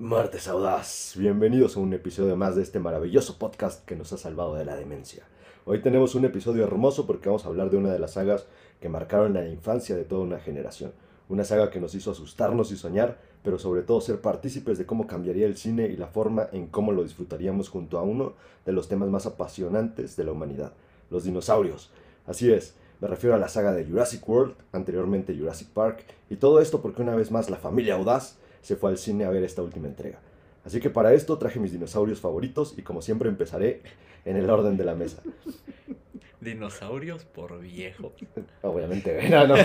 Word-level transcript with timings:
Martes 0.00 0.48
Audaz, 0.48 1.12
bienvenidos 1.18 1.76
a 1.76 1.80
un 1.80 1.92
episodio 1.92 2.34
más 2.34 2.56
de 2.56 2.62
este 2.62 2.78
maravilloso 2.78 3.36
podcast 3.36 3.84
que 3.84 3.96
nos 3.96 4.14
ha 4.14 4.16
salvado 4.16 4.54
de 4.54 4.64
la 4.64 4.74
demencia. 4.74 5.24
Hoy 5.66 5.82
tenemos 5.82 6.14
un 6.14 6.24
episodio 6.24 6.64
hermoso 6.64 7.06
porque 7.06 7.28
vamos 7.28 7.44
a 7.44 7.48
hablar 7.48 7.68
de 7.68 7.76
una 7.76 7.92
de 7.92 7.98
las 7.98 8.12
sagas 8.12 8.46
que 8.80 8.88
marcaron 8.88 9.34
la 9.34 9.46
infancia 9.46 9.94
de 9.96 10.04
toda 10.04 10.22
una 10.22 10.38
generación. 10.38 10.94
Una 11.28 11.44
saga 11.44 11.70
que 11.70 11.80
nos 11.80 11.94
hizo 11.94 12.12
asustarnos 12.12 12.72
y 12.72 12.78
soñar, 12.78 13.18
pero 13.44 13.58
sobre 13.58 13.82
todo 13.82 14.00
ser 14.00 14.22
partícipes 14.22 14.78
de 14.78 14.86
cómo 14.86 15.06
cambiaría 15.06 15.44
el 15.44 15.58
cine 15.58 15.88
y 15.88 15.98
la 15.98 16.06
forma 16.06 16.48
en 16.50 16.68
cómo 16.68 16.92
lo 16.92 17.02
disfrutaríamos 17.02 17.68
junto 17.68 17.98
a 17.98 18.02
uno 18.02 18.32
de 18.64 18.72
los 18.72 18.88
temas 18.88 19.10
más 19.10 19.26
apasionantes 19.26 20.16
de 20.16 20.24
la 20.24 20.32
humanidad, 20.32 20.72
los 21.10 21.24
dinosaurios. 21.24 21.90
Así 22.26 22.50
es, 22.50 22.74
me 23.02 23.08
refiero 23.08 23.36
a 23.36 23.38
la 23.38 23.48
saga 23.48 23.72
de 23.72 23.84
Jurassic 23.84 24.26
World, 24.26 24.54
anteriormente 24.72 25.36
Jurassic 25.36 25.68
Park, 25.68 26.06
y 26.30 26.36
todo 26.36 26.62
esto 26.62 26.80
porque 26.80 27.02
una 27.02 27.14
vez 27.14 27.30
más 27.30 27.50
la 27.50 27.58
familia 27.58 27.96
Audaz 27.96 28.38
se 28.62 28.76
fue 28.76 28.90
al 28.90 28.98
cine 28.98 29.24
a 29.24 29.30
ver 29.30 29.44
esta 29.44 29.62
última 29.62 29.88
entrega. 29.88 30.18
Así 30.64 30.80
que 30.80 30.90
para 30.90 31.14
esto 31.14 31.38
traje 31.38 31.58
mis 31.58 31.72
dinosaurios 31.72 32.20
favoritos 32.20 32.74
y 32.76 32.82
como 32.82 33.02
siempre 33.02 33.28
empezaré 33.28 33.82
en 34.24 34.36
el 34.36 34.48
orden 34.50 34.76
de 34.76 34.84
la 34.84 34.94
mesa. 34.94 35.22
Dinosaurios 36.40 37.24
por 37.24 37.60
viejo. 37.60 38.12
Obviamente, 38.62 39.28
no, 39.28 39.46
no, 39.46 39.56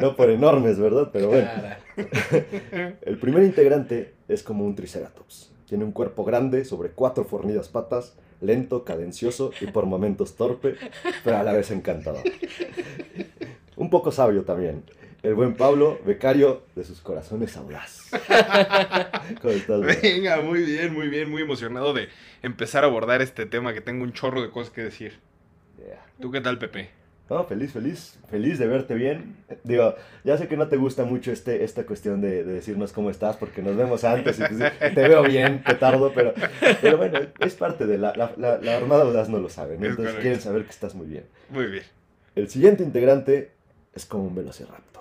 no 0.00 0.16
por 0.16 0.30
enormes, 0.30 0.78
¿verdad? 0.78 1.10
Pero 1.12 1.28
bueno. 1.28 1.48
El 3.02 3.18
primer 3.18 3.42
integrante 3.42 4.14
es 4.28 4.42
como 4.42 4.64
un 4.64 4.74
triceratops. 4.74 5.52
Tiene 5.66 5.84
un 5.84 5.92
cuerpo 5.92 6.24
grande 6.24 6.64
sobre 6.64 6.90
cuatro 6.90 7.24
fornidas 7.24 7.68
patas, 7.68 8.16
lento, 8.40 8.84
cadencioso 8.84 9.52
y 9.60 9.66
por 9.66 9.86
momentos 9.86 10.36
torpe, 10.36 10.76
pero 11.24 11.38
a 11.38 11.42
la 11.42 11.52
vez 11.52 11.70
encantador. 11.70 12.22
Un 13.76 13.90
poco 13.90 14.12
sabio 14.12 14.44
también 14.44 14.84
el 15.22 15.34
buen 15.34 15.54
Pablo, 15.54 16.00
becario 16.04 16.62
de 16.74 16.84
sus 16.84 17.00
corazones 17.00 17.56
audaz. 17.56 18.10
¿Cómo 19.40 19.54
estás? 19.54 19.80
Venga, 20.02 20.40
muy 20.40 20.62
bien, 20.62 20.92
muy 20.92 21.08
bien, 21.08 21.30
muy 21.30 21.42
emocionado 21.42 21.94
de 21.94 22.08
empezar 22.42 22.82
a 22.82 22.88
abordar 22.88 23.22
este 23.22 23.46
tema 23.46 23.72
que 23.72 23.80
tengo 23.80 24.02
un 24.02 24.12
chorro 24.12 24.42
de 24.42 24.50
cosas 24.50 24.72
que 24.72 24.82
decir. 24.82 25.20
¿Tú 26.20 26.30
qué 26.30 26.40
tal, 26.40 26.58
Pepe? 26.58 26.90
No, 27.30 27.44
feliz, 27.44 27.72
feliz, 27.72 28.18
feliz 28.28 28.58
de 28.58 28.66
verte 28.66 28.94
bien. 28.94 29.36
Digo, 29.64 29.94
ya 30.24 30.36
sé 30.36 30.48
que 30.48 30.56
no 30.56 30.68
te 30.68 30.76
gusta 30.76 31.04
mucho 31.04 31.32
este, 31.32 31.64
esta 31.64 31.86
cuestión 31.86 32.20
de, 32.20 32.44
decirnos 32.44 32.92
cómo 32.92 33.08
estás, 33.08 33.36
porque 33.36 33.62
nos 33.62 33.76
vemos 33.76 34.04
antes 34.04 34.38
y 34.38 34.42
te, 34.94 35.08
veo 35.08 35.22
bien, 35.22 35.62
te 35.64 35.74
tardo, 35.74 36.12
pero, 36.14 36.34
pero 36.82 36.98
bueno, 36.98 37.20
es 37.38 37.54
parte 37.54 37.86
de 37.86 37.96
la, 37.96 38.12
la, 38.16 38.58
la, 38.60 38.76
Armada 38.76 39.04
Audaz 39.04 39.28
no 39.28 39.38
lo 39.38 39.48
sabe, 39.48 39.76
entonces 39.76 40.14
quieren 40.16 40.40
saber 40.40 40.64
que 40.64 40.70
estás 40.70 40.94
muy 40.94 41.06
bien. 41.06 41.24
Muy 41.48 41.66
bien. 41.66 41.84
El 42.34 42.48
siguiente 42.48 42.82
integrante 42.82 43.52
es 43.94 44.04
como 44.04 44.24
un 44.24 44.34
velociraptor 44.34 44.91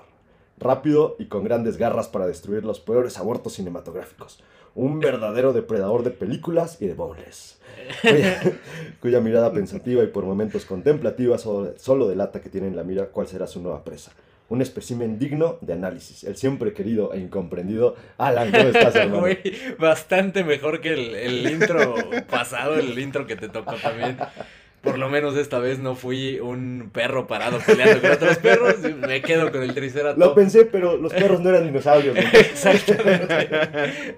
rápido 0.61 1.15
y 1.19 1.25
con 1.25 1.43
grandes 1.43 1.77
garras 1.77 2.07
para 2.07 2.27
destruir 2.27 2.63
los 2.63 2.79
peores 2.79 3.17
abortos 3.17 3.53
cinematográficos. 3.53 4.41
Un 4.73 4.99
verdadero 4.99 5.51
depredador 5.51 6.03
de 6.03 6.11
películas 6.11 6.81
y 6.81 6.87
de 6.87 6.93
boneless. 6.93 7.59
Cuya, 9.01 9.19
mirada 9.19 9.51
pensativa 9.51 10.03
y 10.03 10.07
por 10.07 10.23
momentos 10.23 10.65
contemplativa 10.65 11.37
solo, 11.37 12.07
delata 12.07 12.39
que 12.39 12.49
tiene 12.49 12.67
en 12.67 12.77
la 12.77 12.83
mira 12.83 13.07
cuál 13.07 13.27
será 13.27 13.47
su 13.47 13.61
nueva 13.61 13.83
presa. 13.83 14.13
Un 14.47 14.61
espécimen 14.61 15.17
digno 15.17 15.57
de 15.61 15.73
análisis. 15.73 16.23
El 16.23 16.37
siempre 16.37 16.73
querido 16.73 17.13
e 17.13 17.19
incomprendido 17.19 17.95
Alan, 18.17 18.51
¿cómo 18.51 18.69
estás, 18.69 18.95
hermano? 18.95 19.27
bastante 19.77 20.43
mejor 20.43 20.79
que 20.79 20.93
el, 20.93 21.15
el 21.15 21.51
intro 21.51 21.95
pasado, 22.29 22.75
el 22.75 22.97
intro 22.97 23.25
que 23.25 23.35
te 23.35 23.49
tocó 23.49 23.75
también 23.75 24.17
por 24.81 24.97
lo 24.97 25.09
menos 25.09 25.37
esta 25.37 25.59
vez 25.59 25.79
no 25.79 25.95
fui 25.95 26.39
un 26.39 26.89
perro 26.91 27.27
parado 27.27 27.59
peleando 27.65 28.01
con 28.01 28.11
otros 28.11 28.37
perros. 28.39 28.79
Me 28.79 29.21
quedo 29.21 29.51
con 29.51 29.61
el 29.63 29.73
triceratops. 29.73 30.19
Lo 30.19 30.33
pensé, 30.33 30.65
pero 30.65 30.97
los 30.97 31.13
perros 31.13 31.39
no 31.41 31.49
eran 31.49 31.65
dinosaurios. 31.65 32.17
Exactamente. 32.33 33.49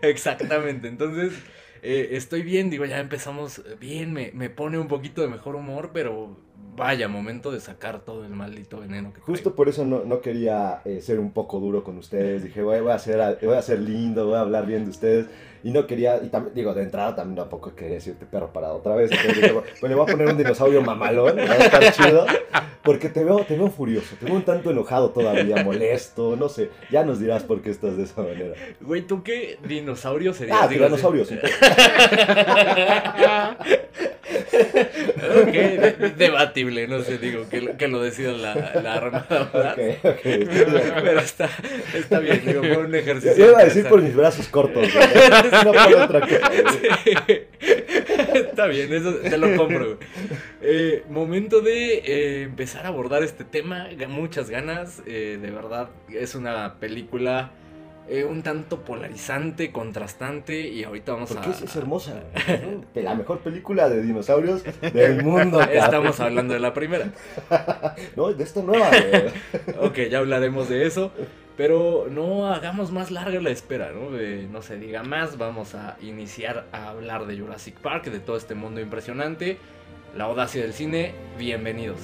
Exactamente. 0.02 0.88
Entonces, 0.88 1.34
eh, 1.82 2.10
estoy 2.12 2.44
bien. 2.44 2.70
Digo, 2.70 2.86
ya 2.86 3.00
empezamos 3.00 3.62
bien. 3.80 4.14
Me, 4.14 4.32
me 4.34 4.50
pone 4.50 4.80
un 4.80 4.88
poquito 4.88 5.22
de 5.22 5.28
mejor 5.28 5.56
humor, 5.56 5.92
pero 5.94 6.38
vaya 6.76 7.08
momento 7.08 7.52
de 7.52 7.60
sacar 7.60 8.00
todo 8.00 8.26
el 8.26 8.32
maldito 8.32 8.80
veneno 8.80 9.14
que 9.14 9.22
Justo 9.22 9.54
por 9.56 9.70
eso 9.70 9.86
no, 9.86 10.04
no 10.06 10.22
quería 10.22 10.82
eh, 10.86 11.02
ser 11.02 11.20
un 11.20 11.32
poco 11.32 11.60
duro 11.60 11.84
con 11.84 11.98
ustedes. 11.98 12.44
Dije, 12.44 12.62
voy, 12.62 12.78
a 12.90 13.00
ser, 13.00 13.38
voy 13.42 13.56
a 13.56 13.62
ser 13.62 13.80
lindo, 13.80 14.28
voy 14.28 14.36
a 14.36 14.42
hablar 14.42 14.66
bien 14.66 14.86
de 14.86 14.92
ustedes. 14.92 15.28
Y 15.64 15.72
no 15.72 15.88
quería, 15.88 16.20
y 16.22 16.28
también, 16.28 16.54
digo, 16.54 16.74
de 16.74 16.84
entrada 16.84 17.16
también 17.16 17.38
tampoco 17.38 17.74
quería 17.74 17.96
decirte 17.96 18.26
perro 18.26 18.52
parado 18.52 18.76
otra 18.76 18.96
vez. 18.96 19.10
pues 19.80 19.90
le 19.90 19.96
voy 19.96 20.04
a 20.04 20.12
poner 20.12 20.28
un 20.28 20.38
dinosaurio 20.38 20.82
mamalón, 20.82 21.38
va 21.38 21.54
a 21.54 21.58
estar 21.58 21.94
chido. 21.94 22.26
Porque 22.84 23.08
te 23.08 23.24
veo, 23.24 23.46
te 23.46 23.56
veo 23.56 23.70
furioso, 23.70 24.18
te 24.20 24.26
veo 24.26 24.36
un 24.36 24.44
tanto 24.44 24.72
enojado 24.72 25.12
todavía, 25.12 25.64
molesto, 25.64 26.36
no 26.36 26.50
sé. 26.50 26.70
Ya 26.92 27.06
nos 27.06 27.18
dirás 27.18 27.44
por 27.44 27.62
qué 27.62 27.70
estás 27.70 27.96
de 27.96 28.04
esa 28.04 28.22
manera. 28.22 28.56
Güey, 28.82 29.04
¿tú 29.04 29.24
qué 29.24 29.58
dinosaurio 29.66 30.34
serías? 30.34 30.60
Ah, 30.62 30.68
dinosaurio, 30.68 31.24
sí. 31.24 31.36
ok, 35.42 35.52
debatible, 36.18 36.88
no 36.88 37.02
sé, 37.04 37.18
digo, 37.18 37.48
que, 37.50 37.76
que 37.78 37.88
lo 37.88 38.02
decida 38.02 38.34
la, 38.34 38.54
la 38.82 38.96
Armada. 38.96 39.50
Ok, 39.54 39.80
ok. 40.04 40.20
Pero 40.24 41.20
está, 41.20 41.50
está 41.94 42.20
bien, 42.20 42.42
digo, 42.46 42.62
fue 42.62 42.78
un 42.78 42.94
ejercicio. 42.96 43.38
Yo 43.38 43.52
iba 43.52 43.62
a 43.62 43.66
decir 43.66 43.88
por 43.88 44.02
mis 44.02 44.16
brazos 44.16 44.50
cortos, 44.50 44.88
no 45.64 45.72
por 45.74 45.96
otra 45.96 46.22
cosa. 46.22 46.50
Está 48.34 48.68
bien, 48.68 48.94
eso 48.94 49.16
te 49.16 49.38
lo 49.38 49.56
compro, 49.56 49.98
eh, 50.62 51.04
momento 51.10 51.62
de 51.62 51.96
eh, 51.98 52.42
empezar 52.44 52.86
a 52.86 52.90
abordar 52.90 53.24
este 53.24 53.44
tema, 53.44 53.88
muchas 54.08 54.50
ganas, 54.50 55.02
eh, 55.06 55.38
de 55.42 55.52
verdad, 55.52 55.90
es 56.10 56.36
una 56.36 56.76
película 56.80 57.52
un 58.30 58.44
tanto 58.44 58.82
polarizante, 58.82 59.72
contrastante 59.72 60.60
y 60.60 60.84
ahorita 60.84 61.14
vamos 61.14 61.32
Porque 61.32 61.48
a... 61.48 61.52
Es, 61.52 61.62
es 61.62 61.76
hermosa. 61.78 62.22
la 62.94 63.16
mejor 63.16 63.40
película 63.40 63.88
de 63.88 64.02
dinosaurios 64.02 64.62
del 64.82 65.24
mundo. 65.24 65.62
Estamos 65.72 66.20
hablando 66.20 66.54
de 66.54 66.60
la 66.60 66.74
primera. 66.74 67.08
no, 68.18 68.34
de 68.34 68.44
esta 68.44 68.62
nueva. 68.62 68.92
ok, 69.80 70.00
ya 70.12 70.20
hablaremos 70.20 70.68
de 70.68 70.86
eso. 70.86 71.14
Pero 71.56 72.08
no 72.10 72.48
hagamos 72.52 72.92
más 72.92 73.12
larga 73.12 73.40
la 73.40 73.52
espera, 73.52 73.92
¿no? 73.92 74.10
no 74.10 74.62
se 74.64 74.78
diga 74.78 75.04
más, 75.04 75.38
vamos 75.38 75.76
a 75.76 75.98
iniciar 76.02 76.66
a 76.72 76.90
hablar 76.90 77.28
de 77.28 77.38
Jurassic 77.38 77.76
Park, 77.76 78.06
de 78.06 78.20
todo 78.20 78.38
este 78.38 78.56
mundo 78.56 78.82
impresionante. 78.82 79.60
La 80.16 80.26
audacia 80.26 80.64
del 80.64 80.74
cine, 80.74 81.14
bienvenidos. 81.38 82.00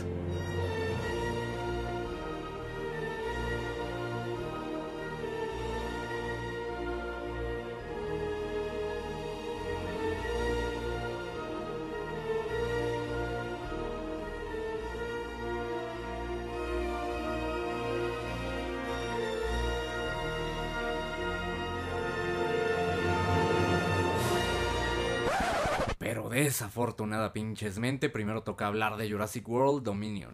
Desafortunada 26.40 27.34
pinchesmente, 27.34 28.08
primero 28.08 28.44
toca 28.44 28.66
hablar 28.66 28.96
de 28.96 29.12
Jurassic 29.12 29.46
World 29.46 29.84
Dominion. 29.84 30.34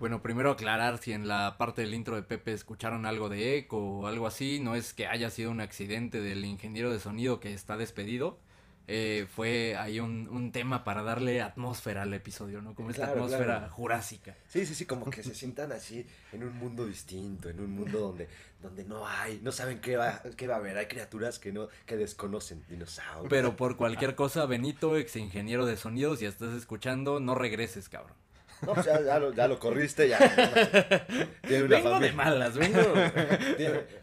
Bueno, 0.00 0.20
primero 0.20 0.50
aclarar 0.50 0.98
si 0.98 1.12
en 1.12 1.28
la 1.28 1.58
parte 1.58 1.82
del 1.82 1.94
intro 1.94 2.16
de 2.16 2.24
Pepe 2.24 2.54
escucharon 2.54 3.06
algo 3.06 3.28
de 3.28 3.56
eco 3.56 4.00
o 4.00 4.06
algo 4.08 4.26
así, 4.26 4.58
no 4.58 4.74
es 4.74 4.92
que 4.92 5.06
haya 5.06 5.30
sido 5.30 5.52
un 5.52 5.60
accidente 5.60 6.20
del 6.20 6.44
ingeniero 6.44 6.90
de 6.90 6.98
sonido 6.98 7.38
que 7.38 7.54
está 7.54 7.76
despedido, 7.76 8.40
eh, 8.94 9.26
fue 9.26 9.74
ahí 9.76 10.00
un, 10.00 10.52
tema 10.52 10.84
para 10.84 11.02
darle 11.02 11.40
atmósfera 11.40 12.02
al 12.02 12.12
episodio, 12.12 12.60
¿no? 12.60 12.74
Como 12.74 12.90
esta 12.90 13.06
atmósfera 13.06 13.70
jurásica. 13.70 14.36
Sí, 14.48 14.66
sí, 14.66 14.74
sí, 14.74 14.84
como 14.84 15.08
que 15.08 15.22
se 15.22 15.34
sientan 15.34 15.72
así 15.72 16.06
en 16.30 16.44
un 16.44 16.54
mundo 16.58 16.84
distinto, 16.84 17.48
en 17.48 17.58
un 17.60 17.70
mundo 17.70 18.00
donde, 18.00 18.28
donde 18.60 18.84
no 18.84 19.08
hay, 19.08 19.40
no 19.42 19.50
saben 19.50 19.80
qué 19.80 19.96
va, 19.96 20.20
qué 20.36 20.46
va 20.46 20.56
a 20.56 20.58
haber, 20.58 20.76
hay 20.76 20.88
criaturas 20.88 21.38
que 21.38 21.52
no, 21.52 21.68
que 21.86 21.96
desconocen, 21.96 22.64
dinosaurios. 22.68 23.30
Pero 23.30 23.56
por 23.56 23.78
cualquier 23.78 24.14
cosa, 24.14 24.44
Benito, 24.44 24.98
ex 24.98 25.16
ingeniero 25.16 25.64
de 25.64 25.78
sonidos, 25.78 26.18
si 26.18 26.26
estás 26.26 26.54
escuchando, 26.54 27.18
no 27.18 27.34
regreses, 27.34 27.88
cabrón. 27.88 28.21
No, 28.66 28.74
pues 28.74 28.86
ya, 28.86 29.18
lo, 29.18 29.32
ya, 29.32 29.48
lo, 29.48 29.58
corriste, 29.58 30.08
ya. 30.08 30.18
Tiene 31.46 31.64
una 31.64 31.76
vengo 31.76 32.00
de 32.00 32.12
malas, 32.12 32.56
vengo. 32.56 32.80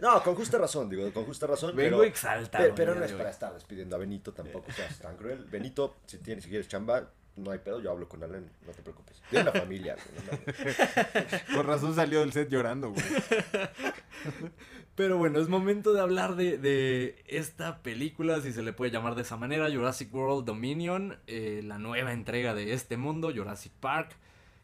no, 0.02 0.22
con 0.22 0.36
justa 0.36 0.58
razón, 0.58 0.90
digo, 0.90 1.12
con 1.14 1.26
justa 1.26 1.48
razón. 1.48 1.76
Vengo 1.76 1.98
pero, 1.98 2.04
exaltado. 2.04 2.76
Pero, 2.76 2.96
no 2.96 3.06
es 3.06 3.14
para 3.14 3.30
estar 3.30 3.54
despidiendo 3.54 3.96
a 3.96 4.00
Benito 4.00 4.34
tampoco, 4.34 4.72
seas 4.72 5.00
tan 5.00 5.16
cruel. 5.16 5.46
Benito, 5.46 5.98
si 6.06 6.18
tienes, 6.18 6.44
si 6.44 6.50
quieres 6.50 6.68
chamba, 6.68 7.10
no 7.38 7.52
hay 7.52 7.60
pedo, 7.60 7.82
yo 7.82 7.92
hablo 7.92 8.10
con 8.10 8.22
Alan, 8.24 8.50
no 8.66 8.72
te 8.74 8.82
preocupes. 8.82 9.22
Tiene 9.30 9.50
una 9.50 9.60
familia. 9.60 9.96
Con 11.54 11.66
razón 11.66 11.96
salió 11.96 12.20
del 12.20 12.34
set 12.34 12.50
llorando, 12.50 12.92
güey. 12.92 13.06
Pero 14.96 15.18
bueno, 15.18 15.40
es 15.40 15.48
momento 15.48 15.94
de 15.94 16.02
hablar 16.02 16.36
de, 16.36 16.58
de, 16.58 17.24
esta 17.26 17.82
película, 17.82 18.42
si 18.42 18.52
se 18.52 18.62
le 18.62 18.74
puede 18.74 18.92
llamar 18.92 19.16
de 19.16 19.22
esa 19.22 19.38
manera, 19.38 19.72
Jurassic 19.72 20.14
World 20.14 20.46
Dominion, 20.46 21.18
eh, 21.28 21.62
la 21.64 21.80
nueva 21.80 22.12
entrega 22.12 22.54
de 22.54 22.74
este 22.74 22.98
mundo, 22.98 23.32
Jurassic 23.34 23.72
Park. 23.80 24.18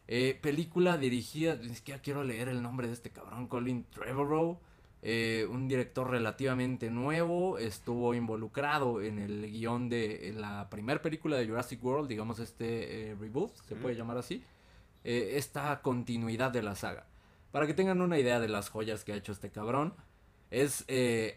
Eh, 0.08 0.38
película 0.40 0.96
dirigida, 0.98 1.54
es 1.54 1.80
que 1.80 1.92
ya 1.92 1.98
quiero 2.00 2.22
leer 2.22 2.48
el 2.48 2.62
nombre 2.62 2.86
de 2.86 2.92
este 2.92 3.10
cabrón, 3.10 3.48
Colin 3.48 3.84
Trevorrow. 3.84 4.58
Eh, 5.02 5.46
un 5.50 5.68
director 5.68 6.10
relativamente 6.10 6.90
nuevo, 6.90 7.58
estuvo 7.58 8.14
involucrado 8.14 9.02
en 9.02 9.18
el 9.18 9.50
guion 9.50 9.88
de 9.88 10.34
la 10.36 10.68
primera 10.68 11.00
película 11.00 11.36
de 11.36 11.46
Jurassic 11.46 11.84
World, 11.84 12.08
digamos 12.08 12.40
este 12.40 13.10
eh, 13.10 13.14
reboot, 13.14 13.54
se 13.68 13.76
puede 13.76 13.94
llamar 13.94 14.16
así, 14.18 14.42
esta 15.04 15.80
continuidad 15.82 16.50
de 16.50 16.62
la 16.62 16.74
saga. 16.74 17.06
Para 17.52 17.68
que 17.68 17.74
tengan 17.74 18.00
una 18.00 18.18
idea 18.18 18.40
de 18.40 18.48
las 18.48 18.68
joyas 18.68 19.04
que 19.04 19.12
ha 19.12 19.16
hecho 19.16 19.30
este 19.30 19.50
cabrón, 19.50 19.94
es 20.50 20.84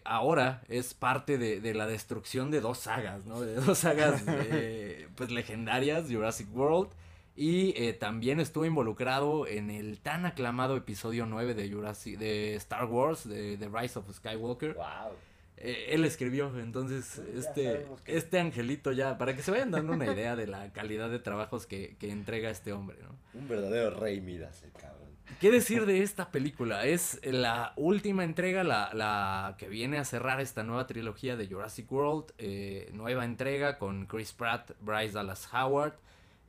ahora 0.04 0.62
es 0.68 0.94
parte 0.94 1.38
de, 1.38 1.74
la 1.74 1.86
destrucción 1.86 2.50
de 2.50 2.60
dos 2.60 2.78
sagas, 2.78 3.26
¿no? 3.26 3.40
De 3.40 3.54
dos 3.54 3.78
sagas 3.78 4.24
pues 5.14 5.30
legendarias, 5.30 6.10
Jurassic 6.10 6.48
World 6.56 6.90
y 7.36 7.74
eh, 7.76 7.92
también 7.92 8.40
estuvo 8.40 8.64
involucrado 8.64 9.46
en 9.46 9.70
el 9.70 10.00
tan 10.00 10.26
aclamado 10.26 10.76
episodio 10.76 11.26
9 11.26 11.54
de, 11.54 11.70
Jurassic, 11.70 12.18
de 12.18 12.54
Star 12.56 12.84
Wars, 12.86 13.28
de 13.28 13.56
The 13.56 13.68
Rise 13.68 13.98
of 13.98 14.10
Skywalker. 14.12 14.74
Wow. 14.74 15.12
Eh, 15.56 15.88
él 15.90 16.04
escribió, 16.04 16.58
entonces, 16.58 17.18
este, 17.34 17.86
este 18.06 18.40
angelito 18.40 18.92
ya, 18.92 19.18
para 19.18 19.36
que 19.36 19.42
se 19.42 19.50
vayan 19.50 19.70
dando 19.70 19.92
una 19.92 20.06
idea 20.06 20.34
de 20.34 20.46
la 20.46 20.72
calidad 20.72 21.10
de 21.10 21.18
trabajos 21.18 21.66
que, 21.66 21.96
que 21.98 22.10
entrega 22.10 22.48
este 22.50 22.72
hombre, 22.72 22.96
¿no? 23.02 23.14
Un 23.38 23.46
verdadero 23.46 23.90
rey 23.90 24.20
Midas, 24.20 24.62
el 24.62 24.72
cabrón. 24.72 25.10
¿Qué 25.38 25.50
decir 25.50 25.86
de 25.86 26.02
esta 26.02 26.30
película? 26.30 26.84
Es 26.84 27.20
la 27.24 27.72
última 27.76 28.24
entrega, 28.24 28.64
la, 28.64 28.90
la 28.92 29.54
que 29.58 29.68
viene 29.68 29.98
a 29.98 30.04
cerrar 30.04 30.40
esta 30.40 30.64
nueva 30.64 30.86
trilogía 30.86 31.36
de 31.36 31.46
Jurassic 31.46 31.90
World. 31.90 32.32
Eh, 32.38 32.90
nueva 32.92 33.24
entrega 33.24 33.78
con 33.78 34.06
Chris 34.06 34.32
Pratt, 34.32 34.72
Bryce 34.80 35.12
Dallas 35.12 35.48
Howard, 35.52 35.94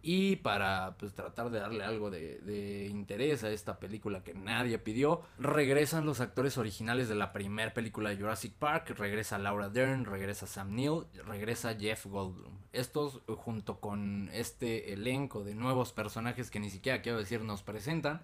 y 0.03 0.37
para 0.37 0.95
pues 0.97 1.13
tratar 1.13 1.49
de 1.51 1.59
darle 1.59 1.83
algo 1.83 2.09
de, 2.09 2.87
interés 2.89 3.43
a 3.43 3.49
esta 3.49 3.79
película 3.79 4.23
que 4.23 4.33
nadie 4.33 4.77
pidió, 4.79 5.21
regresan 5.37 6.05
los 6.05 6.21
actores 6.21 6.57
originales 6.57 7.07
de 7.07 7.15
la 7.15 7.31
primera 7.33 7.73
película 7.73 8.09
de 8.09 8.17
Jurassic 8.17 8.53
Park, 8.53 8.95
regresa 8.97 9.37
Laura 9.37 9.69
Dern, 9.69 10.05
regresa 10.05 10.47
Sam 10.47 10.75
Neill, 10.75 11.05
regresa 11.25 11.75
Jeff 11.75 12.05
Goldblum. 12.05 12.53
Estos 12.73 13.21
junto 13.27 13.79
con 13.79 14.29
este 14.33 14.93
elenco 14.93 15.43
de 15.43 15.55
nuevos 15.55 15.91
personajes 15.91 16.49
que 16.49 16.59
ni 16.59 16.69
siquiera 16.69 17.01
quiero 17.01 17.19
decir 17.19 17.41
nos 17.41 17.61
presentan, 17.61 18.21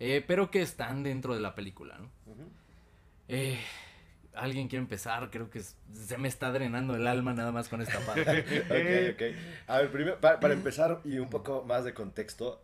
eh, 0.00 0.24
pero 0.26 0.50
que 0.50 0.62
están 0.62 1.02
dentro 1.02 1.34
de 1.34 1.40
la 1.40 1.54
película. 1.54 1.98
¿no? 1.98 2.08
eh, 3.28 3.60
alguien 4.34 4.68
quiere 4.68 4.82
empezar, 4.82 5.30
creo 5.30 5.50
que 5.50 5.60
se 5.60 6.18
me 6.18 6.28
está 6.28 6.50
drenando 6.52 6.94
el 6.94 7.06
alma 7.06 7.34
nada 7.34 7.52
más 7.52 7.68
con 7.68 7.82
esta 7.82 7.98
parte. 8.06 8.40
ok, 8.40 9.14
ok. 9.14 9.36
A 9.68 9.78
ver, 9.78 9.90
primero, 9.90 10.20
para, 10.20 10.52
empezar 10.52 11.00
y 11.04 11.18
un 11.18 11.30
poco 11.30 11.64
más 11.64 11.84
de 11.84 11.94
contexto, 11.94 12.62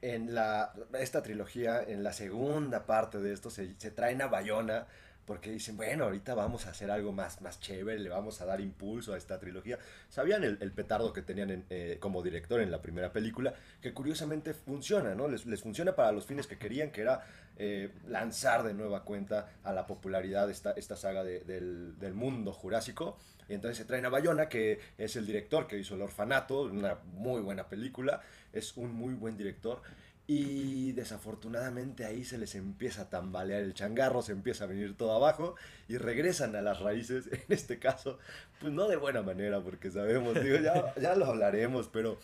en 0.00 0.34
la, 0.34 0.72
esta 0.98 1.22
trilogía, 1.22 1.82
en 1.82 2.02
la 2.02 2.12
segunda 2.12 2.86
parte 2.86 3.18
de 3.18 3.32
esto, 3.32 3.50
se, 3.50 3.74
se 3.78 3.90
traen 3.90 4.22
a 4.22 4.28
Bayona 4.28 4.86
porque 5.28 5.50
dicen, 5.50 5.76
bueno, 5.76 6.04
ahorita 6.04 6.34
vamos 6.34 6.66
a 6.66 6.70
hacer 6.70 6.90
algo 6.90 7.12
más, 7.12 7.42
más 7.42 7.60
chévere, 7.60 7.98
le 7.98 8.08
vamos 8.08 8.40
a 8.40 8.46
dar 8.46 8.62
impulso 8.62 9.12
a 9.12 9.18
esta 9.18 9.38
trilogía. 9.38 9.78
Sabían 10.08 10.42
el, 10.42 10.72
petardo 10.72 11.12
que 11.12 11.20
tenían 11.20 11.66
eh, 11.68 11.98
como 12.00 12.22
director 12.22 12.62
en 12.62 12.70
la 12.70 12.80
primera 12.80 13.12
película, 13.12 13.52
que 13.82 13.92
curiosamente 13.92 14.54
funciona, 14.54 15.14
¿no? 15.14 15.28
Les, 15.28 15.44
funciona 15.60 15.94
para 15.94 16.12
los 16.12 16.24
fines 16.24 16.46
que 16.46 16.56
querían, 16.56 16.90
que 16.90 17.02
era 17.02 17.26
eh, 17.60 17.90
lanzar 18.06 18.62
de 18.62 18.72
nueva 18.72 19.02
cuenta 19.02 19.50
a 19.64 19.72
la 19.72 19.84
popularidad 19.84 20.48
esta, 20.48 20.70
esta 20.72 20.94
saga 20.94 21.24
del, 21.24 22.12
mundo 22.14 22.52
jurásico. 22.52 23.18
Y 23.48 23.54
entonces 23.54 23.78
se 23.78 23.84
traen 23.84 24.06
a 24.06 24.10
Bayona, 24.10 24.48
que 24.48 24.78
es 24.96 25.16
el 25.16 25.26
director 25.26 25.66
que 25.66 25.76
hizo 25.76 25.96
El 25.96 26.02
Orfanato, 26.02 26.62
una 26.62 26.98
muy 27.14 27.40
buena 27.40 27.68
película, 27.68 28.20
es 28.52 28.76
un 28.76 28.92
muy 28.92 29.14
buen 29.14 29.36
director. 29.36 29.82
Y 30.28 30.92
desafortunadamente 30.92 32.04
ahí 32.04 32.24
se 32.24 32.38
les 32.38 32.54
empieza 32.54 33.02
a 33.02 33.10
tambalear 33.10 33.62
el 33.62 33.74
changarro, 33.74 34.22
se 34.22 34.32
empieza 34.32 34.64
a 34.64 34.66
venir 34.68 34.96
todo 34.96 35.16
abajo 35.16 35.56
y 35.88 35.96
regresan 35.96 36.54
a 36.54 36.62
las 36.62 36.78
raíces, 36.78 37.26
en 37.32 37.42
este 37.48 37.80
caso, 37.80 38.20
pues 38.60 38.72
no 38.72 38.86
de 38.86 38.96
buena 38.96 39.22
manera, 39.22 39.60
porque 39.60 39.90
sabemos, 39.90 40.40
digo, 40.40 40.58
ya, 40.58 40.94
ya 40.94 41.16
lo 41.16 41.26
hablaremos, 41.26 41.88
pero 41.88 42.18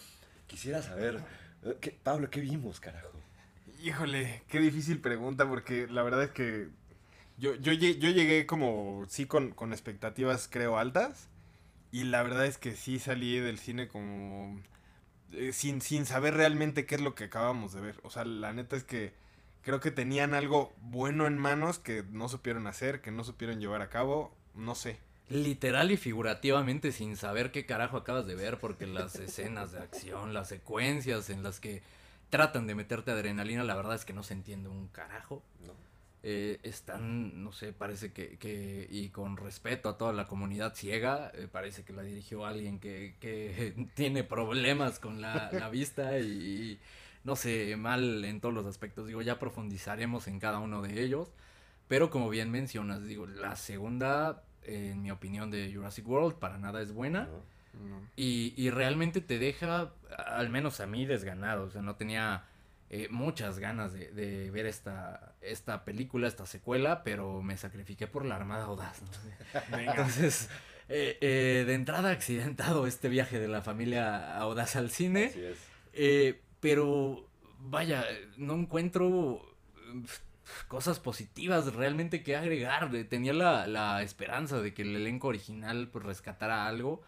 quisiera 0.46 0.80
saber, 0.80 1.18
eh, 1.64 1.76
¿qué, 1.80 1.90
Pablo, 1.90 2.30
¿qué 2.30 2.40
vimos, 2.40 2.78
carajo? 2.78 3.13
Híjole, 3.84 4.42
qué 4.48 4.60
difícil 4.60 4.98
pregunta, 4.98 5.46
porque 5.46 5.86
la 5.88 6.02
verdad 6.02 6.22
es 6.22 6.30
que 6.30 6.68
yo, 7.36 7.54
yo, 7.56 7.74
yo 7.74 8.08
llegué 8.08 8.46
como, 8.46 9.04
sí, 9.08 9.26
con, 9.26 9.50
con 9.50 9.74
expectativas, 9.74 10.48
creo, 10.50 10.78
altas, 10.78 11.28
y 11.92 12.04
la 12.04 12.22
verdad 12.22 12.46
es 12.46 12.56
que 12.56 12.76
sí 12.76 12.98
salí 12.98 13.38
del 13.38 13.58
cine 13.58 13.86
como 13.86 14.58
eh, 15.32 15.52
sin, 15.52 15.82
sin 15.82 16.06
saber 16.06 16.32
realmente 16.32 16.86
qué 16.86 16.94
es 16.94 17.02
lo 17.02 17.14
que 17.14 17.24
acabamos 17.24 17.74
de 17.74 17.82
ver. 17.82 18.00
O 18.04 18.10
sea, 18.10 18.24
la 18.24 18.54
neta 18.54 18.74
es 18.74 18.84
que 18.84 19.12
creo 19.60 19.80
que 19.80 19.90
tenían 19.90 20.32
algo 20.32 20.72
bueno 20.80 21.26
en 21.26 21.36
manos 21.36 21.78
que 21.78 22.04
no 22.10 22.30
supieron 22.30 22.66
hacer, 22.66 23.02
que 23.02 23.10
no 23.10 23.22
supieron 23.22 23.60
llevar 23.60 23.82
a 23.82 23.90
cabo, 23.90 24.34
no 24.54 24.74
sé. 24.74 24.96
Literal 25.28 25.90
y 25.90 25.98
figurativamente 25.98 26.90
sin 26.90 27.18
saber 27.18 27.52
qué 27.52 27.66
carajo 27.66 27.98
acabas 27.98 28.26
de 28.26 28.34
ver, 28.34 28.58
porque 28.58 28.86
las 28.86 29.14
escenas 29.16 29.72
de 29.72 29.80
acción, 29.80 30.32
las 30.32 30.48
secuencias 30.48 31.28
en 31.28 31.42
las 31.42 31.60
que 31.60 31.82
tratan 32.34 32.66
de 32.66 32.74
meterte 32.74 33.12
adrenalina, 33.12 33.62
la 33.62 33.76
verdad 33.76 33.94
es 33.94 34.04
que 34.04 34.12
no 34.12 34.24
se 34.24 34.34
entiende 34.34 34.68
un 34.68 34.88
carajo. 34.88 35.44
No. 35.64 35.72
Eh, 36.24 36.58
están, 36.64 37.44
no 37.44 37.52
sé, 37.52 37.72
parece 37.72 38.12
que, 38.12 38.38
que, 38.38 38.88
y 38.90 39.10
con 39.10 39.36
respeto 39.36 39.88
a 39.88 39.96
toda 39.96 40.12
la 40.12 40.26
comunidad 40.26 40.74
ciega, 40.74 41.30
eh, 41.34 41.46
parece 41.46 41.84
que 41.84 41.92
la 41.92 42.02
dirigió 42.02 42.44
alguien 42.44 42.80
que, 42.80 43.14
que 43.20 43.86
tiene 43.94 44.24
problemas 44.24 44.98
con 44.98 45.20
la, 45.20 45.48
la 45.52 45.68
vista 45.68 46.18
y, 46.18 46.80
no 47.22 47.36
sé, 47.36 47.76
mal 47.76 48.24
en 48.24 48.40
todos 48.40 48.52
los 48.52 48.66
aspectos. 48.66 49.06
Digo, 49.06 49.22
ya 49.22 49.38
profundizaremos 49.38 50.26
en 50.26 50.40
cada 50.40 50.58
uno 50.58 50.82
de 50.82 51.04
ellos, 51.04 51.30
pero 51.86 52.10
como 52.10 52.28
bien 52.30 52.50
mencionas, 52.50 53.04
digo, 53.04 53.26
la 53.28 53.54
segunda, 53.54 54.42
en 54.64 55.02
mi 55.02 55.12
opinión, 55.12 55.52
de 55.52 55.72
Jurassic 55.72 56.08
World 56.08 56.40
para 56.40 56.58
nada 56.58 56.82
es 56.82 56.92
buena. 56.92 57.28
Y, 58.16 58.54
y 58.56 58.70
realmente 58.70 59.20
te 59.20 59.38
deja, 59.38 59.92
al 60.16 60.48
menos 60.48 60.80
a 60.80 60.86
mí, 60.86 61.06
desganado. 61.06 61.64
O 61.64 61.70
sea, 61.70 61.82
no 61.82 61.96
tenía 61.96 62.44
eh, 62.96 63.08
muchas 63.10 63.58
ganas 63.58 63.92
de, 63.92 64.50
ver 64.52 64.66
esta, 64.66 65.34
esta 65.40 65.84
película, 65.84 66.28
esta 66.28 66.46
secuela, 66.46 67.02
pero 67.02 67.42
me 67.42 67.56
sacrifiqué 67.56 68.06
por 68.06 68.24
la 68.24 68.36
Armada 68.36 68.66
Audaz. 68.66 69.02
Entonces, 69.72 70.48
eh, 70.88 71.18
eh, 71.20 71.64
de 71.66 71.74
entrada 71.74 72.10
accidentado 72.10 72.86
este 72.86 73.08
viaje 73.08 73.40
de 73.40 73.48
la 73.48 73.62
familia 73.62 74.36
Audaz 74.38 74.76
al 74.76 74.90
cine. 74.90 75.32
pero, 76.60 77.28
vaya, 77.58 78.04
no 78.36 78.54
encuentro 78.54 79.56
cosas 80.68 81.00
positivas 81.00 81.74
realmente 81.74 82.22
que 82.22 82.36
agregar. 82.36 82.92
Tenía 83.08 83.32
la, 83.32 83.66
la 83.66 84.02
esperanza 84.02 84.60
de 84.60 84.72
que 84.72 84.82
el 84.82 84.94
elenco 84.94 85.26
original 85.26 85.88
pues, 85.88 86.04
rescatara 86.04 86.66
algo. 86.66 87.02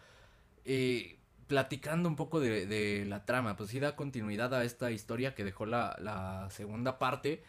Eh, 0.66 1.16
platicando 1.46 2.08
un 2.08 2.16
poco 2.16 2.40
de, 2.40 3.04
la 3.06 3.25
trama, 3.25 3.56
pues 3.56 3.70
sí 3.70 3.78
da 3.78 3.94
continuidad 3.94 4.52
a 4.52 4.64
esta 4.64 4.90
historia 4.90 5.35
que 5.35 5.44
dejó 5.44 5.64
la, 5.64 6.49
segunda 6.50 6.99
parte, 6.99 7.42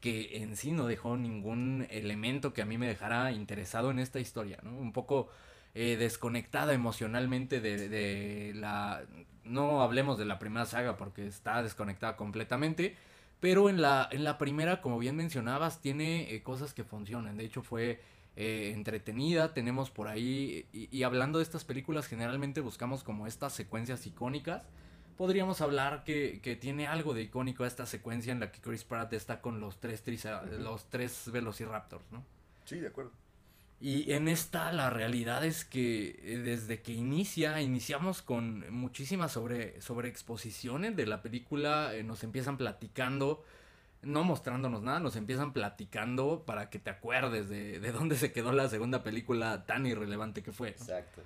que 0.00 0.38
en 0.38 0.56
sí 0.56 0.72
no 0.72 0.86
dejó 0.86 1.16
ningún 1.16 1.86
elemento 1.90 2.52
que 2.52 2.62
a 2.62 2.66
mí 2.66 2.76
me 2.76 2.88
dejara 2.88 3.30
interesado 3.32 3.92
en 3.92 4.00
esta 4.00 4.18
historia, 4.18 4.58
¿no? 4.62 4.76
Un 4.76 4.92
poco 4.92 5.28
eh, 5.74 5.96
desconectada 5.96 6.74
emocionalmente 6.74 7.60
de, 7.60 8.52
la... 8.54 9.04
No 9.44 9.80
hablemos 9.82 10.18
de 10.18 10.24
la 10.24 10.40
primera 10.40 10.66
saga 10.66 10.96
porque 10.96 11.26
está 11.26 11.62
desconectada 11.62 12.16
completamente, 12.16 12.96
pero 13.38 13.70
en 13.70 13.80
la, 13.80 14.08
en 14.10 14.24
la 14.24 14.38
primera, 14.38 14.80
como 14.80 14.98
bien 14.98 15.14
mencionabas, 15.14 15.80
tiene 15.80 16.34
eh, 16.34 16.42
cosas 16.42 16.74
que 16.74 16.82
funcionan. 16.82 17.36
De 17.36 17.44
hecho, 17.44 17.62
fue 17.62 18.00
eh, 18.36 18.72
entretenida. 18.74 19.54
Tenemos 19.54 19.90
por 19.90 20.08
ahí, 20.08 20.66
y, 20.72 21.02
hablando 21.02 21.38
de 21.38 21.44
estas 21.44 21.64
películas, 21.64 22.06
generalmente 22.06 22.60
buscamos 22.60 23.02
como 23.02 23.26
estas 23.26 23.52
secuencias 23.52 24.06
icónicas. 24.06 24.62
Podríamos 25.16 25.60
hablar 25.62 26.04
que, 26.04 26.40
que 26.42 26.56
tiene 26.56 26.86
algo 26.86 27.14
de 27.14 27.22
icónico 27.22 27.64
esta 27.64 27.86
secuencia 27.86 28.32
en 28.32 28.40
la 28.40 28.52
que 28.52 28.60
Chris 28.60 28.84
Pratt 28.84 29.12
está 29.14 29.40
con 29.40 29.60
los 29.60 29.80
tres, 29.80 30.04
los 30.58 30.90
tres 30.90 31.30
Velociraptors, 31.32 32.04
¿no? 32.12 32.22
Sí, 32.64 32.78
de 32.80 32.88
acuerdo. 32.88 33.12
Y 33.80 34.12
en 34.12 34.28
esta 34.28 34.72
la 34.72 34.88
realidad 34.88 35.44
es 35.44 35.64
que 35.64 36.18
eh, 36.22 36.38
desde 36.38 36.80
que 36.80 36.92
inicia, 36.92 37.60
iniciamos 37.60 38.22
con 38.22 38.70
muchísimas 38.72 39.32
sobre, 39.32 39.80
sobre 39.82 40.08
exposiciones 40.08 40.96
de 40.96 41.06
la 41.06 41.20
película, 41.20 41.94
eh, 41.94 42.02
nos 42.02 42.24
empiezan 42.24 42.56
platicando 42.56 43.44
no 44.02 44.24
mostrándonos 44.24 44.82
nada, 44.82 45.00
nos 45.00 45.16
empiezan 45.16 45.52
platicando 45.52 46.44
para 46.46 46.70
que 46.70 46.78
te 46.78 46.90
acuerdes 46.90 47.48
de, 47.48 47.80
de 47.80 47.92
dónde 47.92 48.16
se 48.16 48.32
quedó 48.32 48.52
la 48.52 48.68
segunda 48.68 49.02
película 49.02 49.66
tan 49.66 49.86
irrelevante 49.86 50.42
que 50.42 50.52
fue. 50.52 50.70
Exacto. 50.70 51.22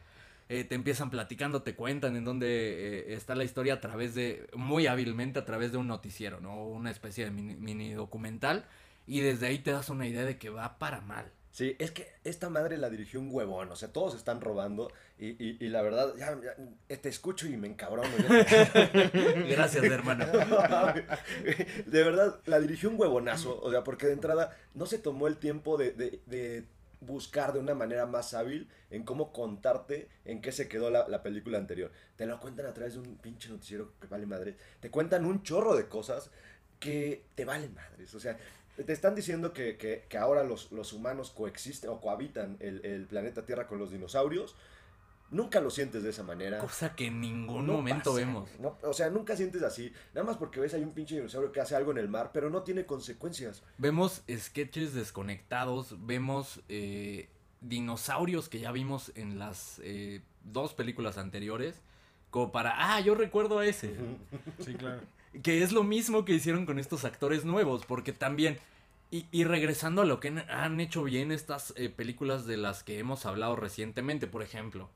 Eh, 0.52 0.64
te 0.64 0.74
empiezan 0.74 1.10
platicando, 1.10 1.62
te 1.62 1.76
cuentan 1.76 2.16
en 2.16 2.24
dónde 2.24 2.48
eh, 2.48 3.14
está 3.14 3.36
la 3.36 3.44
historia 3.44 3.74
a 3.74 3.80
través 3.80 4.16
de, 4.16 4.48
muy 4.56 4.88
hábilmente 4.88 5.38
a 5.38 5.44
través 5.44 5.70
de 5.70 5.78
un 5.78 5.86
noticiero, 5.86 6.40
¿no? 6.40 6.66
Una 6.66 6.90
especie 6.90 7.24
de 7.24 7.30
mini, 7.30 7.92
documental. 7.92 8.64
Y 9.06 9.20
desde 9.20 9.46
ahí 9.46 9.60
te 9.60 9.70
das 9.70 9.90
una 9.90 10.08
idea 10.08 10.24
de 10.24 10.38
que 10.38 10.50
va 10.50 10.76
para 10.80 11.02
mal. 11.02 11.30
Sí, 11.52 11.75
es 11.80 11.90
que 11.90 12.07
esta 12.23 12.49
madre 12.49 12.78
la 12.78 12.90
dirigió 12.90 13.19
un 13.19 13.28
huevón, 13.33 13.73
o 13.73 13.76
sea, 13.76 13.92
todos 13.92 14.14
están 14.14 14.40
robando 14.40 14.92
y, 15.19 15.30
y, 15.30 15.57
y 15.59 15.69
la 15.69 15.83
verdad, 15.83 16.14
ya, 16.16 16.38
ya, 16.40 16.97
te 17.00 17.09
escucho 17.09 17.49
y 17.49 17.57
me 17.57 17.66
encabrono. 17.66 18.09
Gracias, 19.49 19.83
hermano. 19.83 20.26
de 21.87 22.04
verdad, 22.04 22.40
la 22.47 22.61
dirigió 22.61 22.88
un 22.88 23.00
huevonazo, 23.00 23.61
o 23.61 23.71
sea, 23.71 23.83
porque 23.83 24.07
de 24.07 24.12
entrada 24.12 24.57
no 24.75 24.87
se 24.87 24.99
tomó 24.99 25.26
el 25.26 25.38
tiempo 25.38 25.76
de, 25.76 25.90
de, 25.90 26.21
de 26.26 26.66
buscar 27.00 27.52
de 27.52 27.59
una 27.59 27.75
manera 27.75 28.07
más 28.07 28.33
hábil 28.33 28.69
en 28.90 29.02
cómo 29.04 29.33
contarte 29.33 30.09
en 30.25 30.40
qué 30.40 30.52
se 30.52 30.69
quedó 30.69 30.88
la, 30.88 31.09
la, 31.09 31.23
película 31.23 31.59
anterior. 31.59 31.90
Te 32.14 32.26
lo 32.26 32.38
cuentan 32.38 32.66
a 32.66 32.75
través 32.75 32.95
de 32.95 33.00
un 33.00 33.16
pinche 33.16 33.49
noticiero 33.49 33.95
que 34.00 34.07
vale 34.07 34.26
madre. 34.26 34.57
Te 34.78 34.90
cuentan 34.90 35.26
un 35.26 35.42
chorro 35.42 35.75
de 35.75 35.88
cosas 35.88 36.30
que 36.78 37.26
te 37.35 37.45
valen 37.45 37.75
madres. 37.75 38.14
O 38.14 38.21
sea, 38.21 38.38
te 38.84 38.92
están 38.92 39.14
diciendo 39.14 39.52
que, 39.52 39.76
que, 39.76 40.04
que 40.08 40.18
ahora 40.18 40.44
los, 40.44 40.72
los, 40.72 40.92
humanos 40.92 41.30
coexisten 41.30 41.90
o 41.90 42.00
cohabitan 42.00 42.56
el, 42.60 42.84
el, 42.84 43.06
planeta 43.06 43.44
Tierra 43.44 43.66
con 43.66 43.78
los 43.78 43.90
dinosaurios. 43.90 44.54
Nunca 45.30 45.60
lo 45.60 45.70
sientes 45.70 46.02
de 46.02 46.10
esa 46.10 46.25
manera. 46.25 46.58
Cosa 46.58 46.96
que 46.96 47.06
en 47.06 47.20
ningún 47.20 47.66
no 47.66 47.75
momento 47.75 48.10
pasa. 48.10 48.26
vemos. 48.26 48.49
No, 48.58 48.76
o 48.82 48.92
sea, 48.92 49.10
nunca 49.10 49.37
sientes 49.37 49.62
así. 49.62 49.92
Nada 50.12 50.26
más 50.26 50.37
porque 50.37 50.58
ves 50.58 50.75
hay 50.75 50.82
un 50.82 50.92
pinche 50.92 51.14
dinosaurio 51.14 51.52
que 51.52 51.60
hace 51.60 51.76
algo 51.76 51.92
en 51.92 51.99
el 51.99 52.08
mar, 52.08 52.30
pero 52.34 52.50
no 52.50 52.62
tiene 52.62 52.84
consecuencias. 52.84 53.62
Vemos 53.78 54.22
sketches 54.28 54.92
desconectados, 54.92 56.04
vemos 56.04 56.60
eh, 56.68 57.28
dinosaurios 57.60 58.49
que 58.49 58.58
ya 58.58 58.72
vimos 58.72 59.12
en 59.14 59.38
las 59.38 59.80
eh, 59.84 60.22
dos 60.42 60.75
películas 60.75 61.16
anteriores. 61.16 61.80
Como 62.30 62.52
para, 62.52 62.75
ah, 62.76 63.00
yo 63.00 63.14
recuerdo 63.14 63.58
a 63.58 63.66
ese. 63.66 63.94
Sí, 64.64 64.75
claro. 64.75 65.02
Que 65.44 65.62
es 65.62 65.70
lo 65.70 65.84
mismo 65.84 66.25
que 66.25 66.32
hicieron 66.32 66.66
con 66.66 66.80
estos 66.80 67.04
actores 67.04 67.44
nuevos, 67.44 67.87
porque 67.87 68.12
también, 68.12 68.58
y, 69.10 69.26
y 69.30 69.44
regresando 69.44 70.02
a 70.02 70.04
lo 70.04 70.20
que 70.20 70.28
han 70.48 70.80
hecho 70.80 71.02
bien 71.04 71.32
estas 71.32 71.72
eh, 71.76 71.88
películas 71.88 72.46
de 72.46 72.56
las 72.56 72.82
que 72.82 72.98
hemos 72.98 73.26
hablado 73.26 73.56
recientemente, 73.56 74.26
por 74.26 74.42
ejemplo, 74.42 74.88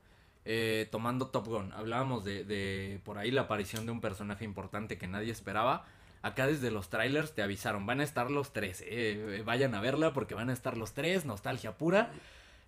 eh, 0.45 0.87
tomando 0.91 1.27
Top 1.27 1.47
Gun, 1.47 1.71
hablábamos 1.73 2.23
de, 2.23 2.43
de, 2.43 2.99
por 3.03 3.17
ahí 3.17 3.31
la 3.31 3.41
aparición 3.41 3.85
de 3.85 3.91
un 3.91 4.01
personaje 4.01 4.45
importante 4.45 4.97
que 4.97 5.07
nadie 5.07 5.31
esperaba. 5.31 5.85
Acá 6.21 6.47
desde 6.47 6.71
los 6.71 6.89
trailers 6.89 7.35
te 7.35 7.43
avisaron, 7.43 7.85
van 7.85 7.99
a 7.99 8.03
estar 8.03 8.31
los 8.31 8.51
tres, 8.51 8.83
eh, 8.87 9.43
vayan 9.45 9.75
a 9.75 9.81
verla 9.81 10.11
porque 10.13 10.33
van 10.33 10.49
a 10.49 10.53
estar 10.53 10.75
los 10.75 10.93
tres, 10.93 11.25
nostalgia 11.25 11.77
pura 11.77 12.11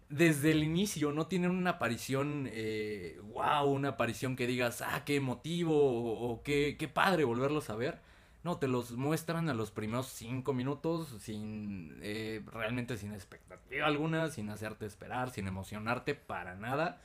desde 0.10 0.52
el 0.52 0.64
inicio 0.64 1.12
no 1.12 1.28
tienen 1.28 1.52
una 1.52 1.72
aparición, 1.72 2.50
eh, 2.52 3.20
wow, 3.34 3.66
una 3.66 3.90
aparición 3.90 4.36
que 4.36 4.48
digas, 4.48 4.82
ah, 4.82 5.04
qué 5.06 5.16
emotivo 5.16 5.76
o, 5.76 6.32
o 6.32 6.44
qué, 6.44 6.78
qué, 6.80 6.88
padre 6.88 7.24
volverlos 7.24 7.70
a 7.70 7.76
ver. 7.76 8.00
No, 8.44 8.58
te 8.58 8.68
los 8.68 8.92
muestran 8.92 9.50
a 9.50 9.54
los 9.54 9.72
primeros 9.72 10.08
cinco 10.08 10.54
minutos 10.54 11.16
sin, 11.20 11.98
eh, 12.02 12.42
realmente 12.52 12.98
sin 12.98 13.14
expectativa 13.14 13.86
alguna, 13.86 14.30
sin 14.30 14.50
hacerte 14.50 14.86
esperar, 14.86 15.32
sin 15.32 15.48
emocionarte 15.48 16.16
para 16.16 16.56
nada. 16.56 17.02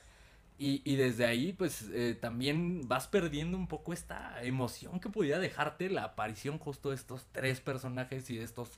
Y, 0.57 0.81
y 0.85 0.95
desde 0.95 1.25
ahí, 1.25 1.51
pues 1.51 1.89
eh, 1.91 2.15
también 2.19 2.87
vas 2.87 3.07
perdiendo 3.07 3.57
un 3.57 3.67
poco 3.67 3.91
esta 3.91 4.41
emoción 4.43 4.99
que 4.99 5.09
podía 5.09 5.39
dejarte 5.39 5.89
la 5.89 6.03
aparición 6.03 6.59
justo 6.59 6.89
de 6.89 6.95
estos 6.95 7.25
tres 7.31 7.59
personajes 7.59 8.29
y 8.29 8.37
de 8.37 8.43
estos 8.43 8.69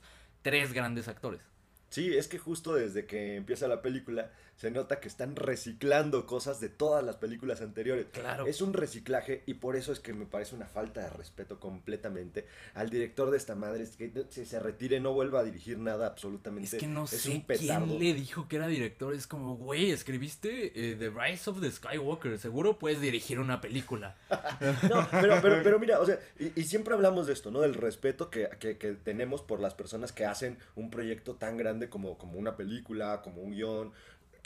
tres 0.42 0.72
grandes 0.72 1.06
actores. 1.08 1.42
Sí, 1.90 2.16
es 2.16 2.28
que 2.28 2.38
justo 2.38 2.74
desde 2.74 3.06
que 3.06 3.36
empieza 3.36 3.68
la 3.68 3.80
película 3.82 4.32
se 4.56 4.70
nota 4.70 5.00
que 5.00 5.08
están 5.08 5.36
reciclando 5.36 6.24
cosas 6.26 6.60
de 6.60 6.70
todas 6.70 7.04
las 7.04 7.16
películas 7.16 7.60
anteriores. 7.60 8.06
Claro. 8.12 8.46
Es 8.46 8.62
un 8.62 8.72
reciclaje 8.72 9.42
y 9.46 9.54
por 9.54 9.76
eso 9.76 9.92
es 9.92 10.00
que 10.00 10.14
me 10.14 10.24
parece 10.24 10.54
una 10.54 10.66
falta 10.66 11.02
de 11.02 11.10
respeto 11.10 11.60
completamente 11.60 12.46
al 12.74 12.88
director 12.88 13.30
de 13.30 13.36
esta 13.36 13.54
madre. 13.54 13.84
Es 13.84 13.96
que 13.96 14.10
se, 14.30 14.46
se 14.46 14.58
retire, 14.58 14.98
no 14.98 15.12
vuelva 15.12 15.40
a 15.40 15.44
dirigir 15.44 15.78
nada 15.78 16.06
absolutamente. 16.06 16.76
Es 16.76 16.80
que 16.80 16.88
no 16.88 17.04
es 17.04 17.10
sé 17.10 17.44
quién 17.46 17.98
le 17.98 18.14
dijo 18.14 18.48
que 18.48 18.56
era 18.56 18.66
director. 18.66 19.14
Es 19.14 19.26
como, 19.26 19.56
güey, 19.56 19.90
escribiste 19.90 20.72
eh, 20.74 20.96
The 20.96 21.10
Rise 21.10 21.50
of 21.50 21.60
the 21.60 21.70
Skywalker. 21.70 22.38
Seguro 22.38 22.78
puedes 22.78 23.00
dirigir 23.00 23.38
una 23.38 23.60
película. 23.60 24.16
no, 24.88 25.06
pero, 25.10 25.38
pero, 25.42 25.62
pero 25.62 25.78
mira, 25.78 26.00
o 26.00 26.06
sea, 26.06 26.18
y, 26.38 26.58
y, 26.58 26.64
siempre 26.64 26.94
hablamos 26.94 27.26
de 27.26 27.34
esto, 27.34 27.50
¿no? 27.50 27.60
Del 27.60 27.74
respeto 27.74 28.30
que, 28.30 28.48
que, 28.58 28.78
que 28.78 28.92
tenemos 28.92 29.42
por 29.42 29.60
las 29.60 29.74
personas 29.74 30.12
que 30.12 30.24
hacen 30.24 30.58
un 30.74 30.90
proyecto 30.90 31.34
tan 31.34 31.58
grande 31.58 31.90
como, 31.90 32.16
como 32.16 32.38
una 32.38 32.56
película, 32.56 33.20
como 33.22 33.42
un 33.42 33.52
guion, 33.52 33.92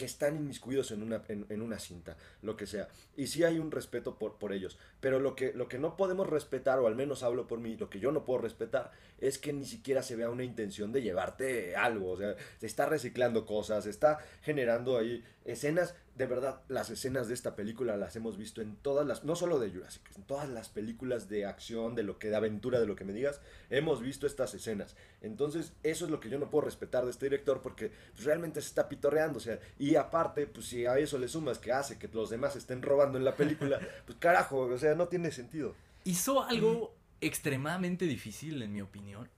que 0.01 0.07
están 0.07 0.35
inmiscuidos 0.35 0.93
en 0.93 1.03
una, 1.03 1.23
en, 1.29 1.61
una 1.61 1.79
cinta, 1.79 2.17
lo 2.41 2.57
que 2.57 2.67
sea. 2.67 2.89
Y 3.19 3.27
sí 3.27 3.45
hay 3.45 3.59
un 3.59 3.71
respeto 3.71 4.15
por, 4.15 4.37
por 4.37 4.55
ellos. 4.55 4.79
Pero 4.99 5.21
lo 5.21 5.37
que, 5.37 5.53
lo 5.53 5.69
que 5.69 5.79
no 5.79 5.95
podemos 5.95 6.27
respetar, 6.27 6.79
o 6.79 6.87
al 6.87 6.97
menos 6.97 7.23
hablo 7.23 7.47
por 7.47 7.61
mí, 7.61 7.77
lo 7.77 7.91
que 7.91 8.01
yo 8.01 8.11
no 8.11 8.25
puedo 8.25 8.41
respetar, 8.41 8.93
es 9.21 9.37
que 9.37 9.53
ni 9.53 9.67
siquiera 9.67 10.03
se 10.03 10.17
vea 10.17 10.31
una 10.31 10.43
intención 10.43 10.91
de 10.91 11.03
llevarte 11.03 11.77
algo. 11.77 12.13
O 12.13 12.17
sea, 12.17 12.35
se 12.59 12.67
está 12.67 12.87
reciclando 12.87 13.45
cosas, 13.45 13.85
se 13.85 13.91
está 13.91 14.21
generando 14.41 14.97
ahí 14.97 15.23
escenas. 15.45 15.95
De 16.17 16.27
verdad, 16.27 16.61
las 16.69 16.91
escenas 16.91 17.29
de 17.29 17.35
esta 17.35 17.57
película 17.57 17.97
las 17.97 18.15
hemos 18.17 18.37
visto 18.37 18.61
en 18.61 18.77
todas 18.77 19.07
las, 19.07 19.25
no 19.25 19.37
solo 19.37 19.59
de 19.59 19.71
Jurassic, 19.71 20.03
en 20.17 20.23
todas 20.25 20.49
las 20.49 20.69
películas 20.69 21.29
de 21.29 21.47
acción, 21.47 21.95
de 21.95 22.03
lo 22.03 22.19
que 22.19 22.29
de 22.29 22.37
aventura, 22.37 22.79
de 22.79 22.87
lo 22.87 22.97
que 22.97 23.05
me 23.05 23.13
digas, 23.13 23.41
hemos 23.71 24.03
visto 24.03 24.27
estas 24.27 24.53
escenas. 24.55 24.97
Entonces, 25.23 25.73
eso 25.83 26.05
es 26.05 26.11
lo 26.11 26.21
que 26.21 26.29
yo 26.29 26.39
no 26.39 26.51
puedo 26.51 26.67
respetar 26.67 27.05
de 27.05 27.11
este 27.11 27.27
director 27.27 27.63
porque 27.63 27.93
pues, 28.13 28.25
realmente 28.25 28.61
se 28.61 28.69
está 28.69 28.89
pitorreando. 28.89 29.39
O 29.39 29.41
sea, 29.41 29.59
y 29.79 29.95
aparte, 29.95 30.47
pues 30.47 30.67
si 30.67 30.85
a 30.85 30.99
eso 30.99 31.19
le 31.19 31.29
sumas 31.29 31.59
que 31.59 31.73
hace 31.73 31.99
que 31.99 32.09
los 32.09 32.29
demás 32.29 32.57
estén 32.57 32.83
robando 32.83 33.17
en 33.17 33.25
la 33.25 33.37
película, 33.37 33.81
pues 34.07 34.19
carajo, 34.19 34.61
o 34.61 34.79
sea, 34.79 34.95
no 34.95 35.09
tiene 35.09 35.31
sentido. 35.31 35.75
Hizo 36.05 36.43
algo 36.43 36.95
extremadamente 37.21 38.05
difícil, 38.07 38.63
en 38.63 38.73
mi 38.73 38.81
opinión. 38.81 39.29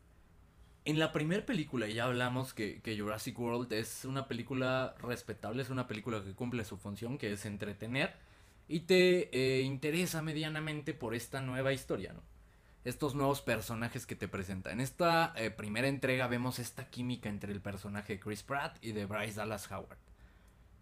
En 0.85 0.99
la 0.99 1.13
primera 1.13 1.47
película 1.47 1.87
ya 1.87 2.05
hablamos 2.05 2.55
que, 2.55 2.81
que, 2.81 2.99
Jurassic 2.99 3.39
World 3.39 3.73
es 3.73 4.05
una 4.05 4.27
película 4.27 4.97
respetable, 4.99 5.63
es 5.63 5.71
una 5.71 5.87
película 5.87 6.25
que 6.25 6.33
cumple 6.33 6.65
su 6.65 6.77
función, 6.77 7.19
que 7.19 7.33
es 7.33 7.47
entretener, 7.47 8.15
y 8.67 8.81
te 8.81 9.31
eh, 9.33 9.63
interesa 9.63 10.23
medianamente 10.23 10.93
por 10.93 11.15
esta 11.15 11.41
nueva 11.41 11.73
historia, 11.73 12.13
¿no? 12.13 12.23
Estos 12.85 13.15
nuevos 13.15 13.43
personajes 13.43 14.07
que 14.07 14.17
te 14.17 14.27
presenta. 14.27 14.73
En 14.73 14.81
esta 14.81 15.33
eh, 15.37 15.53
primera 15.53 15.87
entrega 15.87 16.27
vemos 16.27 16.59
esta 16.59 16.91
química 16.91 17.29
entre 17.29 17.53
el 17.53 17.61
personaje 17.61 18.15
de 18.15 18.21
Chris 18.21 18.43
Pratt 18.43 18.77
y 18.83 18.91
de 18.91 19.07
Bryce 19.07 19.37
Dallas 19.37 19.71
Howard. 19.71 19.99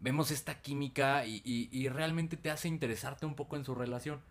Vemos 0.00 0.30
esta 0.30 0.62
química 0.62 1.26
y, 1.26 1.42
y, 1.44 1.68
y 1.70 1.90
realmente 1.90 2.38
te 2.38 2.50
hace 2.50 2.68
interesarte 2.68 3.26
un 3.26 3.34
poco 3.34 3.56
en 3.56 3.66
su 3.66 3.74
relación 3.74 4.22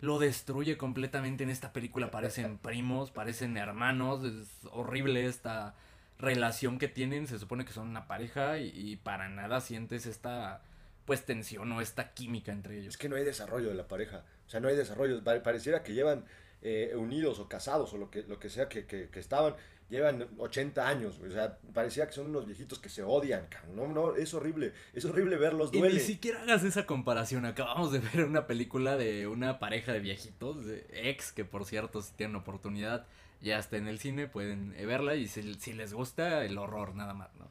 lo 0.00 0.18
destruye 0.18 0.76
completamente 0.76 1.44
en 1.44 1.50
esta 1.50 1.72
película. 1.72 2.10
Parecen 2.10 2.58
primos, 2.62 3.10
parecen 3.10 3.56
hermanos. 3.56 4.24
Es 4.24 4.66
horrible 4.72 5.26
esta 5.26 5.74
relación 6.18 6.78
que 6.78 6.88
tienen. 6.88 7.26
Se 7.26 7.38
supone 7.38 7.64
que 7.64 7.72
son 7.72 7.88
una 7.88 8.06
pareja 8.06 8.58
y, 8.58 8.72
y, 8.74 8.96
para 8.96 9.28
nada 9.28 9.60
sientes 9.60 10.06
esta 10.06 10.62
pues 11.06 11.24
tensión 11.24 11.72
o 11.72 11.80
esta 11.80 12.12
química 12.12 12.52
entre 12.52 12.78
ellos. 12.78 12.94
Es 12.94 12.96
que 12.96 13.08
no 13.08 13.16
hay 13.16 13.24
desarrollo 13.24 13.68
de 13.68 13.74
la 13.74 13.88
pareja. 13.88 14.24
O 14.46 14.50
sea, 14.50 14.60
no 14.60 14.68
hay 14.68 14.76
desarrollo. 14.76 15.22
Pareciera 15.24 15.82
que 15.82 15.92
llevan 15.92 16.24
eh, 16.62 16.92
unidos 16.94 17.38
o 17.40 17.48
casados 17.48 17.92
o 17.94 17.98
lo 17.98 18.10
que, 18.10 18.22
lo 18.22 18.38
que 18.38 18.50
sea 18.50 18.68
que, 18.68 18.84
que, 18.86 19.08
que 19.08 19.18
estaban 19.18 19.54
llevan 19.90 20.26
80 20.38 20.86
años, 20.86 21.20
o 21.26 21.30
sea, 21.30 21.58
parecía 21.74 22.06
que 22.06 22.12
son 22.12 22.26
unos 22.26 22.46
viejitos 22.46 22.78
que 22.78 22.88
se 22.88 23.02
odian, 23.02 23.46
no, 23.74 23.88
no, 23.88 24.14
es 24.14 24.32
horrible, 24.32 24.72
es 24.94 25.04
horrible 25.04 25.36
verlos, 25.36 25.72
duele. 25.72 25.96
Y 25.96 25.98
ni 25.98 26.00
siquiera 26.00 26.40
hagas 26.42 26.62
esa 26.62 26.86
comparación, 26.86 27.44
acabamos 27.44 27.92
de 27.92 27.98
ver 27.98 28.24
una 28.24 28.46
película 28.46 28.96
de 28.96 29.26
una 29.26 29.58
pareja 29.58 29.92
de 29.92 30.00
viejitos, 30.00 30.64
de 30.64 30.86
ex, 30.92 31.32
que 31.32 31.44
por 31.44 31.64
cierto, 31.64 32.00
si 32.02 32.12
tienen 32.12 32.36
oportunidad, 32.36 33.06
ya 33.42 33.58
está 33.58 33.76
en 33.76 33.88
el 33.88 33.98
cine, 33.98 34.28
pueden 34.28 34.70
verla 34.70 35.16
y 35.16 35.26
si, 35.26 35.54
si 35.54 35.72
les 35.72 35.92
gusta, 35.92 36.44
el 36.44 36.56
horror 36.56 36.94
nada 36.94 37.12
más, 37.12 37.34
¿no? 37.34 37.50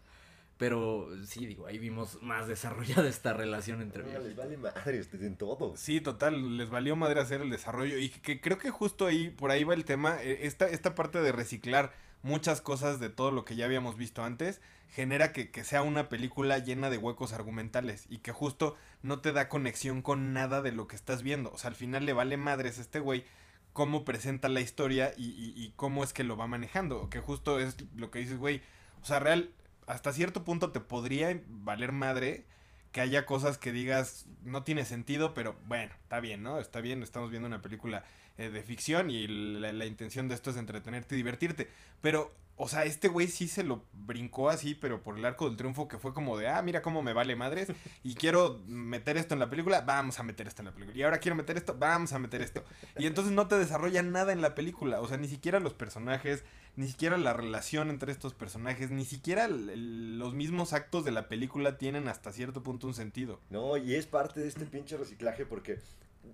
Pero 0.59 1.07
sí, 1.25 1.45
digo, 1.45 1.67
ahí 1.67 1.77
vimos 1.77 2.21
más 2.21 2.45
desarrollada 2.49 3.07
esta 3.07 3.31
relación 3.31 3.81
entre 3.81 4.03
no, 4.03 4.19
Les 4.19 4.35
vale 4.35 4.57
madre 4.57 5.01
en 5.13 5.37
todo. 5.37 5.73
Sí, 5.77 6.01
total, 6.01 6.57
les 6.57 6.69
valió 6.69 6.97
madre 6.97 7.21
hacer 7.21 7.39
el 7.39 7.49
desarrollo. 7.49 7.97
Y 7.97 8.09
que 8.09 8.41
creo 8.41 8.57
que 8.57 8.69
justo 8.69 9.05
ahí, 9.05 9.29
por 9.29 9.51
ahí 9.51 9.63
va 9.63 9.73
el 9.73 9.85
tema, 9.85 10.21
esta, 10.21 10.67
esta 10.67 10.95
parte 10.95 11.21
de 11.21 11.31
reciclar 11.31 11.93
muchas 12.21 12.61
cosas 12.61 12.99
de 12.99 13.09
todo 13.09 13.31
lo 13.31 13.45
que 13.45 13.55
ya 13.55 13.65
habíamos 13.65 13.97
visto 13.97 14.23
antes, 14.23 14.61
genera 14.89 15.31
que, 15.31 15.51
que, 15.51 15.63
sea 15.63 15.83
una 15.83 16.09
película 16.09 16.57
llena 16.57 16.89
de 16.89 16.97
huecos 16.97 17.33
argumentales 17.33 18.05
y 18.09 18.19
que 18.19 18.31
justo 18.31 18.75
no 19.03 19.19
te 19.19 19.31
da 19.31 19.49
conexión 19.49 20.01
con 20.01 20.33
nada 20.33 20.61
de 20.61 20.71
lo 20.71 20.87
que 20.87 20.95
estás 20.95 21.23
viendo. 21.23 21.51
O 21.51 21.57
sea, 21.57 21.69
al 21.69 21.75
final 21.75 22.05
le 22.05 22.13
vale 22.13 22.37
madres 22.37 22.79
a 22.79 22.81
este 22.81 22.99
güey 22.99 23.25
cómo 23.73 24.03
presenta 24.03 24.49
la 24.49 24.61
historia 24.61 25.13
y, 25.15 25.27
y, 25.27 25.53
y 25.55 25.73
cómo 25.75 26.03
es 26.03 26.13
que 26.13 26.23
lo 26.23 26.37
va 26.37 26.47
manejando. 26.47 27.09
Que 27.09 27.19
justo 27.19 27.59
es 27.59 27.77
lo 27.95 28.11
que 28.11 28.19
dices, 28.19 28.37
güey. 28.37 28.61
O 29.01 29.05
sea, 29.05 29.19
real, 29.19 29.51
hasta 29.87 30.13
cierto 30.13 30.43
punto 30.43 30.71
te 30.71 30.79
podría 30.79 31.39
valer 31.47 31.91
madre 31.91 32.45
que 32.91 33.01
haya 33.01 33.25
cosas 33.25 33.57
que 33.57 33.71
digas 33.71 34.25
no 34.43 34.63
tiene 34.63 34.85
sentido, 34.85 35.33
pero 35.33 35.55
bueno, 35.65 35.93
está 36.01 36.19
bien, 36.19 36.43
¿no? 36.43 36.59
Está 36.59 36.81
bien, 36.81 37.03
estamos 37.03 37.29
viendo 37.29 37.47
una 37.47 37.61
película 37.61 38.03
eh, 38.39 38.49
de 38.49 38.63
ficción 38.63 39.09
y 39.09 39.27
la, 39.27 39.73
la 39.73 39.85
intención 39.85 40.27
de 40.27 40.35
esto 40.35 40.49
es 40.49 40.57
entretenerte 40.57 41.13
y 41.13 41.17
divertirte. 41.17 41.67
Pero 42.01 42.31
o 42.61 42.67
sea, 42.67 42.83
este 42.83 43.07
güey 43.07 43.27
sí 43.27 43.47
se 43.47 43.63
lo 43.63 43.85
brincó 43.93 44.49
así, 44.49 44.75
pero 44.75 45.01
por 45.01 45.17
el 45.17 45.23
arco 45.23 45.47
del 45.47 45.55
triunfo 45.55 45.87
que 45.87 45.97
fue 45.97 46.13
como 46.13 46.37
de, 46.37 46.49
ah, 46.49 46.61
mira 46.61 46.81
cómo 46.81 47.01
me 47.01 47.13
vale 47.13 47.37
madres 47.37 47.69
y 48.03 48.15
quiero 48.15 48.59
meter 48.67 49.15
esto 49.15 49.33
en 49.33 49.39
la 49.39 49.49
película, 49.49 49.79
vamos 49.79 50.19
a 50.19 50.23
meter 50.23 50.45
esto 50.45 50.61
en 50.61 50.65
la 50.65 50.73
película. 50.73 50.97
Y 50.97 51.03
ahora 51.03 51.19
quiero 51.19 51.37
meter 51.37 51.55
esto, 51.55 51.77
vamos 51.79 52.11
a 52.11 52.19
meter 52.19 52.41
esto. 52.41 52.65
Y 52.97 53.07
entonces 53.07 53.31
no 53.31 53.47
te 53.47 53.57
desarrolla 53.57 54.03
nada 54.03 54.33
en 54.33 54.41
la 54.41 54.55
película, 54.55 54.99
o 54.99 55.07
sea, 55.07 55.15
ni 55.15 55.29
siquiera 55.29 55.61
los 55.61 55.73
personajes, 55.73 56.43
ni 56.75 56.87
siquiera 56.87 57.17
la 57.17 57.31
relación 57.31 57.89
entre 57.89 58.11
estos 58.11 58.33
personajes, 58.33 58.91
ni 58.91 59.05
siquiera 59.05 59.47
los 59.47 60.33
mismos 60.33 60.73
actos 60.73 61.05
de 61.05 61.11
la 61.11 61.29
película 61.29 61.77
tienen 61.77 62.09
hasta 62.09 62.33
cierto 62.33 62.61
punto 62.61 62.87
un 62.87 62.93
sentido. 62.93 63.39
No, 63.49 63.77
y 63.77 63.95
es 63.95 64.05
parte 64.05 64.41
de 64.41 64.49
este 64.49 64.65
pinche 64.65 64.97
reciclaje 64.97 65.45
porque 65.45 65.79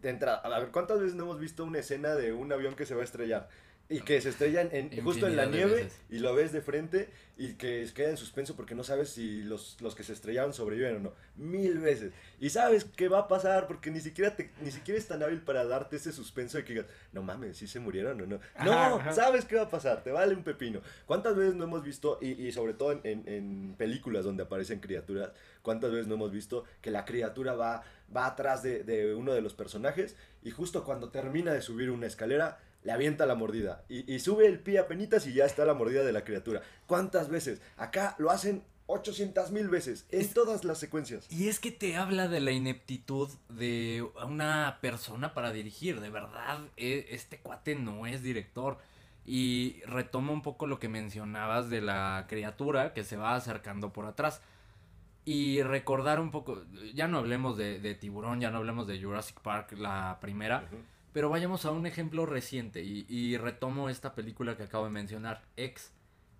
de 0.01 0.09
entrada, 0.09 0.37
a 0.37 0.59
ver, 0.59 0.69
¿cuántas 0.69 0.99
veces 0.99 1.15
no 1.15 1.23
hemos 1.23 1.39
visto 1.39 1.63
una 1.63 1.79
escena 1.79 2.15
de 2.15 2.33
un 2.33 2.51
avión 2.51 2.75
que 2.75 2.85
se 2.85 2.95
va 2.95 3.01
a 3.01 3.05
estrellar? 3.05 3.49
y 3.87 4.01
que 4.01 4.19
se 4.19 4.29
estrellan 4.29 4.69
en, 4.71 5.03
justo 5.03 5.27
en 5.27 5.35
la 5.35 5.45
nieve 5.45 5.89
y 6.09 6.17
lo 6.17 6.33
ves 6.33 6.51
de 6.51 6.61
frente 6.61 7.09
y 7.37 7.53
que 7.53 7.87
queda 7.93 8.09
en 8.09 8.17
suspenso 8.17 8.55
porque 8.55 8.73
no 8.73 8.83
sabes 8.83 9.09
si 9.09 9.43
los, 9.43 9.77
los, 9.81 9.93
que 9.93 10.03
se 10.03 10.13
estrellaron 10.13 10.53
sobreviven 10.53 10.95
o 10.95 10.99
no. 10.99 11.13
Mil 11.35 11.77
veces. 11.79 12.13
Y 12.39 12.49
sabes 12.49 12.85
qué 12.85 13.09
va 13.09 13.19
a 13.19 13.27
pasar 13.27 13.67
porque 13.67 13.91
ni 13.91 13.99
siquiera, 13.99 14.35
te, 14.35 14.51
ni 14.61 14.71
siquiera 14.71 14.97
es 14.97 15.07
tan 15.07 15.21
hábil 15.21 15.41
para 15.41 15.65
darte 15.65 15.97
ese 15.97 16.13
suspenso 16.13 16.57
de 16.57 16.63
que 16.63 16.73
digas, 16.73 16.87
no 17.11 17.21
mames, 17.21 17.57
si 17.57 17.67
se 17.67 17.79
murieron 17.79 18.21
o 18.21 18.25
no. 18.25 18.39
no, 18.63 19.13
sabes 19.13 19.45
qué 19.45 19.55
va 19.55 19.63
a 19.63 19.69
pasar, 19.69 20.01
te 20.03 20.11
vale 20.11 20.33
un 20.33 20.43
pepino. 20.43 20.81
¿Cuántas 21.05 21.35
veces 21.35 21.55
no 21.55 21.65
hemos 21.65 21.83
visto, 21.83 22.17
y, 22.21 22.31
y 22.31 22.51
sobre 22.51 22.73
todo 22.73 22.93
en, 22.93 23.01
en, 23.03 23.75
películas 23.77 24.23
donde 24.23 24.43
aparecen 24.43 24.79
criaturas, 24.79 25.31
cuántas 25.61 25.91
veces 25.91 26.07
no 26.07 26.15
hemos 26.15 26.31
visto 26.31 26.63
que 26.81 26.89
la 26.89 27.05
criatura 27.05 27.53
va, 27.53 27.83
va 28.15 28.27
atrás 28.27 28.63
de, 28.63 28.83
de 28.83 29.15
uno 29.15 29.33
de 29.33 29.41
los 29.41 29.53
personajes 29.53 30.15
y 30.43 30.51
justo 30.51 30.83
cuando 30.83 31.09
termina 31.09 31.53
de 31.53 31.61
subir 31.61 31.89
una 31.89 32.07
escalera, 32.07 32.59
le 32.85 32.91
avienta 32.91 33.25
la 33.25 33.35
mordida 33.35 33.83
y, 33.89 34.19
sube 34.19 34.45
el 34.45 34.59
pie 34.59 34.77
a 34.77 34.87
penitas 34.87 35.25
y 35.25 35.33
ya 35.33 35.45
está 35.45 35.65
la 35.65 35.73
mordida 35.73 36.03
de 36.03 36.13
la 36.13 36.23
criatura. 36.23 36.61
¿Cuántas 36.85 37.29
veces? 37.29 37.59
Acá 37.77 38.15
lo 38.19 38.29
hacen 38.29 38.63
800 38.85 39.49
mil 39.49 39.69
veces 39.69 40.05
en 40.11 40.31
todas 40.31 40.63
las 40.63 40.77
secuencias. 40.77 41.25
Y 41.31 41.47
es 41.47 41.59
que 41.59 41.71
te 41.71 41.95
habla 41.95 42.27
de 42.27 42.39
la 42.39 42.51
ineptitud 42.51 43.29
de 43.49 44.07
una 44.23 44.77
persona 44.81 45.33
para 45.33 45.51
dirigir. 45.51 45.99
De 45.99 46.11
verdad, 46.11 46.59
e, 46.77 47.07
este 47.09 47.39
cuate 47.39 47.73
no 47.73 48.05
es 48.05 48.21
director. 48.21 48.77
Y 49.25 49.81
retomo 49.87 50.31
un 50.31 50.43
poco 50.43 50.67
lo 50.67 50.77
que 50.77 50.87
mencionabas 50.87 51.71
de 51.71 51.81
la 51.81 52.27
criatura 52.29 52.93
que 52.93 53.03
se 53.03 53.17
va 53.17 53.35
acercando 53.35 53.91
por 53.91 54.05
atrás. 54.05 54.41
Y 55.27 55.63
recordar 55.63 56.19
un 56.19 56.29
poco, 56.29 56.63
ya 56.93 57.07
no 57.07 57.17
hablemos 57.17 57.57
de, 57.57 57.95
tiburón, 57.95 58.39
ya 58.39 58.51
no 58.51 58.59
hablemos 58.59 58.85
de 58.85 59.01
Jurassic 59.01 59.41
Park, 59.41 59.71
la 59.71 60.19
primera. 60.21 60.69
Pero 61.13 61.29
vayamos 61.29 61.65
a 61.65 61.71
un 61.71 61.87
ejemplo 61.87 62.27
reciente 62.27 62.83
y, 62.83 63.35
retomo 63.37 63.89
esta 63.89 64.13
película 64.13 64.55
que 64.55 64.63
acabo 64.63 64.85
de 64.85 64.91
mencionar, 64.91 65.41
X. 65.57 65.91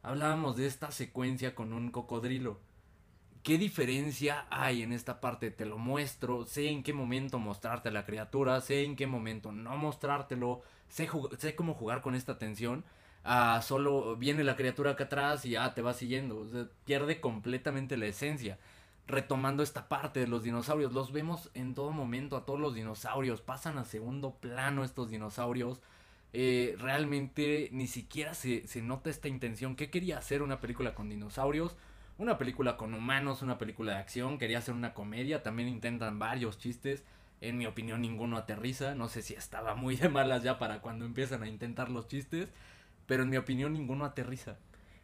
Hablábamos 0.03 0.55
de 0.55 0.67
esta 0.67 0.91
secuencia 0.91 1.55
con 1.55 1.73
un 1.73 1.89
cocodrilo. 1.89 2.59
¿Qué 3.41 3.57
diferencia 3.57 4.45
hay 4.51 4.83
en 4.83 4.91
esta 4.91 5.19
parte? 5.19 5.49
Te 5.49 5.65
lo 5.65 5.79
muestro, 5.79 6.45
sé 6.45 6.69
en 6.69 6.83
qué 6.83 6.93
momento 6.93 7.39
mostrarte 7.39 7.89
la 7.89 8.05
criatura, 8.05 8.61
sé 8.61 8.83
en 8.83 8.95
qué 8.95 9.07
momento 9.07 9.51
no 9.51 9.77
mostrártelo, 9.77 10.61
sé, 10.89 11.09
sé 11.39 11.55
cómo 11.55 11.73
jugar 11.73 12.01
con 12.01 12.13
esta 12.13 12.37
tensión. 12.37 12.85
Ah, 13.23 13.61
solo 13.63 14.15
viene 14.15 14.43
la 14.43 14.55
criatura 14.55 14.91
acá 14.91 15.05
atrás 15.05 15.45
y 15.45 15.51
ya 15.51 15.73
te 15.73 15.81
va 15.81 15.93
siguiendo. 15.93 16.47
pierde 16.85 17.19
completamente 17.19 17.97
la 17.97 18.05
esencia 18.05 18.59
retomando 19.07 19.63
esta 19.63 19.87
parte 19.87 20.19
de 20.19 20.27
los 20.27 20.43
dinosaurios. 20.43 20.93
Los 20.93 21.11
vemos 21.11 21.51
en 21.53 21.75
todo 21.75 21.91
momento 21.91 22.37
a 22.37 22.45
todos 22.45 22.59
los 22.59 22.73
dinosaurios. 22.73 23.41
Pasan 23.41 23.77
a 23.77 23.85
segundo 23.85 24.35
plano 24.35 24.83
estos 24.83 25.09
dinosaurios. 25.09 25.81
Eh, 26.33 26.75
realmente 26.79 27.69
ni 27.71 27.87
siquiera 27.87 28.33
se, 28.33 28.67
se, 28.67 28.81
nota 28.81 29.09
esta 29.09 29.27
intención. 29.27 29.75
¿Qué 29.75 29.89
quería 29.89 30.17
hacer 30.17 30.41
una 30.41 30.59
película 30.59 30.95
con 30.95 31.09
dinosaurios? 31.09 31.77
Una 32.17 32.37
película 32.37 32.77
con 32.77 32.93
humanos, 32.93 33.41
una 33.41 33.57
película 33.57 33.93
de 33.93 33.99
acción. 33.99 34.37
Quería 34.37 34.57
hacer 34.57 34.73
una 34.73 34.93
comedia. 34.93 35.43
También 35.43 35.69
intentan 35.69 36.19
varios 36.19 36.57
chistes. 36.57 37.03
En 37.41 37.57
mi 37.57 37.67
opinión 37.67 38.01
ninguno 38.01 38.37
aterriza. 38.37 38.95
No 38.95 39.07
sé 39.07 39.21
si 39.21 39.33
estaba 39.33 39.75
muy 39.75 39.95
de 39.97 40.09
malas 40.09 40.43
ya 40.43 40.57
para 40.57 40.81
cuando 40.81 41.05
empiezan 41.05 41.43
a 41.43 41.47
intentar 41.47 41.89
los 41.89 42.07
chistes. 42.07 42.49
Pero 43.05 43.23
en 43.23 43.29
mi 43.29 43.37
opinión 43.37 43.73
ninguno 43.73 44.03
aterriza. 44.03 44.57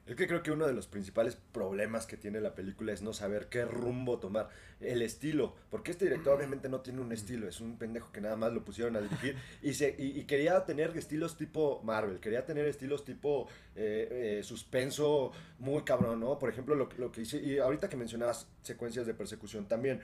Es 0.08 0.15
que 0.15 0.27
creo 0.27 0.41
que 0.41 0.51
uno 0.51 0.65
de 0.65 0.74
los 0.74 0.88
principales 0.88 1.38
problemas 1.51 2.08
que 2.08 2.17
tiene 2.17 2.41
la 2.41 2.55
película 2.55 2.91
es 2.91 3.01
no 3.01 3.13
saber 3.13 3.48
qué 3.48 3.65
rumbo 3.65 4.20
tomar. 4.20 4.50
El 4.79 5.03
estilo. 5.03 5.55
Porque 5.70 5.91
este 5.91 6.05
director 6.05 6.36
obviamente 6.36 6.67
no 6.70 6.81
tiene 6.81 7.01
un 7.01 7.12
estilo. 7.12 7.48
Es 7.48 7.62
un 7.62 7.77
pendejo 7.77 8.12
que 8.12 8.20
nada 8.20 8.36
más 8.36 8.51
lo 8.51 8.65
pusieron 8.65 8.96
a 8.96 9.01
dirigir. 9.01 9.36
Y, 9.62 9.74
se, 9.75 9.96
y, 9.98 10.24
quería 10.24 10.65
tener 10.65 10.98
estilos 10.98 11.38
tipo 11.38 11.81
Marvel. 11.84 12.20
Quería 12.20 12.46
tener 12.46 12.65
estilos 12.65 13.05
tipo 13.05 13.48
eh, 13.75 14.39
eh, 14.39 14.43
suspenso 14.43 15.31
muy 15.60 15.84
cabrón, 15.84 16.20
¿no? 16.20 16.39
Por 16.39 16.50
ejemplo, 16.50 16.74
lo, 16.74 16.89
lo 16.98 17.12
que 17.12 17.22
hice. 17.22 17.38
Y 17.38 17.60
ahorita 17.60 17.88
que 17.88 17.95
mencionabas 17.95 18.47
secuencias 18.63 19.06
de 19.06 19.13
persecución 19.13 19.67
también 19.67 20.02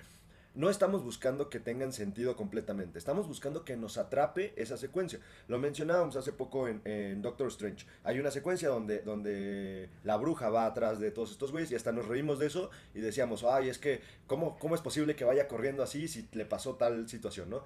no 0.58 0.72
estamos 0.72 1.04
buscando 1.04 1.52
que 1.52 1.60
tengan 1.60 1.94
sentido 1.94 2.36
completamente, 2.36 2.98
estamos 2.98 3.28
buscando 3.28 3.64
que 3.64 3.78
nos 3.78 4.00
atrape 4.00 4.54
esa 4.58 4.76
secuencia. 4.76 5.20
Lo 5.48 5.60
mencionábamos 5.60 6.16
hace 6.16 6.34
poco 6.34 6.68
en, 6.68 7.22
Doctor 7.22 7.50
Strange. 7.50 7.86
Hay 8.04 8.20
una 8.20 8.32
secuencia 8.32 8.68
donde, 8.68 9.02
donde 9.02 9.90
la 10.04 10.18
bruja 10.18 10.50
va 10.50 10.66
atrás 10.66 11.00
de 11.00 11.12
todos 11.12 11.32
estos 11.32 11.52
güeyes 11.52 11.72
y 11.72 11.76
hasta 11.76 11.92
nos 11.92 12.08
reímos 12.08 12.40
de 12.40 12.48
eso 12.48 12.72
y 12.96 13.02
decíamos, 13.02 13.44
ay, 13.44 13.70
es 13.70 13.78
que, 13.78 14.02
¿cómo, 14.26 14.58
cómo 14.58 14.74
es 14.74 14.82
posible 14.82 15.16
que 15.16 15.26
vaya 15.26 15.48
corriendo 15.48 15.84
así 15.84 16.08
si 16.08 16.28
le 16.32 16.46
pasó 16.46 16.76
tal 16.76 17.08
situación, 17.08 17.52
no? 17.52 17.64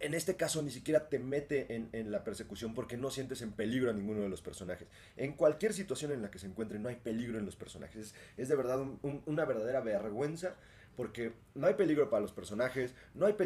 En 0.00 0.12
este 0.12 0.36
caso 0.36 0.60
ni 0.62 0.70
siquiera 0.70 1.08
te 1.08 1.18
mete 1.18 1.74
en, 1.74 2.12
la 2.12 2.24
persecución 2.24 2.74
porque 2.74 2.98
no 2.98 3.10
sientes 3.10 3.40
en 3.40 3.52
peligro 3.52 3.90
a 3.90 3.94
ninguno 3.94 4.20
de 4.20 4.28
los 4.28 4.42
personajes. 4.42 4.86
En 5.16 5.32
cualquier 5.32 5.72
situación 5.72 6.12
en 6.12 6.20
la 6.20 6.30
que 6.30 6.38
se 6.38 6.46
encuentre 6.46 6.78
no 6.78 6.90
hay 6.90 6.96
peligro 6.96 7.38
en 7.38 7.46
los 7.46 7.56
personajes. 7.56 8.14
Es, 8.36 8.48
de 8.48 8.54
verdad 8.54 8.80
una 9.24 9.44
verdadera 9.46 9.80
vergüenza 9.80 10.56
porque 10.98 11.32
no 11.54 11.68
hay 11.68 11.74
peligro 11.74 12.10
para 12.10 12.22
los 12.22 12.32
personajes, 12.32 12.92
no 13.14 13.26
hay 13.26 13.36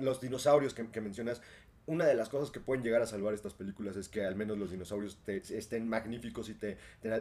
los, 0.00 0.22
dinosaurios 0.22 0.72
que, 0.72 1.00
mencionas. 1.02 1.42
Una 1.84 2.06
de 2.06 2.14
las 2.14 2.30
cosas 2.30 2.50
que 2.50 2.60
pueden 2.60 2.82
llegar 2.82 3.02
a 3.02 3.06
salvar 3.06 3.34
estas 3.34 3.52
películas 3.52 3.94
es 3.96 4.08
que 4.08 4.24
al 4.24 4.36
menos 4.36 4.56
los 4.56 4.70
dinosaurios 4.70 5.18
estén 5.26 5.86
magníficos 5.86 6.48
y 6.48 6.54
te, 6.54 6.78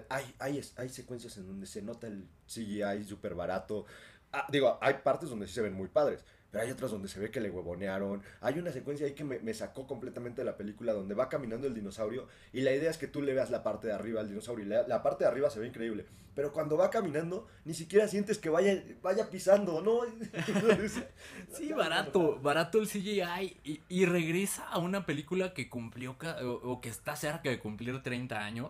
hay, 0.08 0.24
hay, 0.40 0.62
hay 0.78 0.88
secuencias 0.88 1.36
en 1.36 1.48
donde 1.48 1.68
se 1.68 1.82
nota 1.82 2.08
el 2.08 2.26
CGI 2.48 3.04
súper 3.04 3.36
barato. 3.36 3.86
Ah, 4.32 4.48
digo, 4.50 4.78
hay 4.80 4.94
partes 5.04 5.30
donde 5.30 5.48
sí 5.48 5.54
se 5.54 5.62
ven 5.62 5.74
muy 5.74 5.90
padres, 5.90 6.24
pero 6.54 6.66
hay 6.66 6.72
otras 6.72 6.92
donde 6.92 7.08
se 7.08 7.20
ve 7.20 7.32
que 7.32 7.42
le 7.42 7.50
huevonearon. 7.50 8.22
Hay 8.40 8.60
una 8.60 8.72
secuencia 8.72 9.08
ahí 9.08 9.14
que 9.14 9.24
me, 9.24 9.54
sacó 9.56 9.88
completamente 9.88 10.42
de 10.42 10.46
la 10.46 10.56
película 10.56 10.94
donde 10.94 11.16
va 11.16 11.28
caminando 11.28 11.66
el 11.66 11.74
dinosaurio 11.74 12.28
y 12.54 12.62
la 12.62 12.72
idea 12.72 12.92
es 12.92 13.00
que 13.00 13.08
tú 13.08 13.24
le 13.24 13.34
veas 13.34 13.50
la 13.50 13.64
parte 13.64 13.88
de 13.88 13.94
arriba 13.94 14.22
al 14.22 14.30
dinosaurio 14.30 14.64
y 14.64 14.70
la, 14.70 15.02
parte 15.02 15.24
de 15.24 15.32
arriba 15.32 15.50
se 15.50 15.60
ve 15.60 15.66
increíble. 15.66 16.06
Pero 16.36 16.54
cuando 16.54 16.78
va 16.78 16.92
caminando, 16.92 17.48
ni 17.66 17.74
siquiera 17.74 18.08
sientes 18.08 18.38
que 18.38 18.52
vaya, 18.52 18.84
vaya 19.02 19.32
pisando, 19.32 19.82
¿no? 19.82 20.02
sí, 21.58 21.74
barato, 21.74 22.40
barato 22.40 22.80
el 22.80 22.88
CGI 22.88 23.58
y, 23.64 23.82
y, 23.90 24.06
regresa 24.06 24.68
a 24.68 24.78
una 24.78 25.08
película 25.08 25.56
que 25.56 25.70
cumplió 25.70 26.16
o, 26.62 26.82
que 26.82 26.90
está 26.90 27.16
cerca 27.16 27.50
de 27.50 27.58
cumplir 27.58 28.04
30 28.04 28.40
años. 28.40 28.70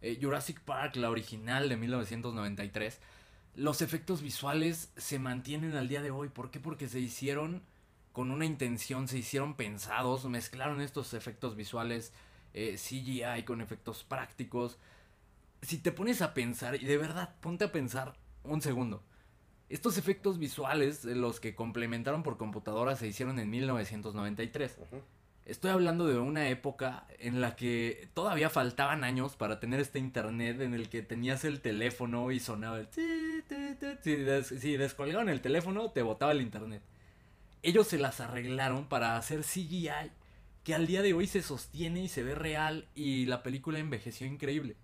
Eh, 0.00 0.18
Jurassic 0.18 0.60
Park, 0.62 0.96
la 0.96 1.10
original 1.10 1.68
de 1.68 1.76
1993 1.76 3.00
los 3.54 3.82
efectos 3.82 4.22
visuales 4.22 4.92
se 4.96 5.18
mantienen 5.18 5.76
al 5.76 5.88
día 5.88 6.02
de 6.02 6.10
hoy. 6.10 6.28
¿Por 6.28 6.50
qué? 6.50 6.60
Porque 6.60 6.88
se 6.88 7.00
hicieron 7.00 7.62
con 8.12 8.30
una 8.30 8.44
intención, 8.44 9.08
se 9.08 9.18
hicieron 9.18 9.54
pensados, 9.54 10.24
mezclaron 10.26 10.80
estos 10.80 11.14
efectos 11.14 11.56
visuales 11.56 12.12
eh, 12.54 12.76
CGI 12.76 13.44
con 13.44 13.60
efectos 13.60 14.04
prácticos. 14.04 14.78
Si 15.62 15.78
te 15.78 15.92
pones 15.92 16.22
a 16.22 16.34
pensar, 16.34 16.74
y 16.74 16.84
de 16.84 16.98
verdad, 16.98 17.34
ponte 17.40 17.64
a 17.64 17.72
pensar 17.72 18.14
un 18.44 18.60
segundo. 18.60 19.02
Estos 19.68 19.96
efectos 19.96 20.38
visuales, 20.38 21.04
los 21.04 21.40
que 21.40 21.54
complementaron 21.54 22.22
por 22.22 22.36
computadora, 22.36 22.96
se 22.96 23.06
hicieron 23.06 23.38
en 23.38 23.48
1993. 23.48 24.76
Estoy 25.44 25.72
hablando 25.72 26.06
de 26.06 26.18
una 26.18 26.48
época 26.48 27.04
en 27.18 27.40
la 27.40 27.56
que 27.56 28.08
todavía 28.14 28.48
faltaban 28.48 29.02
años 29.02 29.34
para 29.34 29.58
tener 29.58 29.80
este 29.80 29.98
internet 29.98 30.60
en 30.60 30.72
el 30.72 30.88
que 30.88 31.02
tenías 31.02 31.44
el 31.44 31.60
teléfono 31.60 32.30
y 32.30 32.38
sonaba 32.38 32.78
el... 32.78 32.88
Si, 34.02 34.76
descolgaban 34.76 35.28
el 35.28 35.40
teléfono, 35.40 35.90
te 35.90 36.02
botaba 36.02 36.30
el 36.30 36.42
internet. 36.42 36.82
Ellos 37.62 37.88
se 37.88 37.98
las 37.98 38.20
arreglaron 38.20 38.86
para 38.86 39.16
hacer 39.16 39.42
CGI 39.42 40.12
que 40.62 40.74
al 40.74 40.86
día 40.86 41.02
de 41.02 41.12
hoy 41.12 41.26
se 41.26 41.42
sostiene 41.42 42.04
y 42.04 42.08
se 42.08 42.22
ve 42.22 42.36
real 42.36 42.86
y 42.94 43.26
la 43.26 43.42
película 43.42 43.80
envejeció 43.80 44.28
increíble. 44.28 44.76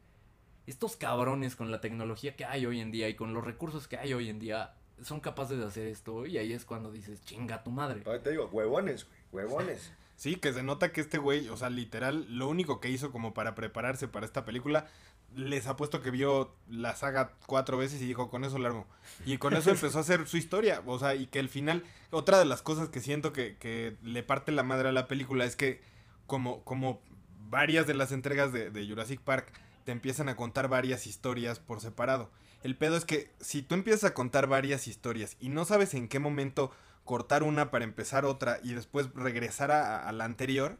Estos 0.66 0.96
cabrones 0.96 1.54
con 1.54 1.70
la 1.70 1.80
tecnología 1.80 2.34
que 2.34 2.44
hay 2.44 2.66
hoy 2.66 2.80
en 2.80 2.90
día 2.90 3.08
y 3.08 3.14
con 3.14 3.32
los 3.32 3.44
recursos 3.44 3.86
que 3.86 3.96
hay 3.96 4.12
hoy 4.12 4.28
en 4.28 4.40
día 4.40 4.74
son 5.02 5.20
capaces 5.20 5.58
de 5.58 5.64
hacer 5.64 5.86
esto 5.86 6.26
y 6.26 6.36
ahí 6.36 6.52
es 6.52 6.64
cuando 6.64 6.90
dices, 6.90 7.24
chinga 7.24 7.62
tu 7.62 7.70
madre. 7.70 8.00
te 8.00 8.30
digo, 8.30 8.48
huevones, 8.52 9.06
huevones. 9.30 9.92
Sí, 10.18 10.34
que 10.34 10.52
se 10.52 10.64
nota 10.64 10.90
que 10.90 11.00
este 11.00 11.16
güey, 11.16 11.48
o 11.48 11.56
sea, 11.56 11.70
literal, 11.70 12.26
lo 12.28 12.48
único 12.48 12.80
que 12.80 12.90
hizo 12.90 13.12
como 13.12 13.34
para 13.34 13.54
prepararse 13.54 14.08
para 14.08 14.26
esta 14.26 14.44
película, 14.44 14.88
les 15.36 15.68
apuesto 15.68 16.02
que 16.02 16.10
vio 16.10 16.56
la 16.68 16.96
saga 16.96 17.34
cuatro 17.46 17.78
veces 17.78 18.02
y 18.02 18.06
dijo, 18.06 18.28
con 18.28 18.42
eso 18.42 18.58
largo. 18.58 18.84
Y 19.24 19.38
con 19.38 19.54
eso 19.54 19.70
empezó 19.70 19.98
a 19.98 20.00
hacer 20.00 20.26
su 20.26 20.36
historia, 20.36 20.82
o 20.86 20.98
sea, 20.98 21.14
y 21.14 21.28
que 21.28 21.38
al 21.38 21.48
final, 21.48 21.84
otra 22.10 22.40
de 22.40 22.46
las 22.46 22.62
cosas 22.62 22.88
que 22.88 22.98
siento 22.98 23.32
que, 23.32 23.58
que 23.58 23.96
le 24.02 24.24
parte 24.24 24.50
la 24.50 24.64
madre 24.64 24.88
a 24.88 24.92
la 24.92 25.06
película 25.06 25.44
es 25.44 25.54
que 25.54 25.80
como, 26.26 26.64
como 26.64 27.00
varias 27.48 27.86
de 27.86 27.94
las 27.94 28.10
entregas 28.10 28.52
de, 28.52 28.72
de 28.72 28.88
Jurassic 28.88 29.20
Park 29.20 29.52
te 29.84 29.92
empiezan 29.92 30.28
a 30.28 30.34
contar 30.34 30.66
varias 30.66 31.06
historias 31.06 31.60
por 31.60 31.80
separado. 31.80 32.28
El 32.64 32.74
pedo 32.74 32.96
es 32.96 33.04
que 33.04 33.30
si 33.38 33.62
tú 33.62 33.76
empiezas 33.76 34.10
a 34.10 34.14
contar 34.14 34.48
varias 34.48 34.88
historias 34.88 35.36
y 35.38 35.48
no 35.48 35.64
sabes 35.64 35.94
en 35.94 36.08
qué 36.08 36.18
momento 36.18 36.72
cortar 37.08 37.42
una 37.42 37.70
para 37.70 37.86
empezar 37.86 38.26
otra 38.26 38.60
y 38.62 38.74
después 38.74 39.08
regresar 39.14 39.70
a, 39.70 40.06
a 40.06 40.12
la 40.12 40.26
anterior, 40.26 40.78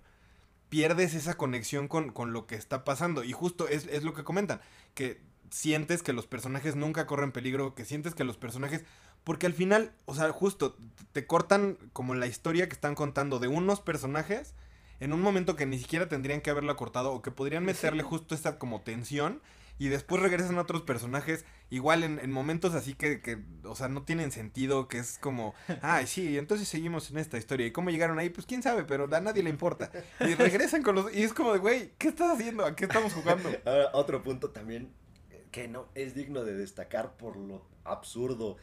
pierdes 0.69 1.15
esa 1.15 1.39
conexión 1.39 1.89
con, 1.89 2.13
con, 2.13 2.35
lo 2.35 2.47
que 2.47 2.55
está 2.55 2.85
pasando. 2.85 3.25
Y 3.25 3.33
justo 3.33 3.67
es, 3.67 3.87
es 3.87 4.05
lo 4.05 4.13
que 4.13 4.25
comentan, 4.25 4.61
que 4.93 5.23
sientes 5.51 6.03
que 6.03 6.13
los 6.13 6.27
personajes 6.27 6.77
nunca 6.77 7.07
corren 7.07 7.33
peligro, 7.33 7.75
que 7.75 7.87
sientes 7.87 8.15
que 8.15 8.25
los 8.25 8.37
personajes... 8.37 8.85
Porque 9.25 9.47
al 9.47 9.55
final, 9.55 9.95
o 10.05 10.15
sea, 10.15 10.31
justo 10.31 10.77
te 11.13 11.27
cortan 11.27 11.79
como 11.95 12.15
la 12.15 12.27
historia 12.27 12.69
que 12.69 12.75
están 12.75 12.95
contando 12.95 13.39
de 13.39 13.49
unos 13.49 13.81
personajes 13.81 14.55
en 15.01 15.15
un 15.15 15.23
momento 15.23 15.57
que 15.57 15.65
ni 15.65 15.79
siquiera 15.79 16.11
tendrían 16.11 16.43
que 16.43 16.51
haberla 16.51 16.77
cortado 16.77 17.13
o 17.13 17.23
que 17.23 17.31
podrían 17.31 17.65
meterle 17.65 18.03
justo 18.03 18.35
esta 18.35 18.59
como 18.59 18.83
tensión 18.83 19.41
y 19.79 19.89
después 19.89 20.23
regresan 20.23 20.59
otros 20.59 20.83
personajes 20.83 21.45
igual 21.71 22.03
en, 22.03 22.19
en 22.19 22.33
momentos 22.33 22.75
así 22.75 22.95
que, 22.95 23.21
que, 23.21 23.39
o 23.65 23.77
sea, 23.77 23.89
no 23.89 24.03
tienen 24.03 24.33
sentido, 24.33 24.89
que 24.89 24.99
es 24.99 25.19
como, 25.19 25.55
ay, 25.83 26.07
sí, 26.07 26.39
entonces 26.39 26.69
seguimos 26.69 27.11
en 27.11 27.19
esta 27.19 27.39
historia. 27.39 27.67
¿Y 27.67 27.73
cómo 27.73 27.91
llegaron 27.91 28.19
ahí? 28.19 28.31
Pues 28.31 28.47
quién 28.47 28.63
sabe, 28.63 28.85
pero 28.85 29.09
a 29.15 29.21
nadie 29.21 29.43
le 29.43 29.51
importa. 29.51 29.91
Y 30.21 30.35
regresan 30.35 30.83
con 30.83 30.95
los... 30.95 31.15
Y 31.15 31.23
es 31.23 31.33
como 31.33 31.53
de, 31.53 31.59
güey, 31.59 31.93
¿qué 31.99 32.09
estás 32.09 32.33
haciendo? 32.33 32.65
¿A 32.65 32.75
qué 32.75 32.85
estamos 32.85 33.13
jugando? 33.13 33.51
Ahora, 33.65 33.91
otro 33.93 34.23
punto 34.23 34.51
también 34.51 34.93
que 35.51 35.69
no 35.69 35.89
es 35.95 36.15
digno 36.15 36.45
de 36.45 36.55
destacar 36.55 37.17
por 37.17 37.37
lo 37.37 37.67
absurdo 37.85 38.57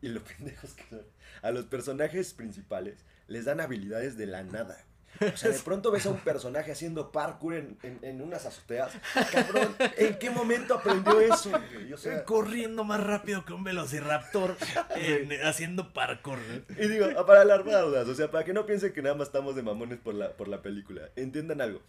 y 0.00 0.08
lo 0.08 0.22
pendejos 0.24 0.74
que 0.74 0.84
son. 0.88 1.06
A 1.42 1.50
los 1.50 1.66
personajes 1.66 2.34
principales 2.34 3.04
les 3.28 3.44
dan 3.44 3.60
habilidades 3.60 4.16
de 4.16 4.26
la 4.26 4.42
nada. 4.42 4.84
O 5.20 5.36
sea, 5.36 5.50
de 5.50 5.58
pronto 5.64 5.90
ves 5.90 6.06
a 6.06 6.10
un 6.10 6.18
personaje 6.18 6.72
haciendo 6.72 7.12
parkour 7.12 7.54
en, 7.54 7.78
en, 7.82 7.98
en 8.02 8.20
unas 8.22 8.46
azoteas. 8.46 8.92
Cabrón, 9.30 9.74
¿en 9.96 10.18
qué 10.18 10.30
momento 10.30 10.74
aprendió 10.74 11.20
eso? 11.20 11.50
güey? 11.50 11.92
O 11.92 11.98
sea, 11.98 12.24
Corriendo 12.24 12.84
más 12.84 13.00
rápido 13.02 13.44
que 13.44 13.52
un 13.52 13.64
velociraptor 13.64 14.56
en- 14.96 15.32
haciendo 15.44 15.92
parkour. 15.92 16.38
y 16.78 16.88
digo, 16.88 17.06
para 17.26 17.42
alarmarlas, 17.42 18.08
o 18.08 18.14
sea, 18.14 18.30
para 18.30 18.44
que 18.44 18.52
no 18.52 18.66
piensen 18.66 18.92
que 18.92 19.02
nada 19.02 19.14
más 19.14 19.28
estamos 19.28 19.54
de 19.54 19.62
mamones 19.62 19.98
por 19.98 20.14
la, 20.14 20.30
por 20.32 20.48
la 20.48 20.62
película. 20.62 21.02
Entiendan 21.16 21.60
algo. 21.60 21.80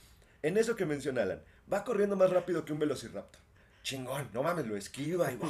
En 0.41 0.57
eso 0.57 0.75
que 0.75 0.85
menciona 0.85 1.21
Alan, 1.23 1.41
va 1.71 1.83
corriendo 1.85 2.15
más 2.17 2.29
rápido 2.29 2.65
que 2.65 2.73
un 2.73 2.79
velociraptor. 2.79 3.41
Chingón, 3.83 4.29
no 4.33 4.43
mames, 4.43 4.65
lo 4.67 4.77
esquiva 4.77 5.31
y 5.31 5.35
va. 5.41 5.47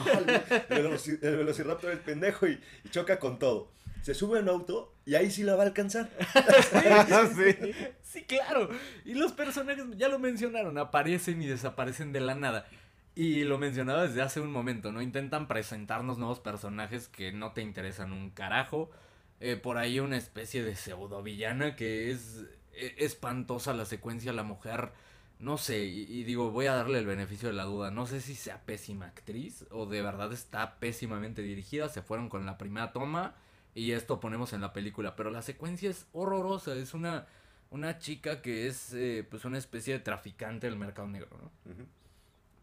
El, 0.70 0.86
veloci- 0.88 1.20
el 1.22 1.36
velociraptor 1.38 1.92
es 1.92 2.00
pendejo 2.00 2.48
y, 2.48 2.60
y 2.84 2.90
choca 2.90 3.20
con 3.20 3.38
todo. 3.40 3.70
Se 4.04 4.14
sube 4.14 4.38
a 4.38 4.42
un 4.42 4.50
auto 4.50 4.94
y 5.06 5.16
ahí 5.16 5.32
sí 5.32 5.44
la 5.44 5.56
va 5.56 5.64
a 5.64 5.68
alcanzar. 5.68 6.10
sí. 7.36 7.74
Sí, 8.04 8.24
claro. 8.26 8.70
Y 9.06 9.14
los 9.14 9.32
personajes, 9.32 9.86
ya 9.96 10.10
lo 10.10 10.20
mencionaron, 10.20 10.78
aparecen 10.78 11.42
y 11.42 11.48
desaparecen 11.48 12.12
de 12.12 12.20
la 12.20 12.36
nada. 12.36 12.68
Y 13.16 13.46
lo 13.46 13.58
mencionaba 13.58 14.06
desde 14.06 14.22
hace 14.22 14.42
un 14.42 14.52
momento, 14.52 14.92
¿no? 14.92 15.02
Intentan 15.02 15.48
presentarnos 15.48 16.18
nuevos 16.18 16.42
personajes 16.42 17.08
que 17.08 17.32
no 17.32 17.54
te 17.54 17.62
interesan 17.62 18.12
un 18.12 18.30
carajo. 18.30 18.92
Eh, 19.40 19.56
por 19.56 19.78
ahí 19.78 20.02
una 20.02 20.18
especie 20.18 20.64
de 20.66 20.76
pseudovillana 20.76 21.78
que 21.78 22.12
es 22.12 22.44
eh, 22.74 22.96
espantosa 22.98 23.74
la 23.74 23.86
secuencia, 23.86 24.34
la 24.34 24.44
mujer, 24.44 24.92
no 25.40 25.58
sé, 25.58 25.86
y, 25.86 26.02
y 26.10 26.24
digo, 26.24 26.52
voy 26.52 26.66
a 26.66 26.76
darle 26.76 27.00
el 27.00 27.06
beneficio 27.06 27.48
de 27.48 27.56
la 27.56 27.64
duda, 27.64 27.90
no 27.90 28.06
sé 28.06 28.20
si 28.20 28.36
sea 28.36 28.62
pésima 28.66 29.08
actriz 29.08 29.66
o 29.72 29.86
de 29.86 30.02
verdad 30.02 30.32
está 30.34 30.80
pésimamente 30.80 31.42
dirigida, 31.42 31.90
se 31.90 32.02
fueron 32.02 32.30
con 32.30 32.46
la 32.46 32.58
primera 32.58 32.92
toma 32.94 33.36
y 33.76 33.92
esto 33.92 34.20
ponemos 34.20 34.54
en 34.54 34.62
la 34.62 34.74
película, 34.74 35.16
pero 35.16 35.32
la 35.32 35.42
secuencia 35.42 35.90
es 35.90 36.06
horrorosa, 36.14 36.76
es 36.76 36.94
una, 36.94 37.28
una 37.72 38.00
chica 38.00 38.42
que 38.42 38.68
es 38.68 38.94
eh, 38.94 39.26
pues 39.30 39.46
una 39.46 39.58
especie 39.58 39.94
de 39.94 40.00
traficante 40.00 40.68
del 40.68 40.78
mercado 40.78 41.08
negro, 41.08 41.30
¿no? 41.42 41.52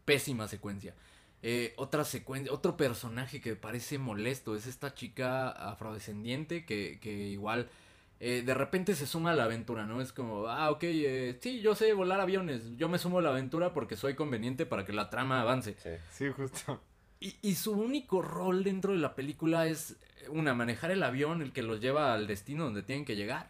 Pésima 0.05 0.47
secuencia. 0.47 0.95
Eh, 1.43 1.73
otra 1.77 2.05
secuencia, 2.05 2.53
otro 2.53 2.77
personaje 2.77 3.41
que 3.41 3.55
parece 3.55 3.97
molesto 3.97 4.55
es 4.55 4.67
esta 4.67 4.93
chica 4.93 5.49
afrodescendiente 5.49 6.65
que, 6.65 6.99
que 7.01 7.11
igual 7.11 7.67
eh, 8.23 8.43
de 8.45 8.53
repente 8.53 8.93
se 8.93 9.07
suma 9.07 9.31
a 9.31 9.35
la 9.35 9.45
aventura, 9.45 9.87
¿no? 9.87 9.99
Es 9.99 10.13
como, 10.13 10.45
ah, 10.45 10.69
ok, 10.69 10.83
eh, 10.83 11.39
sí, 11.41 11.59
yo 11.61 11.73
sé 11.73 11.91
volar 11.93 12.21
aviones, 12.21 12.77
yo 12.77 12.87
me 12.87 12.99
sumo 12.99 13.17
a 13.17 13.23
la 13.23 13.29
aventura 13.29 13.73
porque 13.73 13.97
soy 13.97 14.13
conveniente 14.13 14.67
para 14.67 14.85
que 14.85 14.93
la 14.93 15.09
trama 15.09 15.41
avance. 15.41 15.75
Sí. 15.81 15.89
Sí, 16.11 16.29
justo. 16.29 16.79
Y, 17.19 17.35
y 17.41 17.55
su 17.55 17.71
único 17.71 18.21
rol 18.21 18.63
dentro 18.63 18.93
de 18.93 18.99
la 18.99 19.15
película 19.15 19.65
es, 19.65 19.97
una, 20.29 20.53
manejar 20.53 20.91
el 20.91 21.03
avión, 21.03 21.41
el 21.41 21.51
que 21.53 21.61
los 21.63 21.79
lleva 21.81 22.13
al 22.13 22.27
destino 22.27 22.65
donde 22.65 22.83
tienen 22.83 23.05
que 23.05 23.15
llegar. 23.15 23.49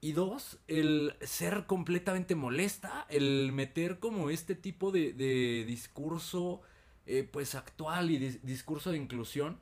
Y 0.00 0.12
dos, 0.12 0.58
el 0.66 1.14
ser 1.20 1.66
completamente 1.66 2.34
molesta, 2.34 3.06
el 3.10 3.52
meter 3.52 3.98
como 3.98 4.30
este 4.30 4.54
tipo 4.54 4.90
de, 4.92 5.12
de 5.12 5.64
discurso, 5.66 6.62
eh, 7.06 7.28
pues 7.30 7.54
actual 7.54 8.10
y 8.10 8.18
dis- 8.18 8.40
discurso 8.42 8.92
de 8.92 8.96
inclusión 8.96 9.58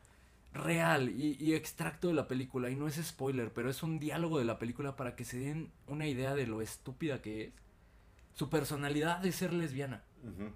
real 0.52 1.08
y, 1.10 1.36
y 1.40 1.54
extracto 1.54 2.08
de 2.08 2.14
la 2.14 2.28
película. 2.28 2.70
Y 2.70 2.76
no 2.76 2.86
es 2.86 2.96
spoiler, 3.04 3.52
pero 3.52 3.68
es 3.68 3.82
un 3.82 3.98
diálogo 3.98 4.38
de 4.38 4.44
la 4.44 4.58
película 4.58 4.94
para 4.96 5.16
que 5.16 5.24
se 5.24 5.38
den 5.38 5.72
una 5.88 6.06
idea 6.06 6.34
de 6.34 6.46
lo 6.46 6.62
estúpida 6.62 7.20
que 7.20 7.44
es. 7.44 7.52
Su 8.34 8.48
personalidad 8.48 9.18
de 9.18 9.32
ser 9.32 9.52
lesbiana 9.52 10.04
Ujú. 10.22 10.52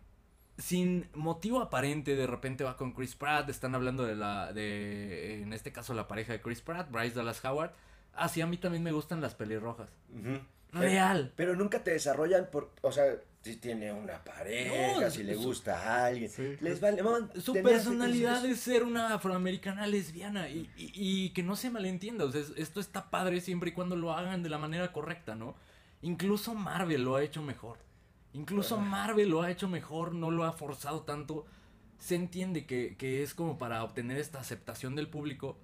Sin 0.58 1.08
motivo 1.14 1.60
aparente, 1.60 2.14
de 2.14 2.26
repente 2.26 2.62
va 2.64 2.76
con 2.76 2.92
Chris 2.92 3.14
Pratt, 3.16 3.48
están 3.48 3.74
hablando 3.74 4.04
de 4.04 4.14
la, 4.16 4.52
de, 4.52 5.42
en 5.42 5.52
este 5.52 5.72
caso 5.72 5.94
la 5.94 6.06
pareja 6.08 6.32
de 6.32 6.40
Chris 6.40 6.60
Pratt, 6.60 6.90
Bryce 6.90 7.14
Dallas 7.16 7.44
Howard. 7.44 7.72
Ah, 8.14 8.28
sí, 8.28 8.40
a 8.42 8.46
mí 8.46 8.58
también 8.58 8.82
me 8.82 8.92
gustan 8.92 9.20
las 9.20 9.34
pelirrojas. 9.34 9.88
Real. 10.72 11.32
Pero 11.36 11.54
nunca 11.54 11.82
te 11.84 11.90
desarrollan 11.92 12.48
por, 12.50 12.70
o 12.80 12.92
sea, 12.92 13.04
si 13.42 13.56
tiene 13.56 13.92
una 13.92 14.22
pareja, 14.24 15.00
No, 15.00 15.10
si 15.10 15.22
le 15.22 15.34
su- 15.34 15.42
gusta 15.42 15.78
a 15.78 16.06
alguien, 16.06 16.30
Sí. 16.30 16.56
les 16.60 16.80
vale, 16.80 17.02
mamá, 17.02 17.28
Su 17.40 17.52
personalidad 17.54 18.44
es 18.46 18.60
ser 18.60 18.82
una 18.84 19.14
afroamericana 19.14 19.86
lesbiana 19.86 20.48
y, 20.48 20.70
y- 20.76 20.92
y 20.94 21.30
que 21.30 21.42
no 21.42 21.56
se 21.56 21.70
malentienda. 21.70 22.24
O 22.24 22.30
sea, 22.32 22.40
es- 22.40 22.52
esto 22.56 22.80
está 22.80 23.10
padre 23.10 23.40
siempre 23.40 23.70
y 23.70 23.72
cuando 23.72 23.96
lo 23.96 24.12
hagan 24.12 24.42
de 24.42 24.48
la 24.48 24.58
manera 24.58 24.92
correcta, 24.92 25.34
¿no? 25.34 25.54
Incluso 26.00 26.54
Marvel 26.54 27.02
lo 27.04 27.16
ha 27.16 27.22
hecho 27.22 27.42
mejor. 27.42 27.78
Incluso 28.34 28.78
Marvel 28.78 29.28
lo 29.28 29.42
ha 29.42 29.50
hecho 29.50 29.68
mejor, 29.68 30.14
no 30.14 30.30
lo 30.30 30.44
ha 30.44 30.52
forzado 30.52 31.02
tanto. 31.02 31.44
Se 31.98 32.14
entiende 32.14 32.66
que, 32.66 32.96
que 32.96 33.22
es 33.22 33.34
como 33.34 33.58
para 33.58 33.84
obtener 33.84 34.16
esta 34.18 34.40
aceptación 34.40 34.94
del 34.96 35.08
público. 35.08 35.58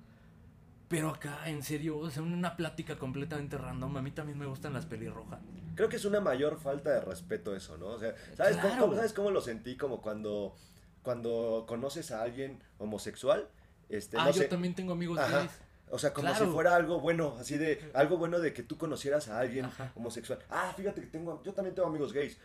Pero 0.89 1.11
acá, 1.11 1.49
en 1.49 1.63
serio, 1.63 1.99
o 1.99 2.11
sea, 2.11 2.23
una 2.23 2.57
plática 2.57 2.97
completamente 2.99 3.59
random. 3.59 3.97
A 3.97 4.03
mí 4.03 4.11
también 4.11 4.39
me 4.39 4.47
gustan 4.47 4.73
las 4.73 4.87
pelirrojas. 4.87 5.41
Creo 5.75 5.89
que 5.89 5.97
es 5.97 6.05
una 6.05 6.21
mayor 6.21 6.59
falta 6.59 6.91
de 6.91 7.01
respeto 7.03 7.55
eso, 7.55 7.77
¿no? 7.77 7.87
O 7.89 7.99
sea, 7.99 8.15
¿sabes, 8.37 8.57
cómo- 8.57 8.95
¿sabes 8.95 9.13
cómo 9.13 9.31
lo 9.31 9.41
sentí? 9.41 9.77
Como 9.77 10.01
cuando, 10.01 10.57
cuando 11.03 11.65
conoces 11.69 12.11
a 12.11 12.23
alguien 12.23 12.63
homosexual. 12.79 13.49
Este, 13.91 14.17
ah, 14.19 14.25
no 14.27 14.31
yo 14.33 14.43
sé, 14.43 14.49
también 14.49 14.75
tengo 14.75 14.93
amigos 14.93 15.19
Ajá. 15.19 15.41
gays. 15.41 15.51
O 15.91 15.99
sea, 15.99 16.13
como 16.13 16.29
Claro. 16.29 16.45
si 16.47 16.53
fuera 16.53 16.75
algo 16.77 17.01
bueno, 17.01 17.37
así 17.41 17.57
de, 17.57 17.91
algo 17.95 18.19
bueno 18.19 18.39
de 18.41 18.53
que 18.53 18.63
tú 18.63 18.77
conocieras 18.77 19.29
a 19.29 19.39
alguien 19.41 19.65
Ajá. 19.67 19.93
homosexual. 19.95 20.39
Ah, 20.51 20.73
fíjate 20.77 21.01
que 21.01 21.07
tengo, 21.07 21.43
yo 21.45 21.53
también 21.55 21.75
tengo 21.75 21.89
amigos 21.89 22.13
gays. 22.13 22.39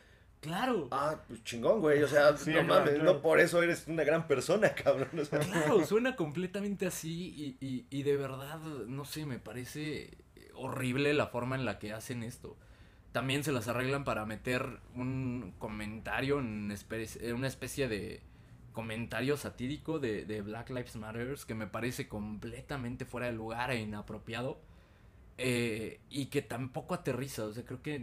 Claro. 0.43 0.87
Ah, 0.91 1.15
pues 1.27 1.43
chingón, 1.43 1.79
güey, 1.79 2.03
o 2.03 2.07
sea, 2.07 2.37
Sí, 2.37 2.51
no 2.51 2.59
claro, 2.65 2.67
mames, 2.67 2.93
claro. 2.95 3.13
no 3.13 3.21
por 3.21 3.39
eso 3.39 3.63
eres 3.63 3.87
una 3.87 4.03
gran 4.03 4.27
persona, 4.27 4.69
cabrón. 4.75 5.09
o 5.19 5.25
sea. 5.25 5.39
Claro, 5.39 5.85
suena 5.85 6.15
completamente 6.15 6.85
así 6.85 7.57
y, 7.59 7.65
y- 7.65 7.85
y 7.89 8.03
de 8.03 8.17
verdad, 8.17 8.59
no 8.59 9.05
sé, 9.05 9.25
me 9.25 9.39
parece 9.39 10.11
horrible 10.55 11.13
la 11.13 11.27
forma 11.27 11.55
en 11.55 11.65
la 11.65 11.79
que 11.79 11.93
hacen 11.93 12.21
esto. 12.23 12.55
También 13.11 13.43
se 13.43 13.51
las 13.51 13.67
arreglan 13.67 14.03
para 14.03 14.25
meter 14.25 14.79
un 14.95 15.53
comentario, 15.59 16.39
en 16.39 16.69
espe- 16.71 17.17
eh, 17.21 17.33
una 17.33 17.47
especie 17.47 17.87
de 17.87 18.21
comentario 18.73 19.37
satírico 19.37 19.99
de, 19.99 20.25
de 20.25 20.41
Black 20.41 20.69
Lives 20.71 20.95
Matter 20.95 21.35
que 21.47 21.53
me 21.53 21.67
parece 21.67 22.07
completamente 22.07 23.05
fuera 23.05 23.27
de 23.27 23.33
lugar 23.33 23.71
e 23.71 23.79
inapropiado. 23.79 24.59
Eh, 25.37 25.99
y 26.09 26.27
que 26.27 26.41
tampoco 26.41 26.93
aterriza, 26.93 27.45
o 27.45 27.53
sea, 27.53 27.65
creo 27.65 27.81
que 27.81 27.99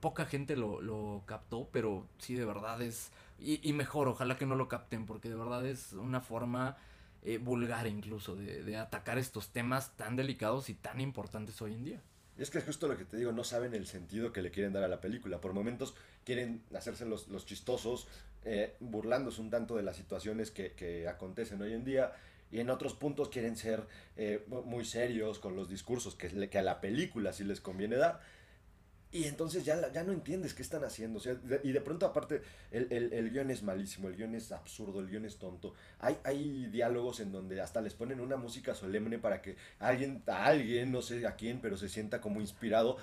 poca 0.00 0.26
gente 0.26 0.56
lo, 0.56 0.80
lo 0.80 1.22
captó, 1.26 1.68
pero 1.72 2.06
sí, 2.18 2.34
de 2.34 2.44
verdad 2.44 2.80
es... 2.82 3.10
Y, 3.38 3.66
y 3.66 3.72
mejor, 3.72 4.08
ojalá 4.08 4.36
que 4.36 4.44
no 4.44 4.54
lo 4.54 4.68
capten, 4.68 5.06
porque 5.06 5.30
de 5.30 5.34
verdad 5.36 5.64
es 5.64 5.94
una 5.94 6.20
forma 6.20 6.76
eh, 7.22 7.38
vulgar 7.38 7.86
incluso 7.86 8.36
de, 8.36 8.62
de 8.62 8.76
atacar 8.76 9.16
estos 9.18 9.48
temas 9.48 9.96
tan 9.96 10.16
delicados 10.16 10.68
y 10.68 10.74
tan 10.74 11.00
importantes 11.00 11.60
hoy 11.62 11.74
en 11.74 11.84
día. 11.84 12.02
Es 12.36 12.50
que 12.50 12.58
es 12.58 12.64
justo 12.64 12.88
lo 12.88 12.96
que 12.96 13.04
te 13.04 13.16
digo, 13.18 13.32
no 13.32 13.44
saben 13.44 13.74
el 13.74 13.86
sentido 13.86 14.32
que 14.32 14.40
le 14.40 14.50
quieren 14.50 14.72
dar 14.72 14.82
a 14.82 14.88
la 14.88 15.00
película. 15.00 15.40
Por 15.40 15.52
momentos 15.52 15.94
quieren 16.24 16.62
hacerse 16.74 17.04
los, 17.04 17.28
los 17.28 17.44
chistosos, 17.44 18.08
eh, 18.44 18.76
burlándose 18.80 19.42
un 19.42 19.50
tanto 19.50 19.76
de 19.76 19.82
las 19.82 19.96
situaciones 19.96 20.50
que, 20.50 20.72
que 20.72 21.06
acontecen 21.06 21.60
hoy 21.60 21.74
en 21.74 21.84
día. 21.84 22.12
Y 22.50 22.60
en 22.60 22.70
otros 22.70 22.94
puntos 22.94 23.28
quieren 23.28 23.56
ser 23.56 23.86
eh, 24.16 24.44
mu- 24.48 24.62
muy 24.62 24.84
serios 24.84 25.38
con 25.38 25.56
los 25.56 25.68
discursos 25.68 26.14
que, 26.16 26.48
que 26.50 26.58
a 26.58 26.62
la 26.62 26.80
película 26.80 27.32
sí 27.32 27.44
les 27.44 27.60
conviene 27.60 27.96
dar. 27.96 28.20
Y 29.12 29.24
entonces 29.24 29.64
ya, 29.64 29.90
ya 29.92 30.04
no 30.04 30.12
entiendes 30.12 30.54
qué 30.54 30.62
están 30.62 30.84
haciendo. 30.84 31.18
O 31.18 31.20
sea, 31.20 31.34
de- 31.34 31.60
y 31.64 31.72
de 31.72 31.80
pronto, 31.80 32.06
aparte, 32.06 32.42
el, 32.70 32.86
el, 32.92 33.12
el 33.12 33.30
guion 33.30 33.50
es 33.50 33.62
malísimo, 33.64 34.06
el 34.08 34.16
guion 34.16 34.36
es 34.36 34.52
absurdo, 34.52 35.00
el 35.00 35.08
guion 35.08 35.24
es 35.24 35.36
tonto. 35.36 35.74
Hay, 35.98 36.16
hay 36.22 36.66
diálogos 36.66 37.18
en 37.18 37.32
donde 37.32 37.60
hasta 37.60 37.80
les 37.80 37.94
ponen 37.94 38.20
una 38.20 38.36
música 38.36 38.72
solemne 38.74 39.18
para 39.18 39.42
que 39.42 39.56
alguien, 39.80 40.22
a 40.28 40.44
alguien, 40.44 40.92
no 40.92 41.02
sé 41.02 41.26
a 41.26 41.34
quién, 41.34 41.60
pero 41.60 41.76
se 41.76 41.88
sienta 41.88 42.20
como 42.20 42.40
inspirado. 42.40 42.98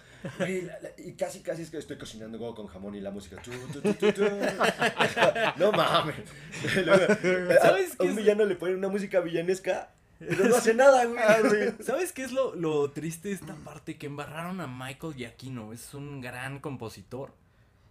Y, 0.48 0.62
la- 0.62 0.80
la- 0.80 0.92
y 0.98 1.14
casi, 1.14 1.42
casi 1.42 1.64
es 1.64 1.70
que 1.72 1.78
estoy 1.78 1.98
cocinando 1.98 2.38
con 2.56 2.68
jamón 2.68 2.96
y 2.96 3.02
la 3.02 3.12
música. 3.12 3.42
tu, 3.42 3.52
tu, 3.74 3.82
tu, 3.82 3.94
tu, 3.94 4.12
tu. 4.14 4.24
no 5.58 5.72
mames. 5.74 6.16
¿Sabes 6.74 7.60
¿Sabes? 7.62 7.92
A 8.00 8.04
qué 8.04 8.04
un 8.10 8.16
villano 8.16 8.46
le 8.46 8.56
ponen 8.56 8.78
una 8.78 8.88
música 8.90 9.20
villanesca, 9.20 9.92
pero 10.20 10.50
no 10.50 10.56
hace 10.56 10.74
nada, 10.74 11.06
güey. 11.06 11.74
¿Sabes 11.84 12.14
qué 12.14 12.24
es 12.24 12.32
lo, 12.32 12.56
lo 12.56 12.92
triste 12.92 13.30
de 13.30 13.36
esta 13.36 13.56
parte? 13.56 13.98
Que 13.98 14.08
embarraron 14.08 14.62
a 14.62 14.68
Michael 14.68 15.16
Giacchino. 15.16 15.74
Es 15.74 15.94
un 15.94 16.22
gran 16.22 16.60
compositor. 16.60 17.34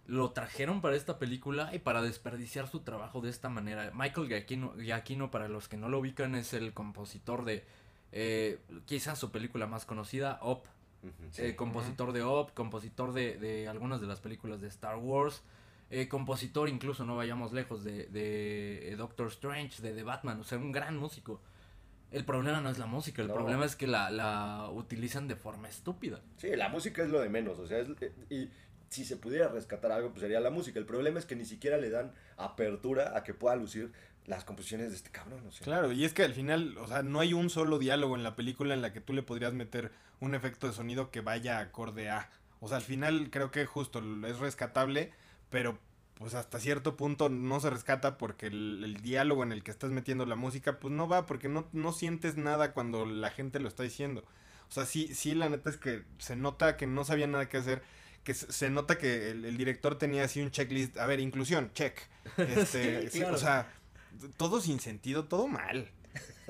Lo 0.05 0.31
trajeron 0.31 0.81
para 0.81 0.95
esta 0.95 1.19
película 1.19 1.69
y 1.73 1.79
para 1.79 2.01
desperdiciar 2.01 2.67
su 2.67 2.79
trabajo 2.79 3.21
de 3.21 3.29
esta 3.29 3.49
manera. 3.49 3.91
Michael 3.93 4.27
Giacchino, 4.27 4.73
Giacchino 4.77 5.31
para 5.31 5.47
los 5.47 5.67
que 5.67 5.77
no 5.77 5.89
lo 5.89 5.99
ubican, 5.99 6.35
es 6.35 6.53
el 6.53 6.73
compositor 6.73 7.43
de 7.43 7.65
eh, 8.11 8.59
quizás 8.85 9.19
su 9.19 9.31
película 9.31 9.67
más 9.67 9.85
conocida, 9.85 10.39
Up. 10.41 10.61
Sí. 11.31 11.43
Eh, 11.43 11.55
compositor 11.55 12.11
de 12.13 12.23
Up, 12.23 12.53
compositor 12.53 13.13
de, 13.13 13.37
de 13.37 13.67
algunas 13.67 14.01
de 14.01 14.07
las 14.07 14.19
películas 14.19 14.61
de 14.61 14.67
Star 14.67 14.97
Wars, 14.97 15.43
eh, 15.89 16.07
compositor 16.07 16.67
incluso, 16.67 17.05
no 17.05 17.15
vayamos 17.15 17.53
lejos, 17.53 17.83
de, 17.83 18.07
de 18.07 18.91
eh, 18.91 18.95
Doctor 18.95 19.27
Strange, 19.27 19.81
de 19.81 19.93
The 19.93 20.03
Batman, 20.03 20.39
o 20.39 20.43
sea, 20.43 20.57
un 20.57 20.71
gran 20.71 20.97
músico. 20.97 21.39
El 22.11 22.23
problema 22.25 22.61
no 22.61 22.69
es 22.69 22.77
la 22.77 22.85
música, 22.85 23.21
el 23.21 23.27
No. 23.27 23.33
problema 23.33 23.65
es 23.65 23.75
que 23.75 23.85
la, 23.87 24.09
la 24.11 24.69
utilizan 24.71 25.27
de 25.27 25.35
forma 25.35 25.67
estúpida. 25.67 26.21
Sí, 26.37 26.55
la 26.55 26.69
música 26.69 27.03
es 27.03 27.09
lo 27.09 27.19
de 27.19 27.29
menos, 27.29 27.59
o 27.59 27.67
sea, 27.67 27.79
es- 27.79 27.89
eh, 28.01 28.13
y 28.29 28.49
si 28.89 29.03
se 29.03 29.17
pudiera 29.17 29.49
rescatar 29.49 29.91
algo, 29.91 30.09
pues 30.11 30.21
sería 30.21 30.39
la 30.39 30.49
música. 30.49 30.79
El 30.79 30.85
problema 30.85 31.19
es 31.19 31.25
que 31.25 31.35
ni 31.35 31.43
siquiera 31.45 31.77
le 31.77 31.89
dan 31.89 32.13
apertura 32.37 33.17
a 33.17 33.23
que 33.23 33.33
pueda 33.33 33.55
lucir 33.57 33.91
las 34.25 34.45
composiciones 34.45 34.89
de 34.91 34.95
este 34.95 35.09
cabrón, 35.09 35.45
o 35.47 35.51
sea. 35.51 35.65
Claro, 35.65 35.91
y 35.91 36.05
es 36.05 36.13
que 36.13 36.23
al 36.23 36.33
final, 36.33 36.77
o 36.77 36.87
sea, 36.87 37.01
no 37.03 37.19
hay 37.19 37.33
un 37.33 37.49
solo 37.49 37.79
diálogo 37.79 38.15
en 38.15 38.23
la 38.23 38.35
película 38.35 38.73
en 38.73 38.81
la 38.81 38.93
que 38.93 39.01
tú 39.01 39.13
le 39.13 39.23
podrías 39.23 39.53
meter 39.53 39.91
un 40.19 40.35
efecto 40.35 40.67
de 40.67 40.73
sonido 40.73 41.11
que 41.11 41.21
vaya 41.21 41.59
acorde 41.59 42.09
a. 42.09 42.29
O 42.59 42.67
sea, 42.67 42.77
al 42.77 42.83
final 42.83 43.29
creo 43.29 43.51
que 43.51 43.65
justo 43.65 44.01
es 44.25 44.39
rescatable, 44.39 45.11
pero 45.49 45.77
pues 46.17 46.33
hasta 46.33 46.59
cierto 46.59 46.97
punto 46.97 47.29
no 47.29 47.59
se 47.59 47.69
rescata 47.69 48.17
porque 48.17 48.47
el, 48.47 48.83
el 48.83 48.97
diálogo 49.01 49.43
en 49.43 49.51
el 49.51 49.63
que 49.63 49.71
estás 49.71 49.91
metiendo 49.91 50.25
la 50.25 50.35
música, 50.35 50.79
pues 50.79 50.93
no 50.93 51.07
va, 51.07 51.25
porque 51.25 51.47
no, 51.47 51.67
no 51.73 51.91
sientes 51.93 52.37
nada 52.37 52.73
cuando 52.73 53.05
la 53.05 53.29
gente 53.29 53.59
lo 53.59 53.67
está 53.67 53.83
diciendo. 53.83 54.23
O 54.69 54.71
sea, 54.71 54.85
sí, 54.85 55.13
sí, 55.13 55.35
la 55.35 55.49
neta 55.49 55.69
es 55.69 55.77
que 55.77 56.03
se 56.17 56.35
nota 56.35 56.75
que 56.75 56.87
no 56.87 57.05
sabía 57.05 57.27
nada 57.27 57.47
que 57.49 57.57
hacer. 57.57 57.83
Que 58.23 58.33
se 58.33 58.51
se 58.51 58.69
nota 58.69 58.97
que 58.97 59.31
el, 59.31 59.45
el 59.45 59.57
director 59.57 59.97
tenía 59.97 60.23
así 60.25 60.41
un 60.41 60.51
checklist. 60.51 60.97
A 60.97 61.05
ver, 61.05 61.19
inclusión, 61.19 61.71
check. 61.73 61.99
Este, 62.37 63.09
Sí, 63.09 63.19
claro. 63.19 63.35
O 63.35 63.37
sea, 63.37 63.71
todo 64.37 64.59
sin 64.59 64.79
sentido, 64.79 65.25
todo 65.25 65.47
mal. 65.47 65.89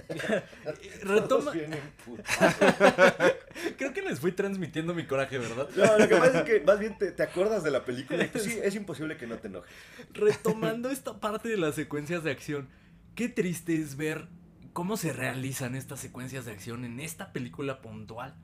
Retoma, 1.04 1.52
creo 3.78 3.94
que 3.94 4.02
les 4.02 4.20
fui 4.20 4.32
transmitiendo 4.32 4.94
mi 4.94 5.06
coraje, 5.06 5.38
¿verdad? 5.38 5.68
No, 5.76 5.98
lo 5.98 6.08
que 6.08 6.16
pasa 6.16 6.40
es 6.40 6.46
que 6.46 6.62
más 6.66 6.80
bien 6.80 6.98
te, 6.98 7.12
te 7.12 7.24
acuerdas 7.24 7.64
de 7.64 7.72
la 7.72 7.84
película 7.84 8.24
y 8.24 8.28
pues 8.28 8.44
sí, 8.44 8.60
es 8.64 8.76
imposible 8.76 9.18
que 9.18 9.28
no 9.28 9.38
te 9.38 9.48
enojes. 9.48 9.72
Retomando 10.14 10.90
esta 10.90 11.20
parte 11.20 11.50
de 11.50 11.58
las 11.58 11.76
secuencias 11.76 12.24
de 12.24 12.32
acción, 12.32 12.70
qué 13.16 13.30
triste 13.30 13.76
es 13.76 13.98
ver 13.98 14.28
cómo 14.74 14.98
se 14.98 15.14
realizan 15.14 15.76
estas 15.76 16.00
secuencias 16.00 16.46
de 16.46 16.52
acción 16.52 16.86
en 16.86 17.00
esta 17.00 17.34
película 17.34 17.82
puntual. 17.82 18.36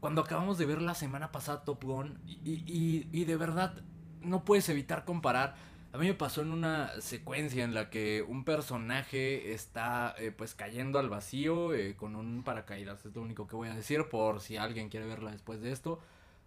Cuando 0.00 0.20
acabamos 0.20 0.58
de 0.58 0.66
ver 0.66 0.80
la 0.82 0.94
semana 0.94 1.32
pasada 1.32 1.64
Top 1.64 1.82
Gun 1.82 2.20
y, 2.26 2.62
y- 2.66 3.08
y 3.10 3.24
de 3.24 3.36
verdad 3.36 3.82
no 4.20 4.44
puedes 4.44 4.68
evitar 4.68 5.04
comparar. 5.04 5.56
A 5.92 5.98
mí 5.98 6.06
me 6.06 6.14
pasó 6.14 6.42
en 6.42 6.52
una 6.52 7.00
secuencia 7.00 7.64
en 7.64 7.72
la 7.72 7.88
que 7.88 8.22
un 8.22 8.44
personaje 8.44 9.52
está 9.52 10.14
eh, 10.18 10.30
pues 10.30 10.54
cayendo 10.54 10.98
al 10.98 11.08
vacío 11.08 11.72
eh, 11.74 11.96
con 11.96 12.14
un 12.14 12.42
paracaídas. 12.44 13.06
Es 13.06 13.14
lo 13.14 13.22
único 13.22 13.46
que 13.46 13.56
voy 13.56 13.68
a 13.68 13.74
decir 13.74 14.08
por 14.10 14.40
si 14.40 14.56
alguien 14.58 14.90
quiere 14.90 15.06
verla 15.06 15.30
después 15.30 15.60
de 15.62 15.72
esto. 15.72 15.98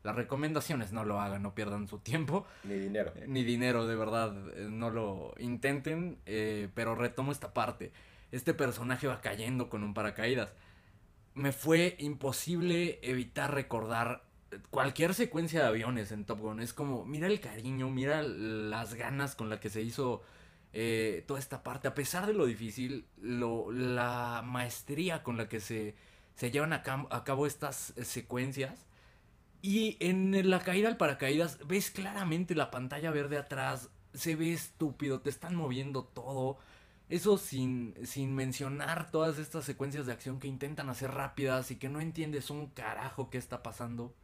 Las 0.03 0.15
recomendaciones 0.15 0.91
no 0.93 1.05
lo 1.05 1.19
hagan, 1.19 1.43
no 1.43 1.53
pierdan 1.53 1.87
su 1.87 1.99
tiempo 1.99 2.45
Ni 2.63 2.75
dinero. 2.75 3.13
ni 3.27 3.43
dinero, 3.43 3.85
de 3.85 3.95
verdad, 3.95 4.33
eh, 4.55 4.67
no 4.69 4.89
lo 4.89 5.33
intenten, 5.37 6.17
eh, 6.25 6.69
pero 6.73 6.95
retomo 6.95 7.31
esta 7.31 7.53
parte. 7.53 7.91
Este 8.31 8.53
personaje 8.53 9.07
va 9.07 9.21
cayendo 9.21 9.69
con 9.69 9.83
un 9.83 9.93
paracaídas. 9.93 10.53
Me 11.33 11.51
fue 11.51 11.95
imposible 11.99 12.99
evitar 13.03 13.53
recordar 13.53 14.23
cualquier 14.69 15.13
secuencia 15.13 15.61
de 15.61 15.67
aviones 15.67 16.11
en 16.11 16.25
Top 16.25 16.39
Gun. 16.39 16.59
Es 16.61 16.73
como, 16.73 17.05
mira 17.05 17.27
el 17.27 17.39
cariño, 17.39 17.89
mira 17.89 18.21
las 18.23 18.93
ganas 18.95 19.35
con 19.35 19.49
la 19.49 19.59
que 19.59 19.69
se 19.69 19.81
hizo 19.81 20.21
eh, 20.73 21.23
toda 21.27 21.39
esta 21.39 21.63
parte. 21.63 21.87
A 21.87 21.95
pesar 21.95 22.27
de 22.27 22.33
lo 22.33 22.45
difícil, 22.45 23.05
lo, 23.21 23.71
la 23.71 24.43
maestría 24.45 25.23
con 25.23 25.37
la 25.37 25.49
que 25.49 25.59
se, 25.59 25.95
se 26.35 26.51
llevan 26.51 26.73
a, 26.73 26.83
a 27.09 27.23
cabo 27.23 27.47
estas 27.47 27.93
secuencias. 28.01 28.87
Y 29.61 29.97
en 29.99 30.49
la 30.49 30.59
caída 30.59 30.87
al 30.89 30.97
paracaídas 30.97 31.59
ves 31.67 31.91
claramente 31.91 32.55
la 32.55 32.71
pantalla 32.71 33.11
verde 33.11 33.37
atrás, 33.37 33.89
se 34.13 34.35
ve 34.35 34.53
estúpido, 34.53 35.21
te 35.21 35.29
están 35.29 35.55
moviendo 35.55 36.03
todo. 36.03 36.57
Eso 37.09 37.37
sin, 37.37 37.93
sin 38.05 38.33
mencionar 38.33 39.11
todas 39.11 39.37
estas 39.37 39.65
secuencias 39.65 40.05
de 40.05 40.13
acción 40.13 40.39
que 40.39 40.47
intentan 40.47 40.89
hacer 40.89 41.11
rápidas 41.11 41.69
y 41.69 41.75
que 41.75 41.89
no 41.89 41.99
entiendes 41.99 42.49
un 42.49 42.67
carajo 42.67 43.29
qué 43.29 43.37
está 43.37 43.61
pasando. 43.61 44.15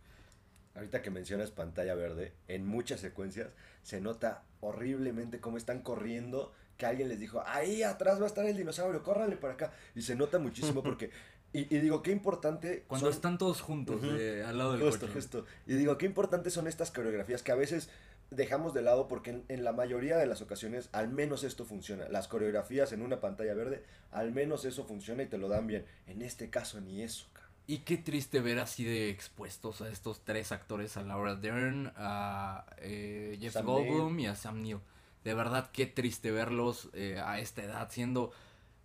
Ahorita 0.78 1.02
que 1.02 1.10
mencionas 1.10 1.52
pantalla 1.52 1.96
verde, 1.96 2.34
en 2.48 2.66
muchas 2.66 3.00
secuencias 3.02 3.50
se 3.84 4.00
nota 4.00 4.44
horriblemente 4.62 5.40
cómo 5.40 5.58
están 5.58 5.82
corriendo, 5.82 6.54
que 6.78 6.86
alguien 6.86 7.10
les 7.10 7.20
dijo, 7.20 7.42
ahí 7.48 7.82
atrás 7.84 8.20
va 8.20 8.26
a 8.26 8.28
estar 8.28 8.46
el 8.46 8.56
dinosaurio, 8.56 9.02
córranle 9.04 9.38
para 9.38 9.56
acá. 9.56 9.74
Y 9.96 10.04
se 10.04 10.16
nota 10.16 10.38
muchísimo 10.40 10.84
porque, 10.84 11.10
y, 11.52 11.62
y 11.76 11.80
digo, 11.80 12.04
qué 12.04 12.12
importante... 12.12 12.84
Cuando 12.88 13.08
son- 13.08 13.14
están 13.16 13.38
todos 13.40 13.62
juntos 13.62 14.02
al 14.04 14.58
lado 14.58 14.74
del 14.74 14.82
Justo, 14.84 15.08
coche. 15.08 15.14
justo. 15.14 15.46
Y 15.66 15.74
digo, 15.74 15.98
qué 15.98 16.06
importantes 16.06 16.54
son 16.54 16.68
estas 16.68 16.92
coreografías 16.92 17.42
que 17.42 17.52
a 17.52 17.56
veces 17.56 17.90
dejamos 18.30 18.74
de 18.74 18.82
lado 18.82 19.08
porque 19.08 19.30
en, 19.32 19.46
en 19.48 19.64
la 19.64 19.72
mayoría 19.72 20.18
de 20.18 20.28
las 20.28 20.42
ocasiones 20.42 20.90
al 20.92 21.10
menos 21.10 21.44
esto 21.44 21.66
funciona. 21.66 22.08
Las 22.10 22.28
coreografías 22.28 22.92
en 22.92 23.02
una 23.02 23.20
pantalla 23.22 23.54
verde, 23.56 23.84
al 24.12 24.32
menos 24.34 24.66
eso 24.66 24.84
funciona 24.86 25.24
y 25.24 25.28
te 25.28 25.38
lo 25.40 25.48
dan 25.48 25.66
bien. 25.66 25.86
En 26.08 26.22
este 26.22 26.50
caso 26.52 26.80
ni 26.82 27.02
eso. 27.02 27.26
Y 27.70 27.80
qué 27.80 27.98
triste 27.98 28.40
ver 28.40 28.60
así 28.60 28.86
de 28.86 29.10
expuestos 29.10 29.82
a 29.82 29.90
estos 29.90 30.24
tres 30.24 30.54
actores, 30.54 30.96
a 30.96 31.04
Laura 31.04 31.36
Dern, 31.36 31.92
a 31.98 32.66
eh, 32.78 33.38
Jeff 33.42 33.60
Goldblum 33.62 34.18
y 34.20 34.28
a 34.28 34.36
Sam 34.36 34.62
Neill. 34.62 34.80
De 35.26 35.34
verdad, 35.34 35.70
qué 35.74 35.86
triste 35.86 36.32
verlos 36.32 36.90
eh, 36.94 37.20
a 37.20 37.40
esta 37.40 37.64
edad 37.64 37.90
siendo 37.92 38.32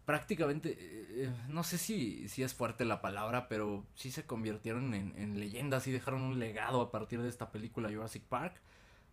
prácticamente, 0.07 0.71
eh, 0.73 1.07
eh, 1.27 1.33
no 1.49 1.65
sé 1.65 1.79
si, 1.79 2.29
si 2.29 2.43
es 2.43 2.55
fuerte 2.55 2.85
la 2.85 3.03
palabra, 3.03 3.49
pero 3.49 3.87
sí 3.95 4.11
se 4.13 4.27
convirtieron 4.27 4.95
en, 4.95 5.15
en 5.17 5.39
leyendas 5.41 5.87
y 5.87 5.93
dejaron 5.93 6.23
un 6.23 6.41
legado 6.41 6.81
a 6.81 6.91
partir 6.93 7.23
de 7.23 7.29
esta 7.29 7.53
película 7.53 7.91
Jurassic 7.91 8.25
Park. 8.25 8.61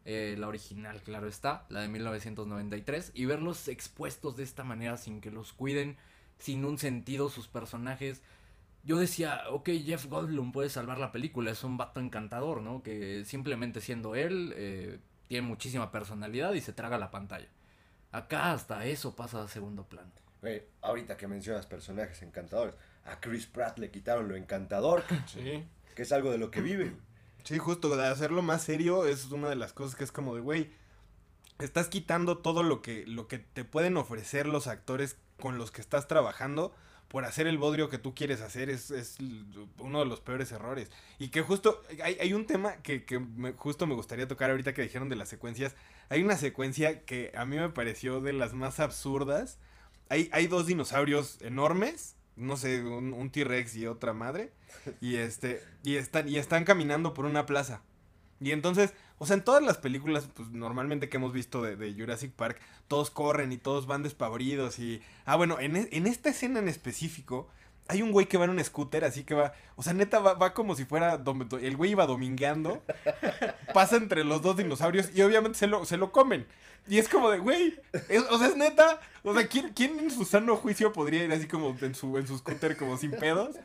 eh, 0.06 0.36
la 0.38 0.48
original, 0.48 1.02
claro 1.02 1.28
está, 1.28 1.66
la 1.70 1.82
de 1.82 1.88
1993, 1.90 3.12
y 3.14 3.26
verlos 3.26 3.68
expuestos 3.68 4.36
de 4.38 4.44
esta 4.44 4.64
manera 4.64 4.98
sin 4.98 5.22
que 5.22 5.32
los 5.32 5.54
cuiden, 5.54 5.98
sin 6.38 6.66
un 6.66 6.78
sentido 6.78 7.30
sus 7.30 7.48
personajes 7.48 8.22
yo 8.89 8.97
decía, 8.97 9.43
ok, 9.52 9.69
Jeff 9.86 10.08
Goldblum 10.08 10.52
puede 10.52 10.67
salvar 10.71 10.97
la 10.97 11.12
película, 11.12 11.52
es 11.52 11.63
un 11.63 11.78
vato 11.78 11.99
encantador, 11.99 12.63
¿no? 12.63 12.82
Que 12.82 13.23
simplemente 13.23 13.82
siendo 13.82 14.15
él, 14.15 14.52
eh, 14.58 14.97
tiene 15.28 15.47
muchísima 15.47 15.91
personalidad 15.91 16.54
y 16.54 16.62
se 16.62 16.73
traga 16.73 16.97
la 16.97 17.12
pantalla. 17.12 17.49
Acá 18.12 18.52
hasta 18.52 18.88
eso 18.88 19.15
pasa 19.15 19.43
a 19.43 19.47
segundo 19.47 19.84
plano. 19.88 20.10
Güey, 20.41 20.63
ahorita 20.82 21.17
que 21.17 21.28
mencionas 21.28 21.67
personajes 21.67 22.23
encantadores, 22.23 22.73
a 23.06 23.19
Chris 23.19 23.45
Pratt 23.45 23.78
le 23.78 23.91
quitaron 23.91 24.28
lo 24.28 24.36
encantador, 24.36 25.04
Sí. 25.28 25.63
que 25.95 26.02
es 26.02 26.12
algo 26.12 26.32
de 26.32 26.39
lo 26.39 26.49
que 26.49 26.62
vive. 26.62 26.91
Sí, 27.43 27.60
justo, 27.60 27.95
de 27.95 28.08
hacerlo 28.08 28.41
más 28.41 28.63
serio 28.63 29.06
es 29.06 29.25
una 29.32 29.49
de 29.49 29.56
las 29.56 29.71
cosas 29.71 29.93
que 29.95 30.04
es 30.04 30.12
como 30.12 30.34
de, 30.34 30.41
güey, 30.41 30.71
estás 31.60 31.89
quitando 31.89 32.39
todo 32.39 32.63
lo 32.63 32.82
que, 32.82 33.06
lo 33.06 33.28
que 33.28 33.38
te 33.38 33.63
pueden 33.65 33.97
ofrecer 33.97 34.47
los 34.47 34.65
actores 34.65 35.15
con 35.39 35.60
los 35.60 35.69
que 35.69 35.82
estás 35.82 36.08
trabajando 36.08 36.73
por 37.10 37.26
hacer 37.26 37.48
el 37.48 37.58
bodrio 37.58 37.89
que 37.89 37.98
tú 37.98 38.15
quieres 38.15 38.39
hacer 38.39 38.69
es, 38.69 38.91
es 38.91 39.17
uno 39.80 40.00
de 40.00 40.06
los 40.06 40.22
peores 40.22 40.52
errores. 40.52 40.89
Y 41.17 41.30
que 41.30 41.41
justo, 41.41 41.82
hay, 42.04 42.17
hay 42.22 42.34
un 42.34 42.45
tema 42.45 42.78
que, 42.78 43.04
que 43.04 43.19
me- 43.19 43.54
justo 43.54 43.88
me 43.88 43.95
gustaría 43.95 44.28
tocar 44.28 44.52
ahorita 44.52 44.74
que 44.74 44.84
dijeron 44.84 45.10
de 45.10 45.15
las 45.15 45.28
secuencias. 45.28 45.76
Hay 46.10 46.22
una 46.24 46.38
secuencia 46.38 47.04
que 47.06 47.32
a 47.36 47.45
mí 47.45 47.58
me 47.58 47.69
pareció 47.69 48.22
de 48.22 48.34
las 48.34 48.54
más 48.54 48.80
absurdas. 48.80 49.58
Hay, 50.10 50.30
hay 50.32 50.48
dos 50.48 50.67
dinosaurios 50.67 51.39
enormes, 51.41 52.15
no 52.36 52.58
sé, 52.58 52.84
un, 52.84 53.13
un 53.13 53.30
T-Rex 53.32 53.76
y 53.76 53.88
otra 53.88 54.13
madre. 54.13 54.52
Y 55.02 55.15
este, 55.15 55.63
y 55.84 55.95
están, 55.95 56.30
y 56.30 56.38
están 56.38 56.63
caminando 56.63 57.13
por 57.13 57.26
una 57.26 57.45
plaza. 57.45 57.82
Y 58.39 58.52
entonces, 58.52 58.93
o 59.20 59.26
sea, 59.28 59.36
en 59.36 59.44
todas 59.44 59.62
las 59.62 59.78
películas, 59.78 60.28
pues 60.34 60.50
normalmente 60.50 61.10
que 61.10 61.18
hemos 61.18 61.34
visto 61.34 61.62
de, 61.62 61.76
de 61.76 61.94
Jurassic 61.94 62.32
Park, 62.32 62.60
todos 62.88 63.12
corren 63.12 63.52
y 63.52 63.58
todos 63.58 63.86
van 63.86 64.02
despavoridos 64.04 64.80
y... 64.80 65.02
Ah, 65.26 65.36
bueno, 65.36 65.60
en, 65.60 65.76
e- 65.76 65.90
en 65.92 66.08
esta 66.08 66.30
escena 66.30 66.60
en 66.60 66.68
específico, 66.68 67.48
hay 67.88 68.02
un 68.02 68.12
güey 68.12 68.28
que 68.28 68.38
va 68.38 68.46
en 68.46 68.52
un 68.52 68.64
scooter, 68.64 69.04
así 69.04 69.24
que 69.24 69.34
va, 69.36 69.54
o 69.76 69.84
sea, 69.84 69.94
neta 69.94 70.20
va, 70.20 70.34
va 70.36 70.54
como 70.54 70.76
si 70.76 70.86
fuera, 70.86 71.22
el 71.62 71.76
güey 71.78 71.92
iba 71.92 72.06
domingueando, 72.08 72.82
pasa 73.74 73.98
entre 73.98 74.24
los 74.24 74.42
dos 74.42 74.58
dinosaurios 74.58 75.10
y 75.16 75.22
obviamente 75.22 75.58
se 75.60 75.68
lo, 75.68 75.86
se 75.86 75.98
lo 75.98 76.12
comen. 76.12 76.48
Y 76.89 76.97
es 76.97 77.08
como 77.08 77.30
de, 77.30 77.38
güey, 77.38 77.80
o 78.30 78.38
sea, 78.39 78.47
es 78.47 78.58
neta, 78.58 78.99
o 79.23 79.34
sea, 79.34 79.47
¿quién, 79.47 79.69
¿quién 79.75 79.99
en 79.99 80.10
su 80.10 80.25
sano 80.25 80.56
juicio 80.56 80.91
podría 80.91 81.23
ir 81.23 81.32
así 81.32 81.47
como 81.47 81.78
en 81.82 81.93
su, 81.93 82.17
en 82.17 82.28
su 82.28 82.38
scooter 82.38 82.75
como 82.75 82.97
sin 82.97 83.12
pedos? 83.12 83.56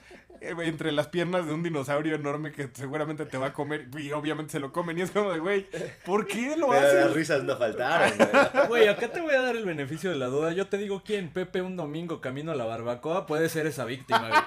Eh, 0.45 0.55
entre 0.65 0.93
las 0.93 1.09
piernas 1.09 1.47
de 1.47 1.55
un 1.55 1.63
dinosaurio 1.63 2.15
enorme 2.15 2.53
que 2.53 2.69
seguramente 2.75 3.25
te 3.25 3.39
va 3.39 3.49
a 3.49 3.53
comer 3.53 3.87
y 3.97 4.13
obviamente 4.13 4.53
se 4.53 4.61
lo 4.61 4.73
comen 4.73 4.99
y 4.99 5.03
es 5.03 5.11
como 5.11 5.33
de, 5.33 5.39
güey, 5.39 5.67
¿por 6.05 6.27
qué 6.27 6.55
lo 6.57 6.69
Pero 6.69 7.01
las 7.01 7.15
risas 7.15 7.45
no 7.45 7.57
faltaron, 7.57 8.13
güey. 8.69 8.89
acá 8.89 9.09
te 9.09 9.21
voy 9.21 9.35
a 9.35 9.41
dar 9.41 9.57
el 9.57 9.65
beneficio 9.65 10.11
de 10.11 10.17
la 10.17 10.27
duda. 10.27 10.53
Yo 10.53 10.67
te 10.67 10.77
digo 10.77 11.03
quién, 11.05 11.31
Pepe 11.31 11.63
un 11.63 11.77
domingo 11.77 12.21
camino 12.21 12.53
a 12.53 12.55
la 12.55 12.65
barbacoa 12.65 13.27
puede 13.27 13.49
ser 13.49 13.67
esa 13.67 13.85
víctima, 13.87 14.45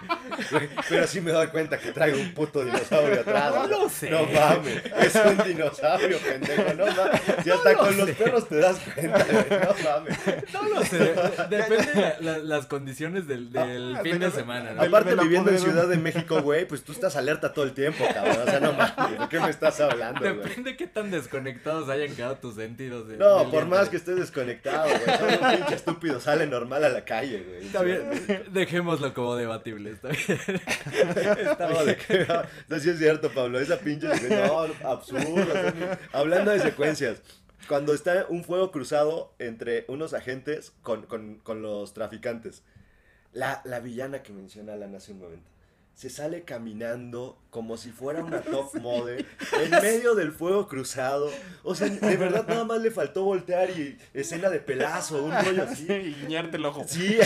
güey. 0.52 0.70
Pero 0.88 1.08
sí 1.08 1.20
me 1.20 1.32
doy 1.32 1.48
cuenta 1.48 1.80
que 1.80 1.92
traigo 1.92 2.20
un 2.20 2.34
puto 2.34 2.64
dinosaurio 2.64 3.22
atrás. 3.22 3.56
No 3.56 3.68
lo 3.68 3.90
sé. 3.90 4.12
No 4.12 4.24
mames, 4.26 4.84
es 5.00 5.16
un 5.16 5.48
dinosaurio, 5.48 6.20
pendejo, 6.20 6.74
no 6.76 6.86
mames. 6.86 7.22
Si 7.44 7.50
hasta 7.50 7.76
con 7.76 7.98
los 7.98 8.12
perros 8.12 8.48
te 8.48 8.60
das 8.68 8.80
cuenta, 8.80 9.26
güey, 9.26 9.62
no 9.62 9.90
mames. 9.90 10.18
No 10.54 10.70
lo 10.70 10.84
sé, 10.84 11.16
depende 11.50 12.16
de 12.20 12.44
las 12.44 12.66
condiciones 12.66 13.28
del, 13.28 13.52
del 13.52 13.96
ah, 13.96 14.02
fin 14.02 14.20
de 14.20 14.32
semana. 14.32 14.82
Aparte 14.82 15.16
viviendo 15.16 15.52
en 15.52 15.60
Ciudad 15.60 15.88
de 15.88 15.98
México, 15.98 16.42
güey, 16.42 16.68
pues 16.68 16.84
tú 16.84 16.92
estás 16.92 17.16
alerta 17.16 17.54
todo 17.54 17.66
el 17.66 17.74
tiempo, 17.74 18.04
cabrón. 18.14 18.38
O 18.42 18.46
sea, 18.46 18.60
no 18.60 18.74
mames, 18.74 19.20
¿de 19.20 19.30
qué 19.30 19.40
me 19.40 19.50
estás 19.50 19.80
hablando, 19.80 20.20
güey? 20.20 20.36
Depende 20.36 20.72
de 20.72 20.78
qué 20.78 20.88
tan 20.88 21.12
desconectados 21.12 21.90
hayan 21.90 22.16
quedado 22.16 22.38
tus 22.38 22.56
sentidos. 22.56 23.08
De, 23.08 23.18
no, 23.18 23.50
por 23.52 23.66
más 23.66 23.90
que 23.90 23.98
estés 23.98 24.18
desconectado, 24.18 24.90
güey. 24.90 25.18
Todo 25.18 25.48
un 25.48 25.58
pinche 25.58 25.76
estúpido 25.76 26.20
sale 26.20 26.48
normal 26.48 26.84
a 26.84 26.90
la 26.90 27.06
calle, 27.06 27.44
güey. 27.44 27.66
Está 27.66 27.82
bien, 27.84 28.46
dejémoslo 28.52 29.14
como 29.14 29.36
debatible, 29.36 29.92
está 29.92 30.10
bien. 30.10 30.40
Está 31.38 31.70
no, 31.70 31.86
de 31.86 31.98
qué, 31.98 32.28
no, 32.68 32.80
sí 32.80 32.90
es 32.90 32.98
cierto, 32.98 33.30
Pablo. 33.32 33.60
Esa 33.60 33.78
pinche, 33.78 34.08
no, 34.08 34.68
absurdo. 34.90 35.54
hablando 36.14 36.52
de 36.52 36.60
secuencias 36.60 37.22
cuando 37.68 37.94
está 37.94 38.26
un 38.30 38.44
fuego 38.44 38.72
cruzado 38.72 39.34
entre 39.40 39.86
unos 39.88 40.14
agentes 40.14 40.74
con, 40.82 41.04
con, 41.06 41.36
con 41.40 41.62
los 41.62 41.94
traficantes. 41.94 42.64
La, 43.34 43.62
la, 43.66 43.80
villana 43.80 44.24
que 44.24 44.34
menciona 44.34 44.74
Alan 44.74 44.96
hace 44.96 45.12
un 45.12 45.20
momento 45.20 45.50
se 45.98 46.12
sale 46.12 46.44
caminando 46.44 47.42
como 47.50 47.76
si 47.76 47.90
fuera 47.90 48.24
una 48.24 48.42
top 48.44 48.76
model 48.76 49.26
en 49.60 49.72
medio 49.72 50.14
del 50.14 50.32
fuego 50.32 50.68
cruzado. 50.68 51.32
O 51.64 51.74
sea, 51.74 51.90
de 51.90 52.18
verdad 52.18 52.46
nada 52.48 52.66
más 52.66 52.80
le 52.82 52.92
faltó 52.92 53.24
voltear 53.24 53.72
y 53.72 53.98
escena 54.14 54.52
de 54.52 54.60
pelazo, 54.60 55.24
un 55.24 55.32
rollo 55.32 55.64
así. 55.64 55.88
Y 55.92 56.14
guiñarte 56.14 56.58
el 56.58 56.66
ojo. 56.66 56.86
Sí. 56.88 57.18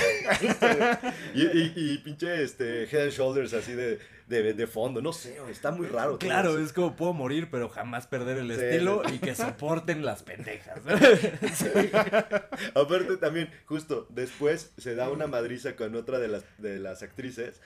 y, 1.35 1.43
y, 1.43 1.97
pinche 1.97 2.43
este, 2.43 2.83
head 2.85 3.03
and 3.03 3.11
shoulders 3.11 3.53
así 3.53 3.73
de, 3.73 3.99
de, 4.31 4.67
fondo. 4.67 5.01
No 5.01 5.13
sé, 5.13 5.37
está 5.49 5.71
muy 5.71 5.87
raro. 5.87 6.17
Claro, 6.17 6.57
es 6.57 6.73
como 6.73 6.95
puedo 6.95 7.13
morir, 7.13 7.49
pero 7.51 7.69
jamás 7.69 8.07
perder 8.07 8.37
el 8.37 8.49
estilo 8.51 9.03
y 9.11 9.19
que 9.19 9.35
soporten 9.35 10.05
las 10.05 10.23
pendejas. 10.23 10.79
Aparte 12.75 13.17
también, 13.17 13.49
justo 13.65 14.07
después 14.09 14.71
se 14.77 14.95
da 14.95 15.09
una 15.09 15.27
madriza 15.27 15.75
con 15.75 15.95
otra 15.95 16.19
de 16.19 16.27
las, 16.27 16.43
de 16.57 16.79
las 16.79 17.03
actrices 17.03 17.61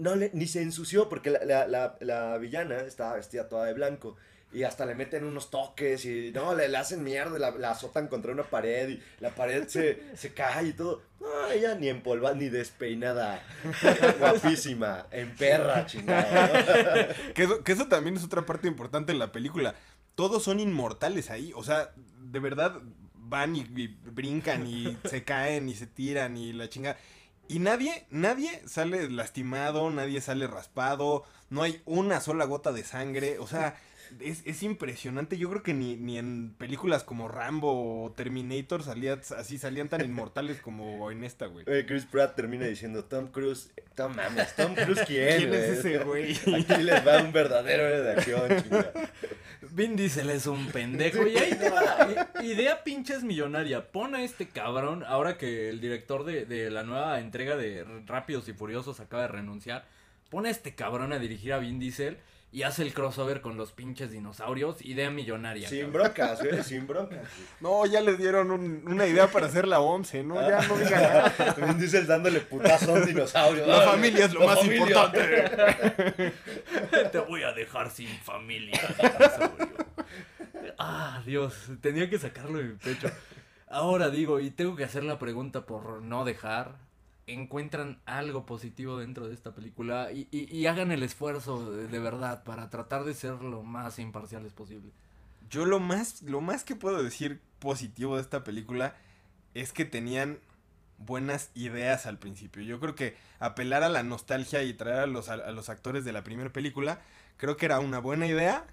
no 0.00 0.16
le, 0.16 0.30
ni 0.32 0.46
se 0.46 0.62
ensució 0.62 1.08
porque 1.08 1.30
la, 1.30 1.66
la, 1.68 1.96
la, 2.00 2.38
villana 2.38 2.80
estaba 2.80 3.16
vestida 3.16 3.48
toda 3.48 3.66
de 3.66 3.74
blanco. 3.74 4.16
Y 4.52 4.64
hasta 4.64 4.84
le 4.84 4.94
meten 4.94 5.24
unos 5.24 5.50
toques 5.50 6.04
y 6.04 6.32
no, 6.32 6.54
le, 6.54 6.68
le 6.68 6.76
hacen 6.76 7.04
mierda, 7.04 7.38
la, 7.38 7.70
azotan 7.70 8.08
contra 8.08 8.32
una 8.32 8.42
pared 8.42 8.88
y 8.88 9.02
la 9.20 9.30
pared 9.30 9.68
se, 9.68 10.02
se 10.16 10.34
cae 10.34 10.68
y 10.68 10.72
todo. 10.72 11.02
No, 11.20 11.50
ella 11.52 11.74
ni 11.74 11.88
empolvada 11.88 12.34
ni 12.34 12.48
despeinada. 12.48 13.42
Guapísima, 14.18 15.06
en 15.10 15.34
perra, 15.36 15.86
chingada. 15.86 17.14
que, 17.34 17.44
eso, 17.44 17.62
que 17.62 17.72
eso 17.72 17.86
también 17.86 18.16
es 18.16 18.24
otra 18.24 18.44
parte 18.44 18.66
importante 18.66 19.12
en 19.12 19.18
la 19.18 19.32
película. 19.32 19.74
Todos 20.14 20.42
son 20.42 20.58
inmortales 20.58 21.30
ahí. 21.30 21.52
O 21.54 21.62
sea, 21.62 21.92
de 21.96 22.38
verdad 22.40 22.80
van 23.14 23.54
y, 23.54 23.60
y 23.60 23.86
brincan 24.04 24.66
y 24.66 24.98
se 25.04 25.22
caen 25.22 25.68
y 25.68 25.74
se 25.74 25.86
tiran 25.86 26.36
y 26.36 26.52
la 26.52 26.68
chingada. 26.68 26.96
Y 27.50 27.58
nadie, 27.58 28.06
nadie 28.10 28.62
sale 28.64 29.10
lastimado, 29.10 29.90
nadie 29.90 30.20
sale 30.20 30.46
raspado, 30.46 31.24
no 31.48 31.62
hay 31.62 31.82
una 31.84 32.20
sola 32.20 32.44
gota 32.44 32.70
de 32.70 32.84
sangre, 32.84 33.40
o 33.40 33.48
sea, 33.48 33.76
es, 34.20 34.42
es 34.44 34.62
impresionante. 34.62 35.38
Yo 35.38 35.48
creo 35.50 35.62
que 35.62 35.74
ni, 35.74 35.96
ni 35.96 36.18
en 36.18 36.54
películas 36.58 37.04
como 37.04 37.28
Rambo 37.28 38.04
o 38.04 38.12
Terminator 38.12 38.82
salía, 38.82 39.20
así 39.36 39.58
salían 39.58 39.88
tan 39.88 40.04
inmortales 40.04 40.60
como 40.60 41.10
en 41.10 41.24
esta, 41.24 41.46
güey. 41.46 41.64
Chris 41.86 42.06
Pratt 42.06 42.34
termina 42.34 42.66
diciendo, 42.66 43.04
Tom 43.04 43.28
Cruise, 43.28 43.70
Tom 43.94 44.14
mames, 44.14 44.54
Tom 44.56 44.74
Cruise 44.74 45.02
quién, 45.06 45.38
¿Quién 45.38 45.54
es 45.54 45.78
ese 45.78 45.98
güey? 45.98 46.32
Aquí 46.32 46.82
les 46.82 47.06
va 47.06 47.22
un 47.22 47.32
verdadero 47.32 47.86
héroe 47.86 48.02
de 48.02 48.12
acción, 48.12 48.62
chinga. 48.62 48.92
Vin 49.72 49.94
Diesel 49.94 50.30
es 50.30 50.46
un 50.46 50.68
pendejo 50.68 51.26
y 51.26 51.36
ahí 51.36 51.54
te 51.54 51.70
va. 51.70 52.30
Idea 52.42 52.82
pinches 52.82 53.22
millonaria. 53.22 53.92
Pon 53.92 54.14
a 54.14 54.22
este 54.22 54.48
cabrón, 54.48 55.04
ahora 55.06 55.36
que 55.36 55.68
el 55.68 55.80
director 55.80 56.24
de, 56.24 56.44
de 56.44 56.70
la 56.70 56.82
nueva 56.82 57.20
entrega 57.20 57.56
de 57.56 57.84
Rápidos 58.06 58.48
y 58.48 58.52
Furiosos 58.52 59.00
acaba 59.00 59.22
de 59.22 59.28
renunciar. 59.28 59.86
Pon 60.30 60.46
a 60.46 60.50
este 60.50 60.74
cabrón 60.74 61.12
a 61.12 61.18
dirigir 61.18 61.52
a 61.52 61.58
Vin 61.58 61.78
Diesel 61.78 62.18
y 62.52 62.64
hace 62.64 62.82
el 62.82 62.92
crossover 62.92 63.40
con 63.40 63.56
los 63.56 63.70
pinches 63.72 64.10
dinosaurios, 64.10 64.84
idea 64.84 65.10
millonaria. 65.10 65.68
Sin 65.68 65.92
broncas, 65.92 66.42
güey, 66.42 66.62
sin 66.64 66.86
broncas. 66.86 67.20
No, 67.60 67.86
ya 67.86 68.00
les 68.00 68.18
dieron 68.18 68.50
una 68.50 69.06
idea 69.06 69.28
para 69.28 69.46
hacer 69.46 69.68
la 69.68 69.80
11, 69.80 70.24
¿no? 70.24 70.40
Ya 70.48 70.60
no 70.66 70.76
digan 70.76 71.02
nada. 71.02 71.74
Dices 71.74 72.06
dándole 72.06 72.40
putazo 72.40 72.92
a 72.92 72.98
un 72.98 73.06
dinosaurio. 73.06 73.66
La 73.66 73.82
familia 73.82 74.24
es 74.24 74.32
lo 74.34 74.46
más 74.46 74.64
importante. 74.64 75.20
Te 77.12 77.18
voy 77.20 77.42
a 77.44 77.52
dejar 77.52 77.90
sin 77.90 78.08
familia. 78.08 78.80
ah, 80.78 81.22
Dios, 81.24 81.54
tenía 81.80 82.10
que 82.10 82.18
sacarlo 82.18 82.58
de 82.58 82.64
mi 82.64 82.74
pecho. 82.76 83.10
Ahora 83.68 84.10
digo, 84.10 84.40
y 84.40 84.50
tengo 84.50 84.74
que 84.74 84.84
hacer 84.84 85.04
la 85.04 85.18
pregunta 85.18 85.66
por 85.66 86.02
no 86.02 86.24
dejar 86.24 86.74
encuentran 87.26 88.00
algo 88.06 88.46
positivo 88.46 88.98
dentro 88.98 89.28
de 89.28 89.34
esta 89.34 89.54
película 89.54 90.10
y, 90.12 90.66
hagan 90.66 90.92
el 90.92 91.02
esfuerzo 91.02 91.70
de, 91.70 91.98
verdad 91.98 92.44
para 92.44 92.70
tratar 92.70 93.04
de 93.04 93.14
ser 93.14 93.42
lo 93.42 93.62
más 93.62 93.98
imparciales 93.98 94.52
posible. 94.52 94.92
Yo 95.48 95.64
lo 95.64 95.80
más, 95.80 96.22
lo 96.22 96.40
más 96.40 96.64
que 96.64 96.76
puedo 96.76 97.02
decir 97.02 97.40
positivo 97.58 98.16
de 98.16 98.22
esta 98.22 98.44
película 98.44 98.94
es 99.54 99.72
que 99.72 99.84
tenían 99.84 100.38
buenas 100.98 101.50
ideas 101.54 102.06
al 102.06 102.18
principio. 102.18 102.62
Yo 102.62 102.78
creo 102.78 102.94
que 102.94 103.16
apelar 103.38 103.82
a 103.82 103.88
la 103.88 104.02
nostalgia 104.02 104.62
y 104.62 104.74
traer 104.74 105.00
a 105.00 105.06
los, 105.06 105.28
a 105.28 105.50
los 105.50 105.68
actores 105.68 106.04
de 106.04 106.12
la 106.12 106.22
primera 106.22 106.52
película, 106.52 107.00
creo 107.36 107.56
que 107.56 107.66
era 107.66 107.80
una 107.80 107.98
buena 107.98 108.26
idea 108.26 108.66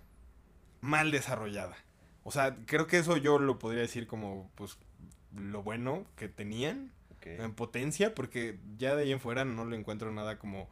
mal 0.82 1.12
desarrollada. 1.12 1.76
O 2.24 2.32
sea, 2.32 2.58
creo 2.66 2.88
que 2.88 3.00
eso 3.00 3.18
yo 3.18 3.40
lo 3.40 3.58
podría 3.58 3.82
decir 3.82 4.06
como, 4.06 4.52
pues, 4.56 4.78
lo 5.34 5.64
bueno 5.64 6.06
que 6.16 6.28
tenían 6.28 6.92
en 7.36 7.54
potencia, 7.54 8.16
porque 8.16 8.58
ya 8.78 8.96
de 8.96 9.04
ahí 9.04 9.12
en 9.12 9.20
fuera 9.20 9.46
no 9.46 9.66
le 9.66 9.78
encuentro 9.78 10.12
nada 10.12 10.40
como 10.40 10.68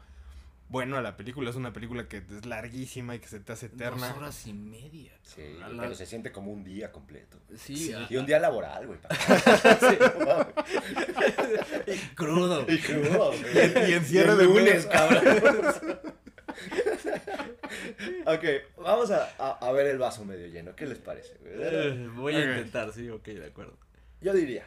bueno 0.69 0.97
a 0.97 1.01
la 1.01 1.17
película. 1.17 1.49
Es 1.49 1.55
una 1.55 1.73
película 1.73 2.07
que 2.07 2.17
es 2.17 2.45
larguísima 2.45 3.15
y 3.15 3.19
que 3.19 3.27
se 3.27 3.39
te 3.39 3.53
hace 3.53 3.67
eterna. 3.67 4.09
Dos 4.09 4.17
horas 4.17 4.47
y 4.47 4.53
media. 4.53 5.13
Sí, 5.23 5.57
pero 5.59 5.95
se 5.95 6.05
siente 6.05 6.31
como 6.31 6.51
un 6.51 6.63
día 6.63 6.91
completo. 6.91 7.39
Sí. 7.57 7.93
Y 8.09 8.17
un 8.17 8.25
día 8.25 8.39
laboral, 8.39 8.87
güey. 8.87 8.99
y 11.87 11.97
crudo. 12.15 12.65
Y 12.67 12.79
crudo. 12.79 13.31
Y, 13.33 13.93
en 13.93 14.05
cierre 14.05 14.35
de 14.35 14.43
lunes, 14.45 14.85
cabrón. 14.85 15.23
ok, 18.25 18.43
vamos 18.77 19.11
a, 19.11 19.53
a, 19.53 19.71
ver 19.71 19.87
el 19.87 19.97
vaso 19.97 20.25
medio 20.25 20.47
lleno. 20.47 20.75
¿Qué 20.75 20.85
les 20.85 20.99
parece? 20.99 21.37
Eh, 21.43 22.09
voy 22.15 22.35
a 22.35 22.41
intentar, 22.41 22.91
sí, 22.93 23.09
ok, 23.09 23.25
de 23.25 23.47
acuerdo. 23.47 23.77
Yo 24.21 24.33
diría, 24.33 24.65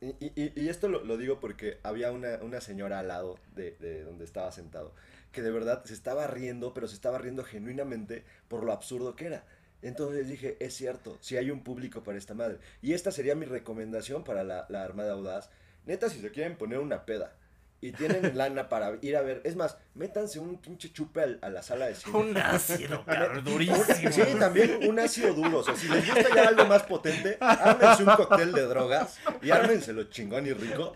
y, 0.00 0.68
esto 0.68 0.88
lo, 0.88 1.16
digo 1.16 1.40
porque 1.40 1.78
había 1.82 2.12
una, 2.12 2.60
señora 2.60 3.00
al 3.00 3.08
lado 3.08 3.38
de, 3.54 4.04
donde 4.04 4.24
estaba 4.24 4.52
sentado, 4.52 4.92
que 5.32 5.42
de 5.42 5.50
verdad 5.50 5.84
se 5.84 5.94
estaba 5.94 6.26
riendo, 6.26 6.72
pero 6.74 6.88
se 6.88 6.94
estaba 6.94 7.18
riendo 7.18 7.44
genuinamente 7.44 8.24
por 8.48 8.64
lo 8.64 8.72
absurdo 8.72 9.16
que 9.16 9.26
era. 9.26 9.44
Entonces 9.82 10.28
dije, 10.28 10.56
es 10.60 10.74
cierto, 10.74 11.18
si 11.20 11.36
hay 11.36 11.50
un 11.50 11.62
público 11.62 12.02
para 12.02 12.18
esta 12.18 12.34
madre. 12.34 12.58
Y 12.82 12.94
esta 12.94 13.12
sería 13.12 13.34
mi 13.34 13.46
recomendación 13.46 14.24
para 14.24 14.42
la, 14.44 14.66
la 14.68 14.82
Armada 14.82 15.12
Audaz. 15.12 15.50
Neta, 15.86 16.10
si 16.10 16.20
se 16.20 16.30
quieren 16.30 16.56
poner 16.56 16.78
una 16.78 17.04
peda 17.04 17.34
y 17.80 17.92
tienen 17.92 18.32
lana 18.36 18.68
para 18.68 18.96
ir 19.02 19.16
a 19.16 19.22
ver. 19.22 19.40
Es 19.44 19.56
más, 19.56 19.76
métanse 19.94 20.38
un 20.38 20.58
pinche 20.58 20.92
chupe 20.92 21.38
a, 21.40 21.48
la 21.48 21.62
sala 21.62 21.86
de 21.86 21.94
cine. 21.94 22.18
Un 22.18 22.36
ácido, 22.36 23.04
cabrón, 23.06 23.44
durísimo. 23.44 23.84
Sí, 24.10 24.22
también 24.38 24.80
un 24.88 24.98
ácido 24.98 25.34
duro. 25.34 25.58
O 25.58 25.62
sea, 25.62 25.76
si 25.76 25.88
les 25.88 26.06
gusta 26.06 26.34
ya 26.34 26.48
algo 26.48 26.66
más 26.66 26.82
potente, 26.82 27.36
ármense 27.40 28.04
un 28.04 28.16
cóctel 28.16 28.52
de 28.52 28.62
drogas 28.62 29.18
y 29.42 29.50
ármenselo 29.50 30.04
chingón 30.04 30.46
y 30.46 30.52
rico. 30.52 30.94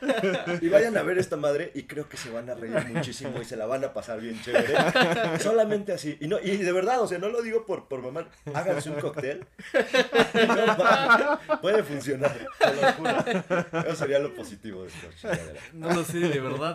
Y 0.60 0.68
vayan 0.68 0.96
a 0.96 1.02
ver 1.02 1.18
esta 1.18 1.36
madre 1.36 1.70
y 1.74 1.84
creo 1.84 2.08
que 2.08 2.16
se 2.16 2.30
van 2.30 2.50
a 2.50 2.54
reír 2.54 2.84
muchísimo 2.92 3.40
y 3.40 3.44
se 3.44 3.56
la 3.56 3.66
van 3.66 3.84
a 3.84 3.92
pasar 3.92 4.20
bien 4.20 4.40
chévere. 4.42 5.38
Solamente 5.40 5.92
así. 5.92 6.16
Y, 6.20 6.28
no, 6.28 6.38
y 6.40 6.56
de 6.56 6.72
verdad, 6.72 7.00
o 7.00 7.06
sea, 7.06 7.18
no 7.18 7.28
lo 7.28 7.42
digo 7.42 7.66
por, 7.66 7.88
por 7.88 8.02
mamá. 8.02 8.28
Háganse 8.54 8.90
un 8.90 9.00
cóctel. 9.00 9.46
puede 11.60 11.82
funcionar, 11.82 12.46
te 12.58 12.74
lo 12.74 12.92
juro. 12.92 13.24
Eso 13.86 13.96
sería 13.96 14.18
lo 14.18 14.34
positivo 14.34 14.82
de 14.82 14.88
esto. 14.88 15.08
No 15.72 15.92
lo 15.92 16.04
sé, 16.04 16.18
de 16.18 16.40
verdad, 16.40 16.71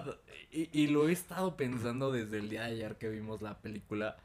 y, 0.52 0.70
y, 0.72 0.88
lo 0.88 1.10
he 1.10 1.12
estado 1.12 1.58
pensando 1.58 2.12
desde 2.12 2.38
el 2.38 2.50
día 2.50 2.64
de 2.64 2.72
ayer 2.72 2.98
que 2.98 3.10
vimos 3.10 3.42
la 3.42 3.58
película. 3.60 4.18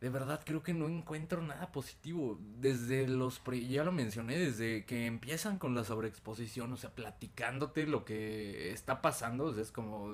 De 0.00 0.10
verdad 0.10 0.42
creo 0.44 0.62
que 0.62 0.74
no 0.74 0.88
encuentro 0.88 1.42
nada 1.42 1.72
positivo. 1.72 2.38
Desde 2.58 3.08
los, 3.08 3.40
ya 3.68 3.84
lo 3.84 3.92
mencioné, 3.92 4.38
desde 4.38 4.84
que 4.84 5.06
empiezan 5.06 5.58
con 5.58 5.74
la 5.74 5.84
sobreexposición, 5.84 6.72
o 6.72 6.76
sea, 6.76 6.90
platicándote 6.90 7.86
lo 7.86 8.04
que 8.04 8.72
está 8.72 9.00
pasando, 9.00 9.44
o 9.44 9.54
sea, 9.54 9.62
es 9.62 9.72
como, 9.72 10.12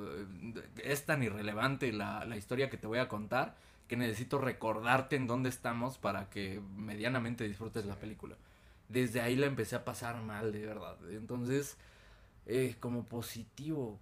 es 0.82 1.04
tan 1.04 1.22
irrelevante 1.22 1.92
la, 1.92 2.24
la 2.24 2.36
historia 2.36 2.70
que 2.70 2.76
te 2.76 2.86
voy 2.86 2.98
a 2.98 3.08
contar 3.08 3.56
que 3.92 3.96
necesito 3.98 4.38
recordarte 4.38 5.16
en 5.16 5.26
dónde 5.26 5.50
estamos 5.50 5.98
para 5.98 6.30
que 6.30 6.62
medianamente 6.76 7.46
disfrutes 7.46 7.84
la 7.84 7.96
película. 7.96 8.36
Desde 8.88 9.20
ahí 9.20 9.36
la 9.36 9.44
empecé 9.44 9.76
a 9.76 9.84
pasar 9.84 10.22
mal, 10.22 10.50
de 10.50 10.64
verdad. 10.64 10.96
Entonces, 11.10 11.76
eh, 12.46 12.76
como 12.80 13.04
positivo, 13.04 14.00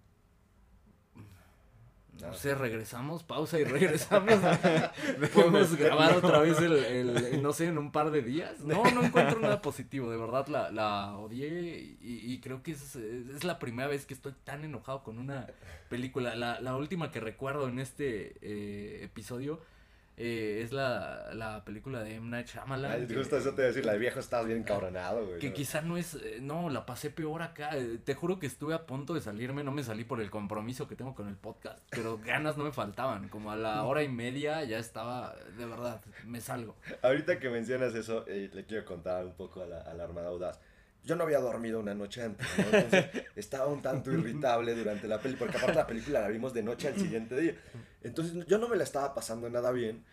no 2.21 2.35
sé, 2.35 2.55
regresamos, 2.55 3.23
pausa 3.23 3.59
y 3.59 3.65
regresamos. 3.65 4.35
Podemos 5.35 5.77
grabar 5.77 6.17
otra 6.17 6.41
vez 6.41 6.59
el, 6.61 7.43
no 7.43 7.53
sé, 7.53 7.67
en 7.67 7.79
un 7.79 7.93
par 7.93 8.11
de 8.11 8.23
días. 8.23 8.61
No, 8.61 8.83
no 8.91 9.03
encuentro 9.05 9.41
nada 9.41 9.63
positivo, 9.63 10.11
de 10.11 10.17
verdad 10.17 10.47
la, 10.49 10.71
la 10.71 11.17
odié 11.17 11.97
y, 12.01 12.41
creo 12.41 12.63
que 12.63 12.73
es, 12.73 12.97
es, 12.97 13.45
la 13.45 13.59
primera 13.59 13.89
vez 13.89 14.07
que 14.07 14.15
estoy 14.15 14.33
tan 14.45 14.65
enojado 14.65 15.03
con 15.03 15.19
una 15.19 15.47
película. 15.89 16.35
La, 16.35 16.61
la 16.61 16.77
última 16.77 17.11
que 17.11 17.21
recuerdo 17.21 17.69
en 17.69 17.79
este 17.79 18.37
eh, 18.43 19.05
episodio 19.05 19.61
eh, 20.17 20.61
es 20.63 20.73
la, 20.73 21.31
la, 21.35 21.65
película 21.65 22.03
de 22.03 22.17
M. 22.17 22.29
Night 22.29 22.47
Shyamalan. 22.47 23.07
que, 23.07 23.21
eso 23.21 23.55
te 23.55 23.63
decir, 23.63 23.87
la 23.87 23.93
de 23.93 23.99
viejo 23.99 24.21
estabas 24.21 24.47
bien 24.47 24.63
cabronado, 24.63 25.27
güey. 25.27 25.39
Que 25.39 25.53
quizá 25.53 25.81
no 25.81 25.97
es, 25.97 26.15
eh, 26.15 26.39
no, 26.43 26.69
la 26.69 26.85
pasé 26.85 27.11
peor 27.11 27.43
acá. 27.43 27.71
Eh, 27.77 27.99
te 28.05 28.15
juro 28.15 28.39
que 28.39 28.47
estuve 28.47 28.75
a 28.75 28.87
punto 28.87 29.15
de 29.15 29.23
salirme, 29.23 29.65
no 29.65 29.73
me 29.73 29.83
salí 29.83 30.05
por 30.05 30.21
el 30.21 30.31
compromiso 30.31 30.87
que 30.87 30.97
tengo 30.97 31.15
con 31.15 31.29
el 31.29 31.37
podcast, 31.37 31.79
pero 31.91 32.19
ganas 32.25 32.59
no 32.59 32.65
me 32.65 32.73
faltaban. 32.73 33.29
Como 33.29 33.51
a 33.51 33.57
la 33.57 33.83
hora 33.85 34.03
y 34.03 34.09
media 34.09 34.63
ya 34.65 34.79
estaba, 34.79 35.35
de 35.57 35.65
verdad, 35.65 36.03
me 36.27 36.41
salgo. 36.41 36.77
Ahorita 37.03 37.39
que 37.39 37.49
mencionas 37.49 37.95
eso, 37.95 38.25
le 38.27 38.65
quiero 38.67 38.85
contar 38.85 39.25
un 39.25 39.35
poco 39.35 39.63
a 39.63 39.67
la, 39.67 39.81
a 39.81 39.95
la 39.95 40.05
Armada 40.05 40.29
Audaz 40.29 40.61
yo 41.05 41.17
no 41.17 41.25
había 41.25 41.39
dormido 41.39 41.81
una 41.81 41.95
noche 41.95 42.23
antes, 42.23 42.47
Entonces 42.59 43.07
estaba 43.37 43.67
un 43.67 43.83
tanto 43.83 44.13
irritable 44.13 44.75
durante 44.75 45.09
la 45.09 45.21
película, 45.21 45.47
porque 45.47 45.59
aparte 45.59 45.81
la 45.81 45.87
película 45.87 46.21
la 46.21 46.29
vimos 46.29 46.53
de 46.53 46.63
noche 46.63 46.89
al 46.89 46.97
siguiente 46.97 47.41
día. 47.41 47.55
Entonces 48.03 48.47
yo 48.47 48.59
no 48.59 48.69
me 48.69 48.77
la 48.77 48.85
estaba 48.85 49.15
pasando 49.15 49.49
nada 49.49 49.73
bien 49.73 50.05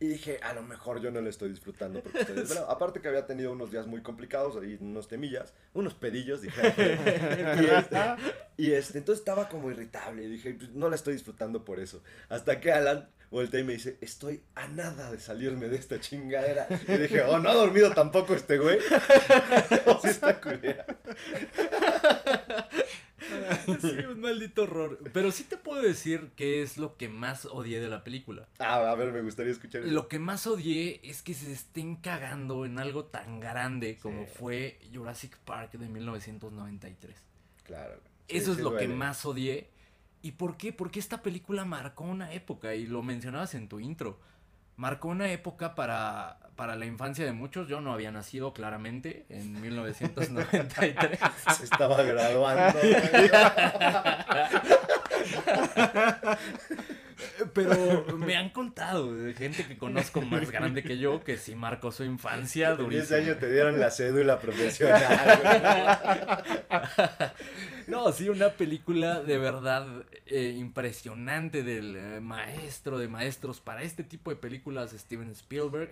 y 0.00 0.06
dije, 0.06 0.38
a 0.42 0.52
lo 0.52 0.62
mejor 0.62 1.00
yo 1.00 1.10
no 1.10 1.20
la 1.20 1.28
estoy 1.28 1.48
disfrutando 1.48 2.00
porque 2.00 2.20
estoy 2.20 2.36
Aparte 2.68 3.00
que 3.00 3.08
había 3.08 3.26
tenido 3.26 3.50
unos 3.50 3.72
días 3.72 3.86
muy 3.86 4.00
complicados, 4.00 4.56
ahí 4.56 4.78
unos 4.80 5.08
temillas, 5.08 5.54
unos 5.74 5.94
pedillos, 5.94 6.40
dije. 6.40 6.62
y, 7.60 7.64
este, 7.64 7.96
y 8.56 8.72
este, 8.72 8.98
entonces 8.98 9.20
estaba 9.20 9.48
como 9.48 9.70
irritable 9.70 10.24
y 10.24 10.28
dije, 10.28 10.54
pues, 10.54 10.70
no 10.70 10.88
la 10.88 10.94
estoy 10.94 11.14
disfrutando 11.14 11.64
por 11.64 11.80
eso. 11.80 12.00
Hasta 12.28 12.60
que 12.60 12.70
Alan 12.70 13.08
voltea 13.30 13.60
y 13.60 13.64
me 13.64 13.74
dice, 13.74 13.98
estoy 14.00 14.40
a 14.54 14.68
nada 14.68 15.10
de 15.10 15.20
salirme 15.20 15.68
de 15.68 15.76
esta 15.76 16.00
chingadera. 16.00 16.66
Y 16.86 16.96
dije, 16.96 17.22
oh, 17.22 17.38
no 17.38 17.48
ha 17.50 17.54
dormido 17.54 17.92
tampoco 17.92 18.34
este 18.34 18.58
güey. 18.58 18.78
o 19.86 19.98
sí 20.02 20.08
está 20.08 20.40
culera. 20.40 20.86
sí, 23.80 23.98
un 24.10 24.20
maldito 24.20 24.62
horror. 24.62 24.98
Pero 25.12 25.30
sí 25.30 25.44
te 25.44 25.56
puedo 25.56 25.82
decir 25.82 26.30
que 26.36 26.62
es 26.62 26.78
lo 26.78 26.96
que 26.96 27.08
más 27.08 27.44
odié 27.46 27.80
de 27.80 27.88
la 27.88 28.04
película. 28.04 28.48
Ah, 28.58 28.90
a 28.90 28.94
ver, 28.94 29.12
me 29.12 29.22
gustaría 29.22 29.52
escuchar 29.52 29.82
eso. 29.82 29.90
Lo 29.90 30.08
que 30.08 30.18
más 30.18 30.46
odié 30.46 31.00
es 31.02 31.22
que 31.22 31.34
se 31.34 31.52
estén 31.52 31.96
cagando 31.96 32.64
en 32.64 32.78
algo 32.78 33.04
tan 33.06 33.40
grande 33.40 33.98
como 34.00 34.26
fue 34.26 34.78
Jurassic 34.92 35.36
Park 35.38 35.72
de 35.72 35.88
1993. 35.88 37.16
Claro. 37.64 38.00
eso 38.28 38.52
es 38.52 38.60
lo 38.60 38.76
que 38.76 38.88
más 38.88 39.26
odié. 39.26 39.68
¿Y 40.22 40.32
por 40.32 40.56
qué? 40.56 40.72
Porque 40.72 40.98
esta 40.98 41.22
película 41.22 41.64
marcó 41.64 42.04
una 42.04 42.32
época 42.32 42.74
y 42.74 42.86
lo 42.86 43.02
mencionabas 43.02 43.54
en 43.54 43.68
tu 43.68 43.80
intro. 43.80 44.18
Marcó 44.76 45.08
una 45.08 45.30
época 45.30 45.74
para, 45.74 46.38
para 46.56 46.76
la 46.76 46.86
infancia 46.86 47.24
de 47.24 47.32
muchos. 47.32 47.68
Yo 47.68 47.80
no 47.80 47.92
había 47.92 48.10
nacido 48.12 48.52
claramente 48.52 49.26
en 49.28 49.52
1993. 49.60 51.18
estaba 51.62 52.02
graduando. 52.02 52.78
Pero 57.52 58.04
me 58.16 58.36
han 58.36 58.50
contado 58.50 59.14
de 59.14 59.34
gente 59.34 59.66
que 59.66 59.76
conozco 59.76 60.20
más 60.20 60.50
grande 60.50 60.82
que 60.82 60.98
yo 60.98 61.24
que 61.24 61.36
sí 61.36 61.54
marcó 61.54 61.90
su 61.90 62.04
infancia. 62.04 62.76
En 62.78 62.92
ese 62.92 63.16
año 63.16 63.36
te 63.36 63.50
dieron 63.50 63.80
la 63.80 63.90
cédula 63.90 64.38
profesional. 64.38 66.44
no, 67.86 68.12
sí, 68.12 68.28
una 68.28 68.50
película 68.50 69.20
de 69.20 69.38
verdad 69.38 69.86
eh, 70.26 70.54
impresionante 70.56 71.62
del 71.62 71.96
eh, 71.96 72.20
maestro 72.20 72.98
de 72.98 73.08
maestros 73.08 73.60
para 73.60 73.82
este 73.82 74.04
tipo 74.04 74.30
de 74.30 74.36
películas, 74.36 74.92
Steven 74.92 75.30
Spielberg. 75.32 75.90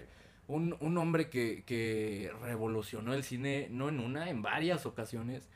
Un, 0.49 0.77
un 0.79 0.97
hombre 0.97 1.29
que, 1.29 1.65
que 1.67 2.31
revolucionó 2.41 3.15
el 3.15 3.25
cine, 3.25 3.67
no 3.71 3.89
en 3.89 3.99
una, 3.99 4.31
en 4.31 4.43
varias 4.43 4.87
ocasiones 4.87 5.49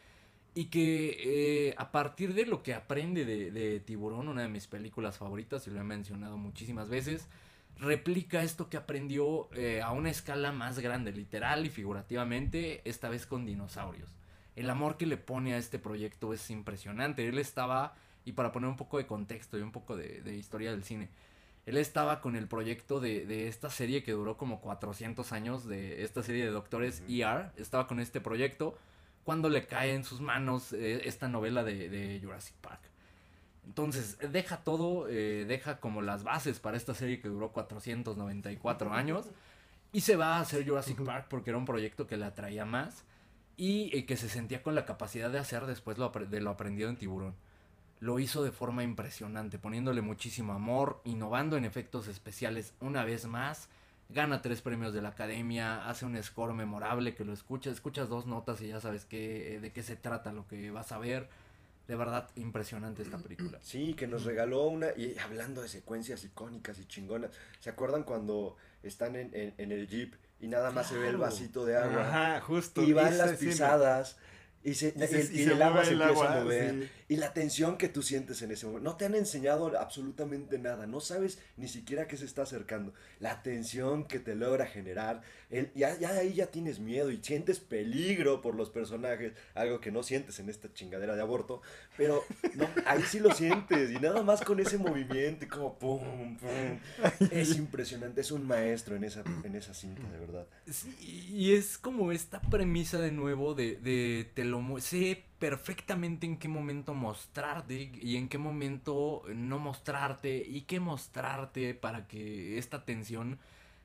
y 0.54 0.66
que 0.66 1.68
eh, 1.68 1.74
a 1.78 1.92
partir 1.92 2.34
de 2.34 2.46
lo 2.46 2.62
que 2.62 2.74
aprende 2.74 3.24
de, 3.24 3.80
Tiburón, 3.80 4.28
una 4.28 4.42
de 4.42 4.48
mis 4.48 4.66
películas 4.66 5.18
favoritas, 5.18 5.66
y 5.66 5.70
lo 5.70 5.80
he 5.80 5.84
mencionado 5.84 6.36
muchísimas 6.36 6.88
veces, 6.88 7.28
replica 7.78 8.42
esto 8.42 8.68
que 8.68 8.76
aprendió 8.76 9.48
eh, 9.54 9.80
a 9.80 9.92
una 9.92 10.10
escala 10.10 10.52
más 10.52 10.78
grande, 10.80 11.12
literal 11.12 11.64
y 11.66 11.70
figurativamente, 11.70 12.82
esta 12.84 13.08
vez 13.08 13.26
con 13.26 13.46
dinosaurios. 13.46 14.10
El 14.56 14.68
amor 14.68 14.96
que 14.96 15.06
le 15.06 15.16
pone 15.16 15.54
a 15.54 15.58
este 15.58 15.78
proyecto 15.78 16.34
es 16.34 16.50
impresionante. 16.50 17.26
Él 17.26 17.38
estaba, 17.38 17.94
y 18.24 18.32
para 18.32 18.52
poner 18.52 18.68
un 18.68 18.76
poco 18.76 18.98
de 18.98 19.06
contexto 19.06 19.56
y 19.56 19.62
un 19.62 19.72
poco 19.72 19.96
de, 19.96 20.36
historia 20.36 20.72
del 20.72 20.82
cine, 20.82 21.08
él 21.64 21.76
estaba 21.76 22.20
con 22.20 22.34
el 22.34 22.48
proyecto 22.48 22.98
de, 23.00 23.24
de, 23.24 23.46
esta 23.46 23.70
serie 23.70 24.02
que 24.02 24.12
duró 24.12 24.36
como 24.36 24.60
400 24.60 25.30
años, 25.32 25.66
de 25.66 26.02
esta 26.02 26.22
serie 26.22 26.44
de 26.44 26.50
doctores 26.50 27.02
ER, 27.08 27.52
estaba 27.56 27.86
con 27.86 28.00
este 28.00 28.20
proyecto 28.20 28.76
cuando 29.24 29.48
le 29.48 29.66
cae 29.66 29.94
en 29.94 30.04
sus 30.04 30.20
manos 30.20 30.72
eh, 30.72 31.02
esta 31.04 31.28
novela 31.28 31.64
de, 31.64 32.20
Jurassic 32.22 32.54
Park. 32.56 32.80
Entonces, 33.66 34.18
deja 34.32 34.58
todo, 34.58 35.08
eh, 35.08 35.44
deja 35.46 35.78
como 35.78 36.02
las 36.02 36.24
bases 36.24 36.58
para 36.58 36.76
esta 36.76 36.94
serie 36.94 37.20
que 37.20 37.28
duró 37.28 37.52
494 37.52 38.92
años 38.92 39.26
y 39.92 40.00
se 40.00 40.16
va 40.16 40.36
a 40.36 40.40
hacer 40.40 40.66
Jurassic 40.66 41.02
Park 41.04 41.26
porque 41.28 41.50
era 41.50 41.58
un 41.58 41.66
proyecto 41.66 42.06
que 42.06 42.16
le 42.16 42.24
atraía 42.24 42.64
más 42.64 43.04
y 43.56 43.96
eh, 43.96 44.06
que 44.06 44.16
se 44.16 44.28
sentía 44.28 44.62
con 44.62 44.74
la 44.74 44.86
capacidad 44.86 45.30
de 45.30 45.38
hacer 45.38 45.66
después 45.66 45.98
lo 45.98 46.08
de 46.08 46.40
lo 46.40 46.50
aprendido 46.50 46.88
en 46.88 46.96
Tiburón. 46.96 47.34
Lo 48.00 48.18
hizo 48.18 48.42
de 48.42 48.50
forma 48.50 48.82
impresionante, 48.82 49.58
poniéndole 49.58 50.00
muchísimo 50.00 50.54
amor, 50.54 51.02
innovando 51.04 51.58
en 51.58 51.66
efectos 51.66 52.08
especiales 52.08 52.72
una 52.80 53.04
vez 53.04 53.26
más 53.26 53.68
gana 54.12 54.42
tres 54.42 54.60
premios 54.62 54.92
de 54.92 55.02
la 55.02 55.10
academia, 55.10 55.88
hace 55.88 56.04
un 56.04 56.20
score 56.22 56.52
memorable 56.52 57.14
que 57.14 57.24
lo 57.24 57.32
escuchas, 57.32 57.74
escuchas 57.74 58.08
dos 58.08 58.26
notas 58.26 58.60
y 58.60 58.68
ya 58.68 58.80
sabes 58.80 59.04
qué, 59.04 59.58
de 59.60 59.72
qué 59.72 59.82
se 59.82 59.96
trata 59.96 60.32
lo 60.32 60.46
que 60.46 60.70
vas 60.70 60.92
a 60.92 60.98
ver. 60.98 61.28
De 61.88 61.96
verdad, 61.96 62.28
impresionante 62.36 63.02
esta 63.02 63.18
película. 63.18 63.58
Sí, 63.62 63.94
que 63.94 64.06
nos 64.06 64.24
regaló 64.24 64.64
una, 64.66 64.88
y 64.96 65.18
hablando 65.18 65.62
de 65.62 65.68
secuencias 65.68 66.24
icónicas 66.24 66.78
y 66.78 66.86
chingonas, 66.86 67.30
¿se 67.58 67.70
acuerdan 67.70 68.04
cuando 68.04 68.56
están 68.82 69.16
en, 69.16 69.30
en, 69.34 69.72
el 69.72 69.88
jeep 69.88 70.14
y 70.40 70.46
nada 70.46 70.70
más 70.70 70.88
se 70.88 70.98
ve 70.98 71.08
el 71.08 71.16
vasito 71.16 71.64
de 71.64 71.76
agua? 71.76 72.08
Ajá, 72.08 72.40
justo. 72.40 72.82
Y 72.82 72.92
van 72.92 73.18
las 73.18 73.32
pisadas. 73.38 74.18
Y, 74.62 74.74
se, 74.74 74.92
y, 75.32 75.42
el, 75.42 75.62
agua 75.62 75.84
se 75.84 75.92
empieza 75.92 76.38
a 76.38 76.42
mover. 76.42 76.90
Y 77.08 77.16
la 77.16 77.32
tensión 77.32 77.78
que 77.78 77.88
tú 77.88 78.02
sientes 78.02 78.42
en 78.42 78.50
ese 78.50 78.66
momento. 78.66 78.90
No 78.90 78.96
te 78.96 79.06
han 79.06 79.14
enseñado 79.14 79.78
absolutamente 79.78 80.58
nada. 80.58 80.86
No 80.86 81.00
sabes 81.00 81.38
ni 81.56 81.66
siquiera 81.66 82.06
qué 82.06 82.18
se 82.18 82.26
está 82.26 82.42
acercando. 82.42 82.92
La 83.20 83.42
tensión 83.42 84.04
que 84.04 84.18
te 84.18 84.34
logra 84.34 84.66
generar. 84.66 85.22
El, 85.48 85.72
ya, 85.74 85.98
ya 85.98 86.10
ahí 86.10 86.34
ya 86.34 86.48
tienes 86.48 86.78
miedo 86.78 87.10
y 87.10 87.22
sientes 87.22 87.58
peligro 87.58 88.42
por 88.42 88.54
los 88.54 88.68
personajes. 88.68 89.32
Algo 89.54 89.80
que 89.80 89.90
no 89.90 90.02
sientes 90.02 90.38
en 90.40 90.50
esta 90.50 90.70
chingadera 90.74 91.16
de 91.16 91.22
aborto. 91.22 91.62
Pero 91.96 92.22
no, 92.54 92.68
ahí 92.84 93.02
sí 93.02 93.18
lo 93.18 93.34
sientes. 93.34 93.90
Y 93.90 93.98
nada 93.98 94.22
más 94.22 94.42
con 94.42 94.60
ese 94.60 94.76
movimiento 94.76 95.46
y 95.46 95.48
como 95.48 95.78
pum, 95.78 96.36
pum. 96.36 97.28
Es 97.30 97.56
impresionante. 97.56 98.20
Es 98.20 98.30
un 98.30 98.46
maestro 98.46 98.94
en 98.94 99.04
esa, 99.04 99.24
en 99.42 99.56
esa 99.56 99.72
cinta, 99.72 100.06
de 100.10 100.18
verdad. 100.18 100.46
y 101.00 101.54
es 101.54 101.78
como 101.78 102.12
esta 102.12 102.42
premisa 102.42 103.00
de 103.00 103.10
nuevo 103.10 103.54
de, 103.54 103.76
de 103.76 104.28
sé 104.80 105.24
perfectamente 105.38 106.26
en 106.26 106.38
qué 106.38 106.48
momento 106.48 106.94
mostrarte 106.94 107.90
y 108.00 108.16
en 108.16 108.28
qué 108.28 108.38
momento 108.38 109.22
no 109.34 109.58
mostrarte 109.58 110.36
y 110.36 110.62
qué 110.62 110.80
mostrarte 110.80 111.74
para 111.74 112.06
que 112.06 112.58
esta 112.58 112.84
tensión 112.84 113.38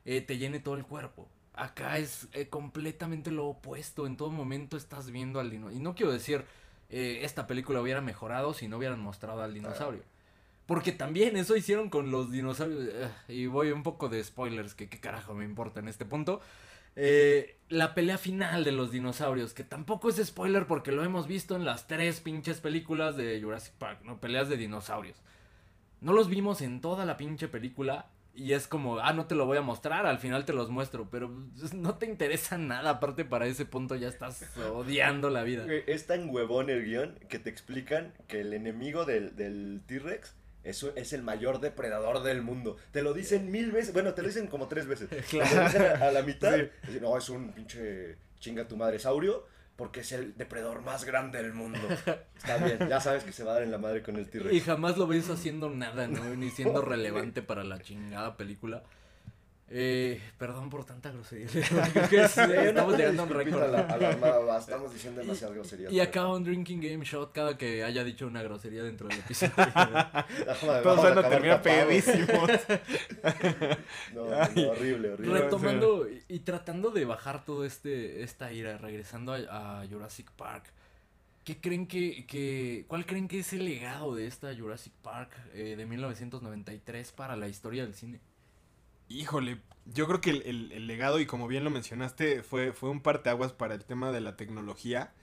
eh, 0.05 0.21
te 0.21 0.37
llene 0.37 0.59
todo 0.59 0.75
el 0.75 0.83
cuerpo. 0.83 1.27
Acá 1.53 1.97
es 1.97 2.27
eh, 2.33 2.47
completamente 2.47 3.31
lo 3.31 3.47
opuesto. 3.47 4.05
En 4.05 4.17
todo 4.17 4.29
momento 4.29 4.77
estás 4.77 5.11
viendo 5.11 5.39
al 5.39 5.49
dinosaurio. 5.49 5.79
Y 5.79 5.83
no 5.83 5.95
quiero 5.95 6.11
decir, 6.11 6.43
eh, 6.89 7.19
esta 7.23 7.47
película 7.47 7.81
hubiera 7.81 8.01
mejorado 8.01 8.53
si 8.53 8.67
no 8.67 8.77
hubieran 8.77 8.99
mostrado 8.99 9.41
al 9.41 9.53
dinosaurio. 9.53 10.03
Porque 10.65 10.91
también 10.91 11.37
eso 11.37 11.55
hicieron 11.55 11.89
con 11.89 12.11
los 12.11 12.31
dinosaurios. 12.31 12.89
y 13.27 13.45
voy 13.45 13.71
un 13.71 13.83
poco 13.83 14.09
de 14.09 14.23
spoilers, 14.23 14.73
que 14.73 14.89
qué 14.89 14.99
carajo 14.99 15.33
me 15.33 15.45
importa 15.45 15.79
en 15.79 15.87
este 15.87 16.05
punto. 16.05 16.41
Eh, 16.95 17.57
la 17.69 17.93
pelea 17.93 18.17
final 18.17 18.63
de 18.63 18.71
los 18.71 18.91
dinosaurios, 18.91 19.53
que 19.53 19.63
tampoco 19.63 20.09
es 20.09 20.17
spoiler 20.23 20.67
porque 20.67 20.91
lo 20.91 21.03
hemos 21.03 21.27
visto 21.27 21.55
en 21.55 21.65
las 21.65 21.87
tres 21.87 22.19
pinches 22.19 22.61
películas 22.61 23.17
de 23.17 23.41
Jurassic 23.41 23.73
Park, 23.73 24.01
¿no? 24.03 24.19
Peleas 24.19 24.49
de 24.49 24.57
dinosaurios. 24.57 25.17
No 26.01 26.13
los 26.13 26.29
vimos 26.29 26.61
en 26.61 26.81
toda 26.81 27.05
la 27.05 27.17
pinche 27.17 27.47
película 27.47 28.07
y 28.35 28.51
es 28.51 28.67
como, 28.67 28.99
ah, 28.99 29.13
no 29.13 29.25
te 29.25 29.35
lo 29.35 29.45
voy 29.45 29.57
a 29.57 29.61
mostrar, 29.61 30.05
al 30.05 30.19
final 30.19 30.45
te 30.45 30.53
los 30.53 30.69
muestro, 30.69 31.09
pero 31.09 31.31
pues, 31.57 31.73
no 31.73 31.95
te 31.95 32.05
interesa 32.05 32.57
nada, 32.59 32.91
aparte 32.91 33.25
para 33.25 33.47
ese 33.47 33.65
punto 33.65 33.95
ya 33.95 34.09
estás 34.09 34.45
odiando 34.57 35.29
la 35.29 35.43
vida. 35.43 35.65
Es 35.87 36.05
tan 36.05 36.29
huevón 36.29 36.69
el 36.69 36.83
guion 36.85 37.17
que 37.29 37.39
te 37.39 37.49
explican 37.49 38.13
que 38.27 38.41
el 38.41 38.53
enemigo 38.53 39.05
del, 39.05 39.35
del 39.35 39.81
T-Rex 39.87 40.35
eso 40.65 40.91
es 40.95 41.13
el 41.13 41.21
mayor 41.21 41.59
depredador 41.59 42.23
del 42.23 42.41
mundo. 42.41 42.77
Te 42.91 43.03
lo 43.03 43.13
dicen 43.13 43.51
mil 43.51 43.71
veces. 43.71 43.93
Bueno, 43.93 44.13
te 44.13 44.21
lo 44.21 44.27
dicen 44.27 44.47
como 44.47 44.67
tres 44.67 44.87
veces. 44.87 45.09
Claro. 45.29 46.03
a, 46.03 46.11
la 46.11 46.23
mitad. 46.23 46.57
no, 47.01 47.17
es 47.17 47.29
un 47.29 47.51
pinche 47.51 48.17
chinga 48.39 48.67
tu 48.67 48.75
madre 48.75 48.99
saurio. 48.99 49.47
Porque 49.75 49.99
es 49.99 50.11
el 50.13 50.37
depredador 50.37 50.81
más 50.81 51.03
grande 51.03 51.41
del 51.41 51.53
mundo. 51.53 51.79
Está 52.37 52.57
bien, 52.57 52.87
ya 52.87 53.01
sabes 53.01 53.25
que 53.25 53.33
se 53.33 53.43
va 53.43 53.51
a 53.51 53.53
dar 53.55 53.63
en 53.63 53.71
la 53.71 53.77
madre 53.77 54.01
con 54.01 54.15
el 54.15 54.29
T-Rex. 54.29 54.53
Y 54.53 54.61
jamás 54.61 54.97
lo 54.97 55.05
ves 55.05 55.29
haciendo 55.29 55.69
nada, 55.69 56.07
¿no? 56.07 56.23
Ni 56.35 56.49
siendo 56.49 56.81
relevante 56.85 57.41
para 57.41 57.65
la 57.65 57.79
chingada 57.81 58.37
película. 58.37 58.83
Eh, 59.77 60.21
perdón 60.37 60.69
por 60.69 60.85
tanta 60.85 61.11
grosería. 61.11 61.47
estamos 61.49 62.97
llegando 62.97 63.23
a 63.23 63.25
un 63.25 63.29
récord. 63.29 63.61
estamos 64.57 64.93
diciendo 64.93 65.19
demasiadas 65.19 65.53
groserías. 65.53 65.91
Y 65.91 65.99
acaba 65.99 66.33
un 66.33 66.45
drinking 66.45 66.79
game 66.79 67.03
shot 67.03 67.33
cada 67.33 67.57
que 67.57 67.83
haya 67.83 68.05
dicho 68.05 68.25
una 68.25 68.41
grosería 68.41 68.83
dentro 68.83 69.09
del 69.09 69.19
episodio. 69.19 69.53
Todos 70.81 71.03
van 71.03 71.17
a 71.17 71.27
terminar 71.27 71.61
pedísimos. 71.61 72.49
no, 74.13 74.21
horrible, 74.69 75.11
horrible. 75.11 75.41
Retomando 75.41 76.07
y, 76.29 76.39
tratando 76.39 76.91
de 76.91 77.03
bajar 77.03 77.43
todo 77.43 77.65
este 77.65 78.23
esta 78.23 78.53
ira, 78.53 78.77
regresando 78.77 79.33
a, 79.33 79.83
Jurassic 79.91 80.31
Park. 80.31 80.71
¿Qué 81.43 81.59
creen 81.59 81.85
que, 81.85 82.25
que, 82.25 82.85
cuál 82.87 83.05
creen 83.05 83.27
que 83.27 83.39
es 83.39 83.51
el 83.51 83.65
legado 83.65 84.15
de 84.15 84.25
esta 84.25 84.55
Jurassic 84.55 84.93
Park 85.01 85.31
eh, 85.53 85.75
de 85.75 85.85
1993 85.85 87.11
para 87.11 87.35
la 87.35 87.49
historia 87.49 87.83
del 87.83 87.93
cine? 87.93 88.21
Híjole, 89.09 89.59
yo 89.85 90.07
creo 90.07 90.21
que 90.21 90.31
el, 90.31 90.87
legado, 90.87 91.19
y 91.19 91.25
como 91.25 91.47
bien 91.47 91.63
lo 91.63 91.69
mencionaste, 91.69 92.43
fue, 92.43 92.73
fue 92.73 92.89
un 92.89 93.01
parteaguas 93.01 93.53
para 93.53 93.75
el 93.75 93.85
tema 93.85 94.11
de 94.11 94.21
la 94.21 94.35
tecnología. 94.35 95.13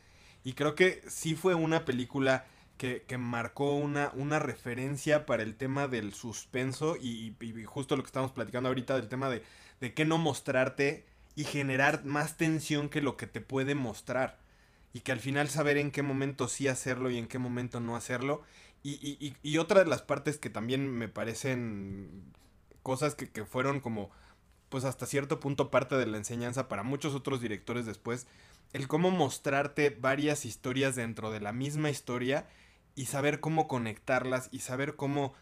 Y 0.44 0.54
creo 0.54 0.74
que 0.74 1.02
sí 1.08 1.34
fue 1.34 1.54
una 1.54 1.84
película 1.84 2.46
que, 2.78 3.04
marcó 3.16 3.76
una, 3.76 4.10
una 4.14 4.40
referencia 4.40 5.24
para 5.24 5.44
el 5.44 5.54
tema 5.56 5.86
del 5.86 6.12
suspenso 6.14 6.96
y, 6.96 7.36
justo 7.64 7.96
lo 7.96 8.02
que 8.02 8.08
estamos 8.08 8.32
platicando 8.32 8.68
ahorita 8.68 8.96
del 8.96 9.08
tema 9.08 9.28
de, 9.28 9.42
de 9.80 9.94
qué 9.94 10.04
no 10.04 10.18
mostrarte 10.18 11.06
y 11.36 11.44
generar 11.44 12.04
más 12.04 12.36
tensión 12.36 12.88
que 12.88 13.00
lo 13.00 13.16
que 13.16 13.26
te 13.26 13.40
puede 13.40 13.74
mostrar. 13.74 14.38
Y 14.92 15.00
que 15.00 15.12
al 15.12 15.20
final 15.20 15.48
saber 15.48 15.78
en 15.78 15.90
qué 15.90 16.02
momento 16.02 16.48
sí 16.48 16.68
hacerlo 16.68 17.10
y 17.10 17.18
en 17.18 17.26
qué 17.26 17.38
momento 17.38 17.80
no 17.80 17.96
hacerlo. 17.96 18.42
Y, 18.82 18.94
y, 18.94 19.36
y, 19.42 19.58
otra 19.58 19.84
de 19.84 19.88
las 19.88 20.02
partes 20.02 20.38
que 20.38 20.50
también 20.50 20.90
me 20.90 21.08
parecen 21.08 22.24
cosas 22.82 23.14
que, 23.14 23.30
que 23.30 23.44
fueron 23.44 23.80
como, 23.80 24.10
pues 24.68 24.84
hasta 24.84 25.06
cierto 25.06 25.40
punto 25.40 25.70
parte 25.70 25.96
de 25.96 26.06
la 26.06 26.16
enseñanza 26.16 26.68
para 26.68 26.82
muchos 26.82 27.14
otros 27.14 27.40
directores 27.40 27.86
después, 27.86 28.26
el 28.72 28.88
cómo 28.88 29.10
mostrarte 29.10 29.90
varias 29.90 30.44
historias 30.44 30.96
dentro 30.96 31.30
de 31.30 31.40
la 31.40 31.52
misma 31.52 31.90
historia 31.90 32.46
y 32.94 33.06
saber 33.06 33.40
cómo 33.40 33.68
conectarlas 33.68 34.48
y 34.50 34.60
saber 34.60 34.96
cómo, 34.96 35.34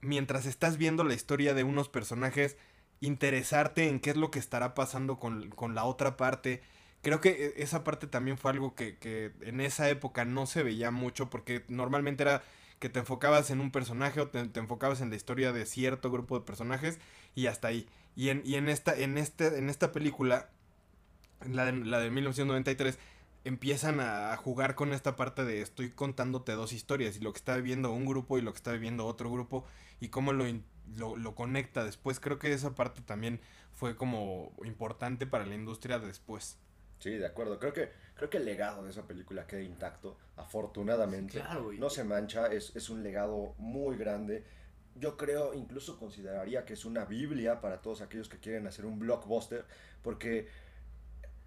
mientras 0.00 0.46
estás 0.46 0.76
viendo 0.76 1.04
la 1.04 1.14
historia 1.14 1.54
de 1.54 1.64
unos 1.64 1.88
personajes, 1.88 2.56
interesarte 3.00 3.88
en 3.88 4.00
qué 4.00 4.10
es 4.10 4.16
lo 4.16 4.30
que 4.30 4.38
estará 4.38 4.74
pasando 4.74 5.18
con, 5.18 5.50
con 5.50 5.74
la 5.74 5.84
otra 5.84 6.16
parte. 6.16 6.62
Creo 7.02 7.20
que 7.20 7.54
e, 7.56 7.62
esa 7.62 7.84
parte 7.84 8.06
también 8.06 8.38
fue 8.38 8.50
algo 8.50 8.74
que, 8.74 8.98
que 8.98 9.32
en 9.40 9.60
esa 9.60 9.88
época 9.88 10.24
no 10.24 10.46
se 10.46 10.62
veía 10.62 10.90
mucho 10.90 11.30
porque 11.30 11.64
normalmente 11.68 12.22
era 12.22 12.42
que 12.80 12.88
te 12.88 12.98
enfocabas 12.98 13.50
en 13.50 13.60
un 13.60 13.70
personaje 13.70 14.20
o 14.20 14.28
te, 14.28 14.40
enfocabas 14.58 15.00
en 15.02 15.10
la 15.10 15.16
historia 15.16 15.52
de 15.52 15.66
cierto 15.66 16.10
grupo 16.10 16.38
de 16.38 16.44
personajes 16.44 16.98
y 17.36 17.46
hasta 17.46 17.68
ahí. 17.68 17.86
Y 18.16 18.30
en, 18.30 18.42
y 18.44 18.56
en, 18.56 18.68
esta, 18.68 18.96
en, 18.98 19.18
este, 19.18 19.58
en 19.58 19.70
esta 19.70 19.92
película, 19.92 20.48
la 21.46 21.66
de, 21.66 21.72
la 21.72 22.00
de 22.00 22.10
1993, 22.10 22.98
empiezan 23.44 24.00
a, 24.00 24.34
jugar 24.36 24.74
con 24.74 24.92
esta 24.92 25.14
parte 25.14 25.44
de 25.44 25.60
estoy 25.60 25.90
contándote 25.90 26.52
dos 26.52 26.72
historias 26.72 27.16
y 27.16 27.20
lo 27.20 27.32
que 27.32 27.38
está 27.38 27.54
viviendo 27.56 27.92
un 27.92 28.06
grupo 28.06 28.38
y 28.38 28.42
lo 28.42 28.52
que 28.52 28.56
está 28.56 28.72
viviendo 28.72 29.06
otro 29.06 29.30
grupo 29.30 29.64
y 30.00 30.08
cómo 30.08 30.32
lo, 30.32 30.44
lo, 30.96 31.16
lo 31.16 31.34
conecta 31.34 31.84
después. 31.84 32.18
Creo 32.18 32.38
que 32.38 32.52
esa 32.52 32.74
parte 32.74 33.02
también 33.02 33.40
fue 33.72 33.94
como 33.94 34.52
importante 34.64 35.26
para 35.26 35.44
la 35.44 35.54
industria 35.54 35.98
después. 35.98 36.58
Sí, 37.00 37.10
de 37.10 37.26
acuerdo. 37.26 37.58
Creo 37.58 37.72
que, 37.72 37.90
creo 38.14 38.30
que 38.30 38.36
el 38.36 38.44
legado 38.44 38.84
de 38.84 38.90
esa 38.90 39.06
película 39.06 39.46
queda 39.46 39.62
intacto, 39.62 40.16
afortunadamente. 40.36 41.42
no 41.78 41.90
se 41.90 42.04
mancha, 42.04 42.46
es, 42.46 42.76
es 42.76 42.88
un 42.90 43.02
legado 43.02 43.54
muy 43.58 43.96
grande. 43.96 44.44
Yo 44.94 45.16
creo, 45.16 45.54
incluso 45.54 45.98
consideraría 45.98 46.64
que 46.64 46.74
es 46.74 46.84
una 46.84 47.04
Biblia 47.06 47.60
para 47.60 47.80
todos 47.80 48.02
aquellos 48.02 48.28
que 48.28 48.38
quieren 48.38 48.66
hacer 48.66 48.84
un 48.84 48.98
blockbuster, 48.98 49.64
porque 50.02 50.48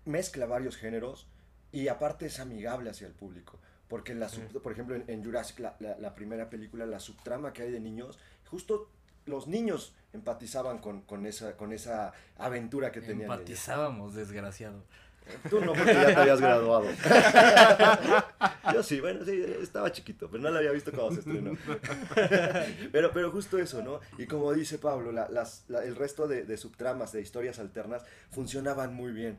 mezcla 0.06 0.46
varios 0.46 0.76
géneros 0.76 1.28
y 1.72 1.88
aparte 1.88 2.26
es 2.26 2.40
amigable 2.40 2.90
hacia 2.90 3.08
el 3.08 3.14
público. 3.14 3.60
Porque, 3.88 4.16
la 4.16 4.28
por 4.64 4.72
ejemplo, 4.72 4.96
en, 4.96 5.24
Jurassic, 5.24 5.60
la, 5.60 5.76
la, 5.80 6.16
primera 6.16 6.50
película, 6.50 6.86
la 6.88 7.00
subtrama 7.00 7.54
que 7.54 7.62
hay 7.62 7.72
de 7.72 7.80
niños, 7.80 8.18
justo 8.50 8.90
los 9.26 9.48
niños 9.48 9.94
empatizaban 10.14 10.80
con, 10.80 11.02
con, 11.02 11.26
esa, 11.26 11.56
con 11.58 11.74
esa 11.74 12.14
aventura 12.38 12.92
que 12.92 13.02
tenían. 13.02 13.32
Empatizábamos, 13.32 14.16
desgraciado. 14.16 14.84
Tú 15.50 15.60
no, 15.60 15.74
porque 15.74 15.94
ya 15.94 16.06
te 16.08 16.16
habías 16.16 16.42
graduado. 16.42 16.86
Yo 18.74 18.84
sí, 18.84 19.00
bueno, 19.00 19.26
sí, 19.26 19.44
estaba 19.62 19.92
chiquito, 19.92 20.30
pero 20.30 20.42
no 20.44 20.50
lo 20.50 20.58
había 20.58 20.72
visto 20.72 20.92
cuando 20.92 21.14
se 21.14 21.20
estrenó. 21.20 21.58
Pero, 22.92 23.12
pero 23.12 23.32
justo 23.32 23.58
eso, 23.58 23.82
¿no? 23.82 24.00
Y 24.18 24.26
como 24.26 24.54
dice 24.54 24.78
Pablo, 24.78 25.12
el 25.12 25.96
resto 25.96 26.28
de, 26.28 26.58
subtramas, 26.58 27.12
de 27.12 27.22
historias 27.22 27.60
alternas, 27.60 28.04
funcionaban 28.32 28.94
muy 28.94 29.12
bien. 29.12 29.38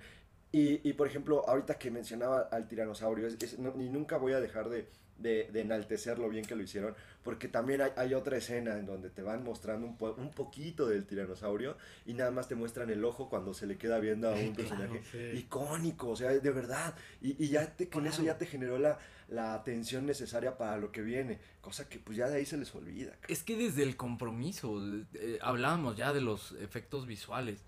Y, 0.56 0.92
por 0.92 1.08
ejemplo, 1.08 1.42
ahorita 1.48 1.78
que 1.78 1.90
mencionaba 1.90 2.42
al 2.42 2.68
tiranosaurio, 2.68 3.26
es, 3.26 3.58
ni 3.58 3.88
nunca 3.88 4.18
voy 4.18 4.34
a 4.34 4.40
dejar 4.40 4.68
de, 4.68 4.86
de, 5.18 5.48
enaltecer 5.60 6.16
lo 6.20 6.28
bien 6.28 6.44
que 6.44 6.54
lo 6.54 6.62
hicieron, 6.62 6.94
porque 7.24 7.48
también 7.48 7.82
hay, 7.96 8.14
otra 8.14 8.36
escena 8.36 8.78
en 8.78 8.86
donde 8.86 9.10
te 9.10 9.22
van 9.22 9.42
mostrando 9.42 9.84
un, 9.88 9.96
un, 10.16 10.30
poquito 10.30 10.86
del 10.86 11.06
tiranosaurio 11.06 11.76
y 12.06 12.14
nada 12.14 12.30
más 12.30 12.46
te 12.46 12.54
muestran 12.54 12.88
el 12.90 13.04
ojo 13.04 13.28
cuando 13.28 13.52
se 13.52 13.66
le 13.66 13.76
queda 13.76 13.98
viendo 13.98 14.30
a 14.30 14.34
un 14.34 14.54
personaje 14.56 15.02
icónico, 15.34 16.10
o 16.10 16.16
sea, 16.16 16.30
de 16.30 16.50
verdad, 16.50 16.94
y, 17.20 17.44
y 17.44 17.48
ya 17.48 17.66
te, 17.74 17.88
con 17.88 18.06
eso 18.06 18.22
ya 18.22 18.38
te 18.38 18.46
generó 18.46 18.78
la, 18.78 19.00
la 19.26 19.54
atención 19.54 20.06
necesaria 20.06 20.56
para 20.56 20.76
lo 20.76 20.92
que 20.92 21.02
viene, 21.02 21.40
cosa 21.60 21.88
que 21.88 21.98
pues 21.98 22.16
ya 22.16 22.28
de 22.28 22.36
ahí 22.36 22.46
se 22.46 22.58
les 22.58 22.72
olvida. 22.76 23.16
Es 23.26 23.42
que 23.42 23.56
desde 23.56 23.82
el 23.82 23.96
compromiso, 23.96 24.80
eh, 25.14 25.38
hablábamos 25.42 25.96
ya 25.96 26.12
de 26.12 26.20
los 26.20 26.52
efectos 26.60 27.08
visuales, 27.08 27.64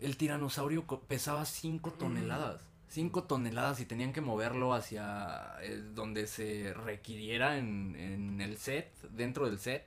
el 0.00 0.16
tiranosaurio 0.16 0.86
pesaba 0.86 1.44
5 1.44 1.92
toneladas. 1.92 2.60
5 2.88 3.24
toneladas 3.24 3.80
y 3.80 3.84
tenían 3.84 4.12
que 4.12 4.20
moverlo 4.20 4.72
hacia 4.72 5.56
eh, 5.62 5.82
donde 5.94 6.26
se 6.26 6.72
requiriera 6.72 7.58
en, 7.58 7.96
en, 7.96 8.40
el 8.40 8.56
set, 8.56 8.90
dentro 9.10 9.46
del 9.46 9.58
set. 9.58 9.84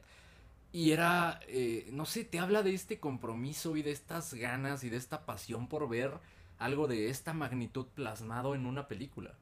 Y 0.71 0.91
era, 0.91 1.39
eh, 1.47 1.89
no 1.91 2.05
sé, 2.05 2.23
te 2.23 2.39
habla 2.39 2.63
de 2.63 2.73
este 2.73 2.99
compromiso 2.99 3.75
y 3.75 3.81
de 3.81 3.91
estas 3.91 4.33
ganas 4.33 4.83
y 4.83 4.89
de 4.89 4.97
esta 4.97 5.25
pasión 5.25 5.67
por 5.67 5.89
ver 5.89 6.11
algo 6.59 6.87
de 6.87 7.09
esta 7.09 7.33
magnitud 7.33 7.87
plasmado 7.87 8.55
en 8.55 8.65
una 8.65 8.87
película. 8.87 9.33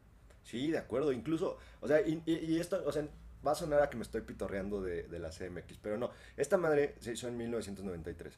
Sí, 0.44 0.72
de 0.72 0.80
acuerdo, 0.80 1.12
incluso, 1.12 1.58
o 1.82 1.88
sea, 1.88 2.02
y, 2.02 2.24
y, 2.26 2.60
esto, 2.60 2.82
o 2.86 2.92
sea, 2.92 3.08
va 3.46 3.52
a 3.52 3.56
sonar 3.56 3.84
a 3.84 3.90
que 3.90 3.98
me 3.98 4.04
estoy 4.04 4.22
pitorreando 4.22 4.82
de, 4.82 5.04
de 5.04 5.20
la 5.20 5.30
CMX, 5.30 5.78
pero 5.82 5.98
no, 5.98 6.10
esta 6.38 6.58
madre 6.58 6.96
se 7.00 7.14
hizo 7.14 7.28
en 7.28 7.38
1993. 7.38 8.34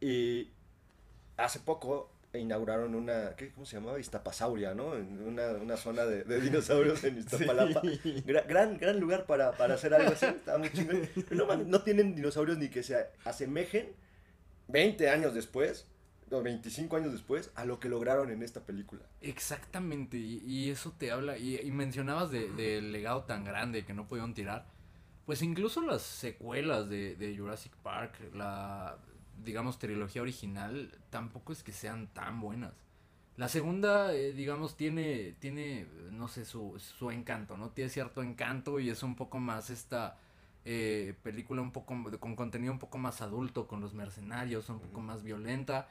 Y 0.00 0.50
hace 1.36 1.60
poco 1.60 2.10
inauguraron 2.38 2.94
una, 2.94 3.34
¿qué, 3.36 3.50
¿cómo 3.50 3.66
se 3.66 3.76
llamaba? 3.76 3.98
Iztapasauria, 3.98 4.74
¿no? 4.74 4.88
Una, 4.88 5.48
una 5.52 5.76
zona 5.76 6.04
de, 6.04 6.24
de, 6.24 6.40
dinosaurios 6.40 7.02
en 7.04 7.18
Iztapalapa. 7.18 7.82
Gran, 8.24 8.78
gran 8.78 9.00
lugar 9.00 9.26
para, 9.26 9.52
para, 9.52 9.74
hacer 9.74 9.94
algo 9.94 10.12
así, 10.12 10.26
estaba 10.26 10.58
muy 10.58 10.70
chingón. 10.72 11.08
No, 11.30 11.56
no 11.56 11.82
tienen 11.82 12.14
dinosaurios 12.14 12.58
ni 12.58 12.68
que 12.68 12.82
se 12.82 13.06
asemejen 13.24 13.92
20 14.68 15.08
años 15.10 15.34
después, 15.34 15.86
o 16.30 16.42
25 16.42 16.96
años 16.96 17.12
después, 17.12 17.50
a 17.54 17.64
lo 17.64 17.78
que 17.78 17.88
lograron 17.88 18.30
en 18.30 18.42
esta 18.42 18.60
película. 18.60 19.02
Exactamente, 19.20 20.16
y, 20.16 20.70
eso 20.70 20.92
te 20.96 21.10
habla, 21.10 21.38
y, 21.38 21.58
y 21.60 21.70
mencionabas 21.70 22.30
del 22.30 22.56
de, 22.56 22.82
legado 22.82 23.24
tan 23.24 23.44
grande 23.44 23.84
que 23.84 23.94
no 23.94 24.08
pudieron 24.08 24.34
tirar. 24.34 24.66
Pues 25.26 25.40
incluso 25.40 25.80
las 25.80 26.02
secuelas 26.02 26.88
de, 26.90 27.16
de 27.16 27.36
Jurassic 27.36 27.72
Park, 27.76 28.12
la 28.34 28.98
digamos, 29.44 29.78
trilogía 29.78 30.22
original, 30.22 30.92
tampoco 31.10 31.52
es 31.52 31.62
que 31.62 31.72
sean 31.72 32.08
tan 32.08 32.40
buenas. 32.40 32.74
La 33.36 33.48
segunda, 33.48 34.14
eh, 34.14 34.32
digamos, 34.32 34.76
tiene, 34.76 35.34
tiene, 35.40 35.86
no 36.12 36.28
sé, 36.28 36.44
su, 36.44 36.78
su 36.78 37.10
encanto, 37.10 37.56
¿no? 37.56 37.70
Tiene 37.70 37.90
cierto 37.90 38.22
encanto 38.22 38.78
y 38.78 38.90
es 38.90 39.02
un 39.02 39.16
poco 39.16 39.40
más 39.40 39.70
esta 39.70 40.18
eh, 40.64 41.14
película 41.22 41.60
un 41.60 41.72
poco 41.72 41.94
con 42.20 42.36
contenido 42.36 42.72
un 42.72 42.78
poco 42.78 42.98
más 42.98 43.20
adulto, 43.22 43.66
con 43.66 43.80
los 43.80 43.92
mercenarios, 43.92 44.68
un 44.68 44.80
poco 44.80 45.00
más 45.00 45.22
violenta. 45.22 45.88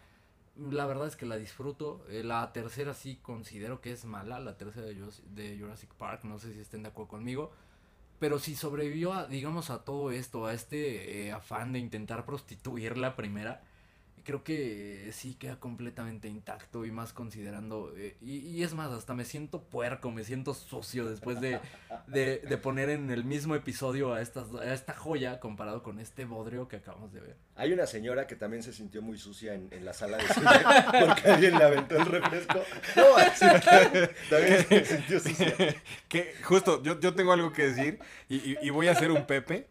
la 0.55 0.85
verdad 0.85 1.07
es 1.07 1.15
que 1.15 1.25
la 1.25 1.37
disfruto. 1.37 2.05
Eh, 2.09 2.23
la 2.23 2.51
tercera 2.53 2.93
sí 2.93 3.19
considero 3.21 3.81
que 3.81 3.91
es 3.91 4.05
mala, 4.05 4.39
la 4.39 4.57
tercera 4.57 4.87
de 4.87 5.57
Jurassic, 5.59 5.93
Park, 5.95 6.23
no 6.23 6.39
sé 6.39 6.53
si 6.53 6.59
estén 6.59 6.83
de 6.83 6.89
acuerdo 6.89 7.09
conmigo. 7.09 7.51
Pero 8.23 8.39
si 8.39 8.55
sobrevivió 8.55 9.11
a, 9.11 9.27
digamos, 9.27 9.69
a 9.69 9.83
todo 9.83 10.09
esto, 10.09 10.45
a 10.45 10.53
este 10.53 11.25
eh, 11.27 11.33
afán 11.33 11.73
de 11.73 11.79
intentar 11.79 12.25
prostituir 12.25 12.97
la 12.97 13.17
primera, 13.17 13.61
creo 14.23 14.43
que 14.43 15.09
sí 15.11 15.35
queda 15.35 15.59
completamente 15.59 16.27
intacto 16.27 16.85
y 16.85 16.91
más 16.91 17.13
considerando, 17.13 17.93
eh, 17.97 18.15
y, 18.21 18.63
es 18.63 18.73
más, 18.73 18.91
hasta 18.91 19.13
me 19.13 19.25
siento 19.25 19.61
puerco, 19.63 20.11
me 20.11 20.23
siento 20.23 20.53
sucio 20.53 21.09
después 21.09 21.41
de, 21.41 21.59
de, 22.07 22.57
poner 22.57 22.89
en 22.89 23.11
el 23.11 23.25
mismo 23.25 23.55
episodio 23.55 24.13
a, 24.13 24.21
esta, 24.21 24.45
a 24.61 24.73
esta 24.73 24.93
joya 24.93 25.39
comparado 25.39 25.83
con 25.83 25.99
este 25.99 26.25
bodrio 26.25 26.67
que 26.67 26.77
acabamos 26.77 27.11
de 27.13 27.19
ver. 27.19 27.35
Hay 27.55 27.73
una 27.73 27.85
señora 27.85 28.25
que 28.25 28.35
también 28.35 28.63
se 28.63 28.73
sintió 28.73 29.01
muy 29.01 29.17
sucia 29.17 29.53
en, 29.53 29.67
en 29.71 29.85
la 29.85 29.93
sala 29.93 30.17
de 30.17 30.27
cine 30.27 30.47
porque 31.05 31.29
alguien 31.29 31.57
le 31.57 31.63
aventó 31.63 31.97
el 31.97 32.05
refresco. 32.05 32.61
No, 32.95 33.15
así 33.17 33.45
que 33.45 34.07
también 34.29 34.67
se 34.67 34.85
sintió 34.85 35.19
sucia. 35.19 35.55
Que 36.07 36.35
justo, 36.43 36.81
yo, 36.83 36.99
yo 36.99 37.13
tengo 37.13 37.33
algo 37.33 37.51
que 37.51 37.69
decir 37.69 37.99
y, 38.29 38.55
y 38.65 38.69
voy 38.69 38.87
a 38.87 38.91
hacer 38.91 39.11
un 39.11 39.25
Pepe. 39.25 39.67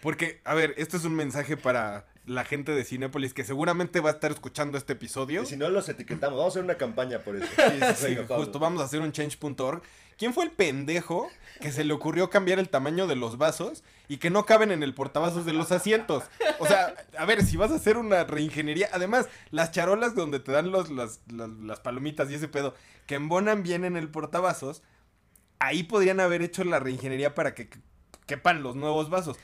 Porque, 0.00 0.40
a 0.44 0.54
ver, 0.54 0.74
esto 0.76 0.96
es 0.96 1.04
un 1.04 1.14
mensaje 1.14 1.56
para 1.56 2.06
la 2.28 2.44
gente 2.44 2.72
de 2.72 2.84
Cinépolis 2.84 3.32
que 3.32 3.42
seguramente 3.42 4.00
va 4.00 4.10
a 4.10 4.12
estar 4.12 4.30
escuchando 4.30 4.76
este 4.76 4.92
episodio. 4.92 5.42
Y 5.42 5.46
si 5.46 5.56
no 5.56 5.68
los 5.70 5.88
etiquetamos, 5.88 6.38
vamos 6.38 6.52
a 6.54 6.58
hacer 6.58 6.64
una 6.64 6.76
campaña 6.76 7.20
por 7.20 7.36
eso. 7.36 7.46
Sí, 7.96 8.16
justo 8.28 8.58
vamos 8.58 8.82
a 8.82 8.84
hacer 8.84 9.00
un 9.00 9.12
change.org. 9.12 9.82
¿Quién 10.18 10.34
fue 10.34 10.44
el 10.44 10.50
pendejo 10.50 11.30
que 11.60 11.72
se 11.72 11.84
le 11.84 11.92
ocurrió 11.92 12.28
cambiar 12.28 12.58
el 12.58 12.68
tamaño 12.68 13.06
de 13.06 13.16
los 13.16 13.38
vasos 13.38 13.82
y 14.08 14.18
que 14.18 14.30
no 14.30 14.44
caben 14.44 14.72
en 14.72 14.82
el 14.82 14.94
portavasos 14.94 15.46
de 15.46 15.52
los 15.52 15.72
asientos? 15.72 16.24
O 16.58 16.66
sea, 16.66 16.94
a 17.16 17.24
ver, 17.24 17.44
si 17.44 17.56
vas 17.56 17.70
a 17.70 17.76
hacer 17.76 17.96
una 17.96 18.24
reingeniería, 18.24 18.88
además, 18.92 19.28
las 19.50 19.70
charolas 19.70 20.14
donde 20.14 20.40
te 20.40 20.52
dan 20.52 20.70
los, 20.70 20.90
las, 20.90 21.20
las 21.30 21.80
palomitas 21.80 22.30
y 22.30 22.34
ese 22.34 22.48
pedo, 22.48 22.74
que 23.06 23.14
embonan 23.14 23.62
bien 23.62 23.84
en 23.84 23.96
el 23.96 24.08
portavasos, 24.08 24.82
ahí 25.60 25.84
podrían 25.84 26.20
haber 26.20 26.42
hecho 26.42 26.64
la 26.64 26.80
reingeniería 26.80 27.34
para 27.34 27.54
que 27.54 27.70
quepan 28.26 28.62
los 28.62 28.76
nuevos 28.76 29.10
vasos 29.10 29.38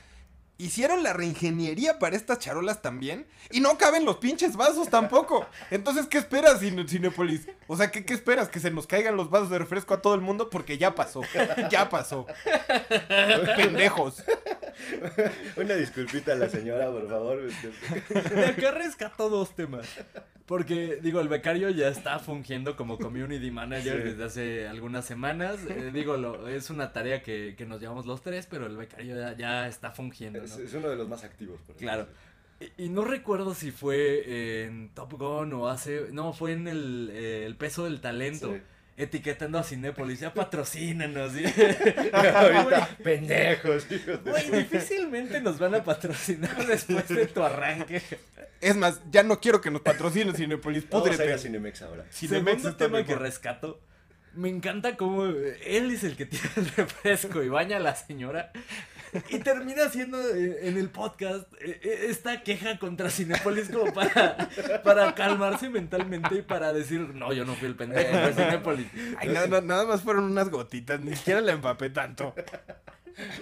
hicieron 0.57 1.03
la 1.03 1.13
reingeniería 1.13 1.99
para 1.99 2.15
estas 2.15 2.39
charolas 2.39 2.81
también 2.81 3.27
y 3.51 3.59
no 3.59 3.77
caben 3.77 4.05
los 4.05 4.17
pinches 4.17 4.55
vasos 4.55 4.89
tampoco. 4.89 5.45
Entonces, 5.71 6.07
¿qué 6.07 6.17
esperas, 6.17 6.59
Cinepolis? 6.59 7.47
O 7.67 7.75
sea, 7.75 7.91
¿qué, 7.91 8.05
¿qué, 8.05 8.13
esperas? 8.13 8.49
¿Que 8.49 8.59
se 8.59 8.71
nos 8.71 8.87
caigan 8.87 9.17
los 9.17 9.29
vasos 9.29 9.49
de 9.49 9.59
refresco 9.59 9.93
a 9.93 10.01
todo 10.01 10.15
el 10.15 10.21
mundo? 10.21 10.49
Porque 10.49 10.77
ya 10.77 10.95
pasó. 10.95 11.21
Ya 11.69 11.89
pasó. 11.89 12.25
Pendejos. 13.55 14.23
Una 15.57 15.75
disculpita 15.75 16.33
a 16.33 16.35
la 16.35 16.49
señora, 16.49 16.89
por 16.91 17.07
favor. 17.07 17.41
De 18.35 18.45
acá 18.45 18.71
rescató 18.71 19.29
dos 19.29 19.55
temas. 19.55 19.87
Porque, 20.45 20.99
digo, 21.01 21.21
el 21.21 21.27
becario 21.27 21.69
ya 21.71 21.87
está 21.87 22.19
fungiendo 22.19 22.75
como 22.75 22.99
community 22.99 23.49
manager 23.49 24.03
desde 24.03 24.23
hace 24.23 24.67
algunas 24.67 25.05
semanas. 25.05 25.57
Eh, 25.67 25.89
digo, 25.91 26.17
lo, 26.17 26.47
es 26.47 26.69
una 26.69 26.93
tarea 26.93 27.23
que, 27.23 27.55
que, 27.57 27.65
nos 27.65 27.81
llevamos 27.81 28.05
los 28.05 28.21
tres, 28.21 28.47
pero 28.47 28.67
el 28.67 28.77
becario 28.77 29.15
ya, 29.15 29.35
ya 29.35 29.67
está 29.67 29.91
fungiendo. 29.91 30.43
Es, 30.43 30.73
uno 30.73 30.89
de 30.89 30.95
los 30.95 31.07
más 31.07 31.23
activos. 31.23 31.59
Por 31.65 31.75
claro. 31.77 32.07
Y, 32.77 32.89
no 32.89 33.03
recuerdo 33.03 33.55
si 33.55 33.71
fue 33.71 34.63
en 34.65 34.89
Top 34.93 35.13
Gun 35.13 35.51
o 35.53 35.67
hace... 35.67 36.09
No, 36.11 36.31
fue 36.31 36.53
en 36.53 36.67
el, 36.67 37.09
eh, 37.11 37.45
el 37.45 37.55
peso 37.55 37.85
del 37.85 37.99
talento 37.99 38.55
etiquetando 38.97 39.57
a 39.57 39.63
Cinépolis, 39.63 40.19
ya 40.19 40.33
patrocínanos. 40.33 41.33
pendejos. 43.03 43.87
Güey, 44.23 44.51
difícilmente 44.51 45.41
nos 45.41 45.59
van 45.59 45.75
a 45.75 45.83
patrocinar 45.83 46.65
después 46.67 47.07
de 47.07 47.27
tu 47.27 47.43
arranque. 47.43 48.01
Es 48.61 48.75
más, 48.75 49.01
ya 49.11 49.23
no 49.23 49.39
quiero 49.39 49.61
que 49.61 49.69
nos 49.69 49.81
patrocinen 49.81 50.35
Cinépolis, 50.35 50.83
púdrete. 50.85 51.33
a 51.33 51.37
Cinemex 51.37 51.81
ahora. 51.81 52.05
Cinemex 52.11 52.61
Segundo 52.61 52.77
tema 52.77 53.03
que 53.03 53.15
rescato. 53.15 53.79
Me 54.35 54.49
encanta 54.49 54.97
cómo 54.97 55.25
él 55.25 55.91
es 55.91 56.03
el 56.03 56.15
que 56.15 56.25
tiene 56.25 56.49
el 56.57 56.67
refresco 56.69 57.41
y 57.41 57.49
baña 57.49 57.77
a 57.77 57.79
la 57.79 57.95
señora. 57.95 58.51
Y 59.29 59.39
termina 59.39 59.85
haciendo 59.85 60.19
eh, 60.19 60.67
en 60.67 60.77
el 60.77 60.89
podcast 60.89 61.51
eh, 61.61 61.79
eh, 61.81 62.05
esta 62.09 62.41
queja 62.43 62.77
contra 62.79 63.09
Cinepolis 63.09 63.69
como 63.69 63.93
para, 63.93 64.49
para 64.83 65.15
calmarse 65.15 65.69
mentalmente 65.69 66.35
y 66.35 66.41
para 66.41 66.73
decir, 66.73 66.99
no, 66.99 67.31
yo 67.31 67.45
no 67.45 67.55
fui 67.55 67.67
el 67.67 67.75
pendejo 67.75 68.17
de 68.17 68.33
Cinepolis. 68.33 68.87
Nada, 69.25 69.61
nada 69.61 69.85
más 69.85 70.01
fueron 70.01 70.25
unas 70.25 70.49
gotitas, 70.49 70.99
ni 70.99 71.15
siquiera 71.15 71.39
la 71.41 71.53
empapé 71.53 71.89
tanto. 71.89 72.35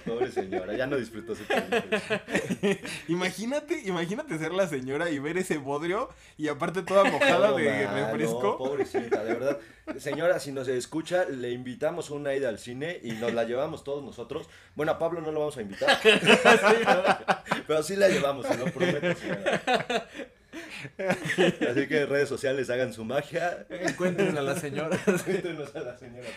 Pobre 0.05 0.31
señora, 0.31 0.73
ya 0.75 0.85
no 0.85 0.97
disfrutó 0.97 1.35
su 1.35 1.43
Imagínate, 3.07 3.81
imagínate 3.85 4.37
ser 4.37 4.53
la 4.53 4.67
señora 4.67 5.09
y 5.09 5.19
ver 5.19 5.37
ese 5.37 5.57
bodrio 5.57 6.09
y 6.37 6.47
aparte 6.47 6.83
toda 6.83 7.03
mojada 7.05 7.51
de 7.53 7.87
refresco. 7.87 8.57
pobrecita, 8.57 9.23
de 9.23 9.33
verdad. 9.33 9.59
Señora, 9.97 10.39
si 10.39 10.51
nos 10.51 10.67
escucha, 10.67 11.25
le 11.25 11.51
invitamos 11.51 12.09
una 12.09 12.33
ida 12.33 12.49
al 12.49 12.59
cine 12.59 12.99
y 13.03 13.13
nos 13.13 13.33
la 13.33 13.43
llevamos 13.43 13.83
todos 13.83 14.03
nosotros. 14.03 14.47
Bueno, 14.75 14.93
a 14.93 14.99
Pablo 14.99 15.21
no 15.21 15.31
lo 15.31 15.39
vamos 15.39 15.57
a 15.57 15.61
invitar. 15.61 15.99
pero 17.67 17.83
sí 17.83 17.95
la 17.95 18.09
llevamos, 18.09 18.45
se 18.45 18.57
lo 18.57 18.65
prometo, 18.65 19.15
señora. 19.19 20.09
Así 21.69 21.87
que 21.87 22.05
redes 22.05 22.29
sociales 22.29 22.69
hagan 22.69 22.93
su 22.93 23.05
magia. 23.05 23.65
Encuentren 23.69 24.37
a 24.37 24.41
la 24.41 24.55
señora. 24.55 24.97
Encuéntrenos 25.07 25.75
a 25.75 25.79
la 25.79 25.97
señora, 25.97 26.27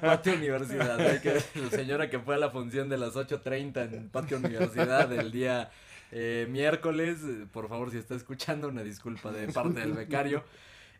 Patio 0.00 0.34
Universidad. 0.34 0.98
la 0.98 1.70
señora 1.70 2.10
que 2.10 2.18
fue 2.18 2.34
a 2.34 2.38
la 2.38 2.50
función 2.50 2.88
de 2.88 2.98
las 2.98 3.14
8.30 3.14 3.92
en 3.92 4.08
Patio 4.08 4.38
Universidad 4.38 5.12
el 5.12 5.30
día 5.30 5.70
eh, 6.12 6.46
miércoles. 6.50 7.18
Por 7.52 7.68
favor, 7.68 7.90
si 7.90 7.98
está 7.98 8.14
escuchando, 8.14 8.68
una 8.68 8.82
disculpa 8.82 9.30
de 9.32 9.52
parte 9.52 9.80
del 9.80 9.92
becario. 9.92 10.44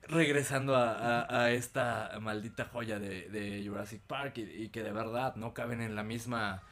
Regresando 0.06 0.76
a, 0.76 1.50
esta 1.52 2.18
maldita 2.20 2.66
joya 2.66 2.98
de, 2.98 3.62
Jurassic 3.66 4.02
Park 4.02 4.36
y 4.36 4.68
que 4.68 4.82
de 4.82 4.92
verdad 4.92 5.34
no 5.36 5.54
caben 5.54 5.80
en 5.80 5.94
la 5.94 6.02
misma 6.02 6.62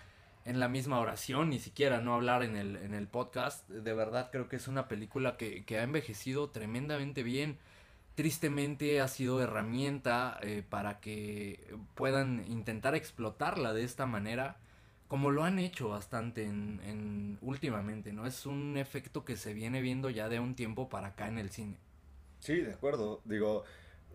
en 0.44 0.58
la 0.60 0.68
misma 0.68 0.98
oración, 0.98 1.50
ni 1.50 1.58
siquiera 1.58 2.00
no 2.00 2.14
hablar 2.14 2.42
en 2.42 2.56
el, 2.56 2.76
en 2.76 2.94
el 2.94 3.06
podcast. 3.06 3.68
De 3.68 3.94
verdad 3.94 4.30
creo 4.32 4.48
que 4.48 4.56
es 4.56 4.68
una 4.68 4.88
película 4.88 5.36
que, 5.36 5.64
que 5.64 5.78
ha 5.78 5.82
envejecido 5.82 6.50
tremendamente 6.50 7.22
bien. 7.22 7.58
Tristemente 8.14 9.00
ha 9.00 9.08
sido 9.08 9.40
herramienta 9.40 10.38
eh, 10.42 10.62
para 10.68 11.00
que 11.00 11.74
puedan 11.94 12.44
intentar 12.46 12.94
explotarla 12.94 13.72
de 13.72 13.84
esta 13.84 14.04
manera, 14.04 14.58
como 15.08 15.30
lo 15.30 15.44
han 15.44 15.58
hecho 15.58 15.88
bastante 15.88 16.44
en, 16.44 16.80
en 16.84 17.38
últimamente, 17.40 18.12
¿no? 18.12 18.26
Es 18.26 18.44
un 18.44 18.76
efecto 18.76 19.24
que 19.24 19.36
se 19.36 19.54
viene 19.54 19.80
viendo 19.80 20.10
ya 20.10 20.28
de 20.28 20.40
un 20.40 20.54
tiempo 20.54 20.88
para 20.88 21.08
acá 21.08 21.28
en 21.28 21.38
el 21.38 21.50
cine. 21.50 21.78
Sí, 22.40 22.56
de 22.56 22.74
acuerdo. 22.74 23.22
Digo, 23.24 23.64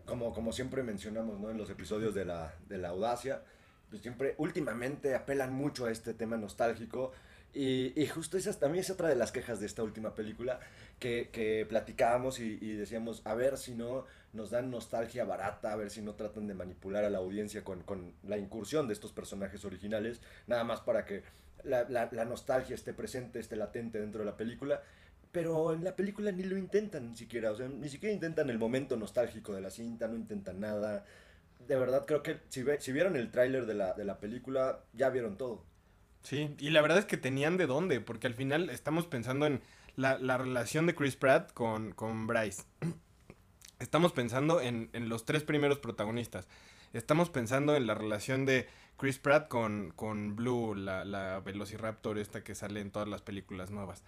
como, 0.04 0.32
como 0.32 0.52
siempre 0.52 0.82
mencionamos, 0.82 1.40
¿no? 1.40 1.50
En 1.50 1.58
los 1.58 1.70
episodios 1.70 2.14
de 2.14 2.24
la, 2.24 2.54
de 2.68 2.78
la 2.78 2.90
audacia, 2.90 3.42
pues 3.90 4.02
siempre, 4.02 4.34
últimamente 4.38 5.14
apelan 5.14 5.52
mucho 5.52 5.86
a 5.86 5.90
este 5.90 6.14
tema 6.14 6.36
nostálgico. 6.36 7.12
Y, 7.54 7.98
y, 8.00 8.06
justo 8.06 8.36
esa 8.36 8.52
también 8.58 8.84
es 8.84 8.90
otra 8.90 9.08
de 9.08 9.16
las 9.16 9.32
quejas 9.32 9.58
de 9.58 9.66
esta 9.66 9.82
última 9.82 10.14
película 10.14 10.60
que, 10.98 11.30
que 11.32 11.64
platicábamos 11.66 12.40
y, 12.40 12.58
y, 12.60 12.72
decíamos, 12.72 13.22
a 13.24 13.34
ver 13.34 13.56
si 13.56 13.74
no 13.74 14.04
nos 14.34 14.50
dan 14.50 14.70
nostalgia 14.70 15.24
barata, 15.24 15.72
a 15.72 15.76
ver 15.76 15.90
si 15.90 16.02
no 16.02 16.14
tratan 16.14 16.46
de 16.46 16.54
manipular 16.54 17.04
a 17.04 17.10
la 17.10 17.18
audiencia 17.18 17.64
con, 17.64 17.82
con 17.82 18.12
la 18.22 18.36
incursión 18.36 18.86
de 18.86 18.92
estos 18.92 19.12
personajes 19.12 19.64
originales, 19.64 20.20
nada 20.46 20.62
más 20.62 20.80
para 20.80 21.06
que 21.06 21.22
la, 21.64 21.88
la, 21.88 22.24
nostalgia 22.24 22.74
esté 22.74 22.92
presente, 22.92 23.40
esté 23.40 23.56
latente 23.56 23.98
dentro 23.98 24.20
de 24.20 24.26
la 24.26 24.36
película. 24.36 24.82
Pero 25.32 25.74
en 25.74 25.84
la 25.84 25.94
película 25.94 26.32
ni 26.32 26.42
lo 26.42 26.56
intentan 26.56 27.10
ni 27.10 27.16
siquiera, 27.16 27.50
o 27.50 27.56
sea, 27.56 27.68
ni 27.68 27.88
siquiera 27.88 28.14
intentan 28.14 28.48
el 28.48 28.58
momento 28.58 28.96
nostálgico 28.96 29.54
de 29.54 29.60
la 29.60 29.70
cinta, 29.70 30.08
no 30.08 30.16
intentan 30.16 30.60
nada 30.60 31.04
de 31.68 31.76
verdad 31.76 32.06
creo 32.06 32.22
que 32.22 32.40
si, 32.48 32.64
si 32.80 32.92
vieron 32.92 33.16
el 33.16 33.30
tráiler 33.30 33.66
de 33.66 33.74
la, 33.74 33.92
de 33.92 34.04
la 34.04 34.18
película, 34.18 34.80
ya 34.94 35.10
vieron 35.10 35.36
todo. 35.36 35.64
Sí, 36.22 36.56
y 36.58 36.70
la 36.70 36.82
verdad 36.82 36.98
es 36.98 37.04
que 37.04 37.16
tenían 37.16 37.56
de 37.56 37.66
dónde, 37.66 38.00
porque 38.00 38.26
al 38.26 38.34
final 38.34 38.70
estamos 38.70 39.06
pensando 39.06 39.46
en 39.46 39.60
la, 39.94 40.18
la 40.18 40.38
relación 40.38 40.86
de 40.86 40.94
Chris 40.94 41.16
Pratt 41.16 41.52
con, 41.52 41.92
con 41.92 42.26
Bryce. 42.26 42.64
Estamos 43.78 44.12
pensando 44.12 44.60
en, 44.60 44.90
en, 44.92 45.08
los 45.08 45.24
tres 45.24 45.44
primeros 45.44 45.78
protagonistas. 45.78 46.48
Estamos 46.92 47.30
pensando 47.30 47.76
en 47.76 47.86
la 47.86 47.94
relación 47.94 48.44
de 48.44 48.66
Chris 48.96 49.18
Pratt 49.18 49.46
con, 49.46 49.92
con 49.94 50.34
Blue, 50.34 50.74
la, 50.74 51.04
la 51.04 51.38
Velociraptor 51.40 52.18
esta 52.18 52.42
que 52.42 52.56
sale 52.56 52.80
en 52.80 52.90
todas 52.90 53.06
las 53.06 53.22
películas 53.22 53.70
nuevas. 53.70 54.02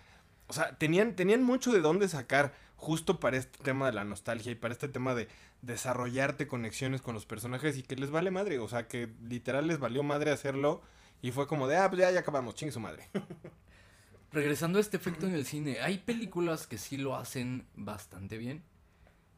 O 0.50 0.52
sea, 0.52 0.76
tenían, 0.76 1.14
tenían 1.14 1.44
mucho 1.44 1.72
de 1.72 1.80
dónde 1.80 2.08
sacar 2.08 2.52
justo 2.74 3.20
para 3.20 3.36
este 3.36 3.62
tema 3.62 3.86
de 3.86 3.92
la 3.92 4.02
nostalgia 4.02 4.50
y 4.50 4.56
para 4.56 4.74
este 4.74 4.88
tema 4.88 5.14
de 5.14 5.28
desarrollarte 5.62 6.48
conexiones 6.48 7.00
con 7.02 7.14
los 7.14 7.24
personajes 7.24 7.78
y 7.78 7.84
que 7.84 7.94
les 7.94 8.10
vale 8.10 8.32
madre. 8.32 8.58
O 8.58 8.68
sea, 8.68 8.88
que 8.88 9.08
literal 9.22 9.68
les 9.68 9.78
valió 9.78 10.02
madre 10.02 10.32
hacerlo 10.32 10.82
y 11.22 11.30
fue 11.30 11.46
como 11.46 11.68
de, 11.68 11.76
ah, 11.76 11.88
pues 11.88 12.00
ya, 12.00 12.10
ya 12.10 12.18
acabamos, 12.18 12.56
chingue 12.56 12.72
su 12.72 12.80
madre. 12.80 13.08
Regresando 14.32 14.78
a 14.78 14.80
este 14.80 14.96
efecto 14.96 15.28
en 15.28 15.34
el 15.34 15.46
cine, 15.46 15.78
hay 15.82 15.98
películas 15.98 16.66
que 16.66 16.78
sí 16.78 16.96
lo 16.96 17.14
hacen 17.14 17.68
bastante 17.76 18.36
bien. 18.36 18.64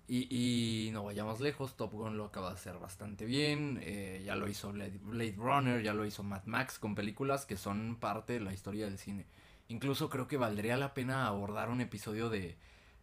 Y, 0.09 0.29
y 0.31 0.91
no 0.93 1.05
vayamos 1.05 1.41
lejos, 1.41 1.77
Top 1.77 1.93
Gun 1.93 2.17
lo 2.17 2.25
acaba 2.25 2.49
de 2.49 2.55
hacer 2.55 2.79
bastante 2.79 3.27
bien. 3.27 3.81
Eh, 3.83 4.23
ya 4.25 4.35
lo 4.35 4.49
hizo 4.49 4.73
Blade 4.73 5.35
Runner, 5.37 5.83
ya 5.83 5.93
lo 5.93 6.07
hizo 6.07 6.23
Mad 6.23 6.45
Max 6.47 6.79
con 6.79 6.95
películas 6.95 7.45
que 7.45 7.59
son 7.59 7.97
parte 7.97 8.33
de 8.33 8.41
la 8.41 8.55
historia 8.55 8.87
del 8.87 8.97
cine. 8.97 9.27
Incluso 9.69 10.11
creo 10.11 10.29
que 10.29 10.37
valdría 10.37 10.77
la 10.77 10.95
pena 10.95 11.27
abordar 11.27 11.71
un 11.71 11.81
episodio 11.81 12.29
de, 12.29 12.57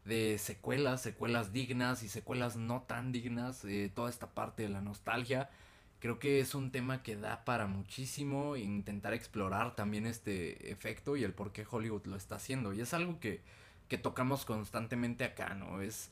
de 0.06 0.38
secuelas, 0.38 1.02
secuelas 1.02 1.52
dignas 1.54 2.04
y 2.04 2.10
secuelas 2.10 2.56
no 2.58 2.84
tan 2.84 3.12
dignas, 3.12 3.66
eh, 3.66 3.92
toda 3.94 4.10
esta 4.10 4.28
parte 4.34 4.64
de 4.64 4.70
la 4.70 4.82
nostalgia. 4.82 5.50
Creo 6.00 6.20
que 6.20 6.40
es 6.40 6.56
un 6.56 6.72
tema 6.72 7.04
que 7.04 7.16
da 7.18 7.44
para 7.46 7.68
muchísimo 7.68 8.56
intentar 8.56 9.14
explorar 9.14 9.76
también 9.76 10.06
este 10.06 10.72
efecto 10.72 11.18
y 11.18 11.24
el 11.24 11.34
por 11.34 11.52
qué 11.52 11.66
Hollywood 11.70 12.06
lo 12.06 12.16
está 12.16 12.36
haciendo. 12.36 12.74
Y 12.74 12.82
es 12.82 12.94
algo 12.94 13.20
que, 13.20 13.42
que 13.90 13.98
tocamos 13.98 14.46
constantemente 14.46 15.26
acá, 15.26 15.56
¿no? 15.56 15.82
Es 15.82 16.10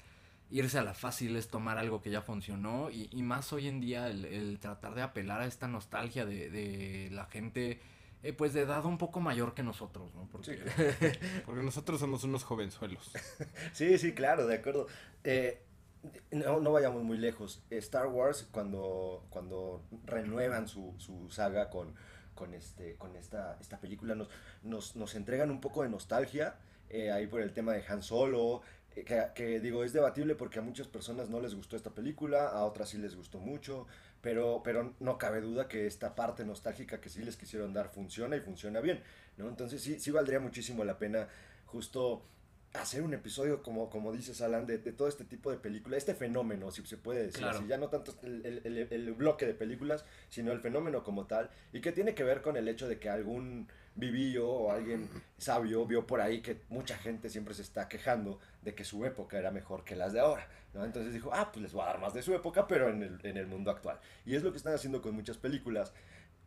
irse 0.50 0.78
a 0.80 0.84
la 0.84 0.94
fácil, 0.94 1.36
es 1.36 1.50
tomar 1.50 1.78
algo 1.78 2.02
que 2.02 2.10
ya 2.10 2.22
funcionó 2.22 2.90
y, 2.90 3.10
y 3.12 3.22
más 3.24 3.52
hoy 3.54 3.68
en 3.68 3.82
día 3.82 4.08
el, 4.08 4.26
el, 4.26 4.60
tratar 4.60 4.96
de 4.96 5.02
apelar 5.02 5.42
a 5.42 5.46
esta 5.46 5.68
nostalgia 5.68 6.26
de, 6.26 6.50
de 6.50 7.10
la 7.12 7.26
gente 7.26 7.82
eh, 8.24 8.34
pues 8.34 8.54
de 8.54 8.62
edad 8.62 8.86
un 8.86 8.98
poco 8.98 9.20
mayor 9.20 9.54
que 9.54 9.64
nosotros, 9.64 10.14
¿no? 10.16 10.28
Porque, 10.32 10.58
sí. 10.58 11.20
Porque 11.46 11.64
nosotros 11.64 12.00
somos 12.00 12.24
unos 12.24 12.44
jovenzuelos. 12.44 13.12
sí, 13.74 13.98
sí, 13.98 14.14
claro, 14.14 14.48
de 14.48 14.56
acuerdo. 14.56 14.88
Eh, 15.24 15.62
no, 16.32 16.60
no, 16.60 16.72
vayamos 16.72 17.04
muy 17.04 17.18
lejos. 17.18 17.64
Star 17.70 18.08
Wars, 18.08 18.48
cuando, 18.52 19.26
cuando 19.30 19.84
renuevan 20.06 20.68
su, 20.68 20.94
su 20.98 21.30
saga 21.30 21.70
con, 21.70 21.94
con, 22.34 22.54
este, 22.54 22.96
con 22.96 23.16
esta, 23.16 23.58
esta 23.60 23.80
película, 23.80 24.16
nos, 24.16 24.30
nos, 24.64 24.96
nos 24.96 25.16
entregan 25.16 25.52
un 25.52 25.62
poco 25.62 25.84
de 25.84 25.90
nostalgia. 25.90 26.56
Eh, 26.90 27.12
ahí 27.12 27.28
por 27.28 27.42
el 27.42 27.52
tema 27.52 27.74
de 27.74 27.84
Han 27.88 28.02
Solo, 28.02 28.62
eh, 28.96 29.04
que, 29.04 29.22
que, 29.36 29.60
digo, 29.60 29.84
es 29.84 29.92
debatible 29.92 30.36
porque 30.36 30.60
a 30.60 30.62
muchas 30.62 30.88
personas 30.88 31.30
no 31.30 31.42
les 31.42 31.54
gustó 31.54 31.76
esta 31.76 31.90
película, 31.90 32.48
a 32.48 32.64
otras 32.64 32.90
sí 32.90 32.98
les 32.98 33.16
gustó 33.16 33.40
mucho, 33.40 33.88
pero, 34.22 34.62
pero 34.64 34.94
no 35.00 35.18
cabe 35.18 35.42
duda 35.42 35.68
que 35.68 35.86
esta 35.88 36.16
parte 36.16 36.44
nostálgica 36.46 37.00
que 37.02 37.10
sí 37.10 37.22
les 37.24 37.38
quisieron 37.38 37.74
dar 37.74 37.90
funciona 37.90 38.36
y 38.36 38.42
funciona 38.42 38.80
bien, 38.82 39.02
¿no? 39.38 39.48
Entonces 39.48 39.82
sí, 39.82 40.00
sí 40.00 40.12
valdría 40.12 40.40
muchísimo 40.40 40.84
la 40.84 40.98
pena 40.98 41.28
justo 41.66 42.26
hacer 42.74 43.02
un 43.02 43.14
episodio, 43.14 43.64
como, 43.64 43.90
como 43.90 44.12
dices, 44.12 44.42
Alan, 44.42 44.68
de, 44.68 44.78
de 44.78 44.92
todo 44.92 45.08
este 45.08 45.24
tipo 45.24 45.50
de 45.50 45.58
películas, 45.58 45.98
este 46.00 46.14
fenómeno, 46.14 46.70
si 46.70 46.86
se 46.86 46.98
puede 46.98 47.24
decir 47.26 47.42
Claro. 47.44 47.58
así, 47.60 47.68
ya 47.68 47.78
no 47.78 47.90
tanto 47.90 48.14
el, 48.24 48.46
el- 48.46 48.62
el- 48.66 48.88
el 48.92 49.14
bloque 49.14 49.46
de 49.46 49.54
películas, 49.54 50.06
sino 50.30 50.52
el 50.52 50.60
fenómeno 50.60 51.04
como 51.04 51.26
tal, 51.26 51.50
y 51.74 51.82
que 51.82 51.92
tiene 51.92 52.14
que 52.14 52.24
ver 52.24 52.42
con 52.42 52.58
el 52.58 52.68
hecho 52.68 52.88
de 52.88 53.00
que 53.00 53.10
algún 53.10 53.68
vivillo 53.96 54.48
o 54.48 54.72
alguien 54.72 55.10
sabio 55.40 55.88
vio 55.88 56.06
por 56.06 56.22
ahí 56.22 56.42
que 56.42 56.62
mucha 56.70 56.98
gente 56.98 57.30
siempre 57.30 57.56
se 57.56 57.64
está 57.64 57.88
quejando 57.88 58.38
de 58.68 58.76
que 58.76 58.84
su 58.84 59.06
época 59.06 59.40
era 59.40 59.50
mejor 59.50 59.86
que 59.86 59.96
las 59.96 60.12
de 60.12 60.20
ahora, 60.20 60.46
¿no? 60.74 60.84
Entonces 60.84 61.14
dijo, 61.14 61.30
ah, 61.34 61.50
pues 61.54 61.64
les 61.64 61.72
voy 61.72 61.84
a 61.84 61.86
dar 61.86 62.02
más 62.02 62.14
de 62.14 62.22
su 62.22 62.34
época, 62.36 62.68
pero 62.68 62.90
en 62.90 63.02
el, 63.02 63.20
en 63.24 63.38
el 63.38 63.48
mundo 63.48 63.72
actual. 63.72 63.98
Y 64.26 64.36
es 64.36 64.44
lo 64.44 64.52
que 64.52 64.58
están 64.58 64.74
haciendo 64.74 65.02
con 65.02 65.16
muchas 65.16 65.38
películas. 65.38 65.94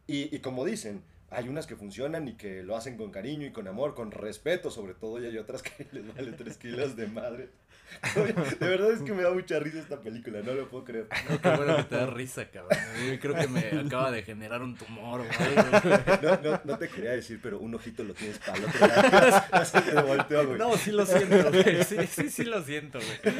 Y, 0.06 0.34
y 0.36 0.40
como 0.40 0.66
dicen, 0.66 1.02
hay 1.30 1.48
unas 1.48 1.66
que 1.66 1.76
funcionan 1.76 2.26
y 2.28 2.34
que 2.34 2.62
lo 2.62 2.76
hacen 2.76 2.96
con 2.96 3.10
cariño 3.10 3.46
y 3.46 3.52
con 3.52 3.68
amor, 3.68 3.94
con 3.94 4.10
respeto 4.10 4.70
sobre 4.70 4.94
todo, 4.94 5.22
y 5.22 5.26
hay 5.26 5.38
otras 5.38 5.62
que 5.62 5.86
les 5.92 6.14
vale 6.14 6.32
tres 6.32 6.56
kilos 6.56 6.96
de 6.96 7.06
madre. 7.06 7.48
De 8.14 8.68
verdad 8.68 8.92
es 8.92 9.02
que 9.02 9.12
me 9.12 9.22
da 9.22 9.32
mucha 9.32 9.58
risa 9.58 9.80
esta 9.80 10.00
película, 10.00 10.40
no 10.42 10.54
lo 10.54 10.68
puedo 10.68 10.84
creer. 10.84 11.08
No, 11.28 11.40
qué 11.40 11.56
bueno 11.56 11.76
que 11.76 11.82
te 11.84 11.96
da 11.96 12.06
risa, 12.06 12.48
cabrón. 12.48 12.78
Yo 13.04 13.18
creo 13.18 13.34
que 13.34 13.48
me 13.48 13.80
acaba 13.80 14.12
de 14.12 14.22
generar 14.22 14.62
un 14.62 14.76
tumor 14.76 15.22
o 15.22 15.24
algo. 15.24 16.10
No, 16.22 16.50
no, 16.50 16.60
no 16.64 16.78
te 16.78 16.88
quería 16.88 17.10
decir, 17.10 17.40
pero 17.42 17.58
un 17.58 17.74
ojito 17.74 18.04
lo 18.04 18.14
tienes 18.14 18.38
para 18.38 18.58
el 18.58 18.64
otro 18.64 18.86
lado. 18.86 19.42
Así 19.50 19.80
que 19.80 19.92
me 19.92 20.02
volteo, 20.02 20.46
güey. 20.46 20.58
No, 20.58 20.76
sí 20.76 20.92
lo 20.92 21.04
siento, 21.04 21.50
güey. 21.50 21.84
Sí, 21.84 21.96
sí, 22.06 22.30
sí 22.30 22.44
lo 22.44 22.62
siento, 22.62 23.00
güey. 23.00 23.34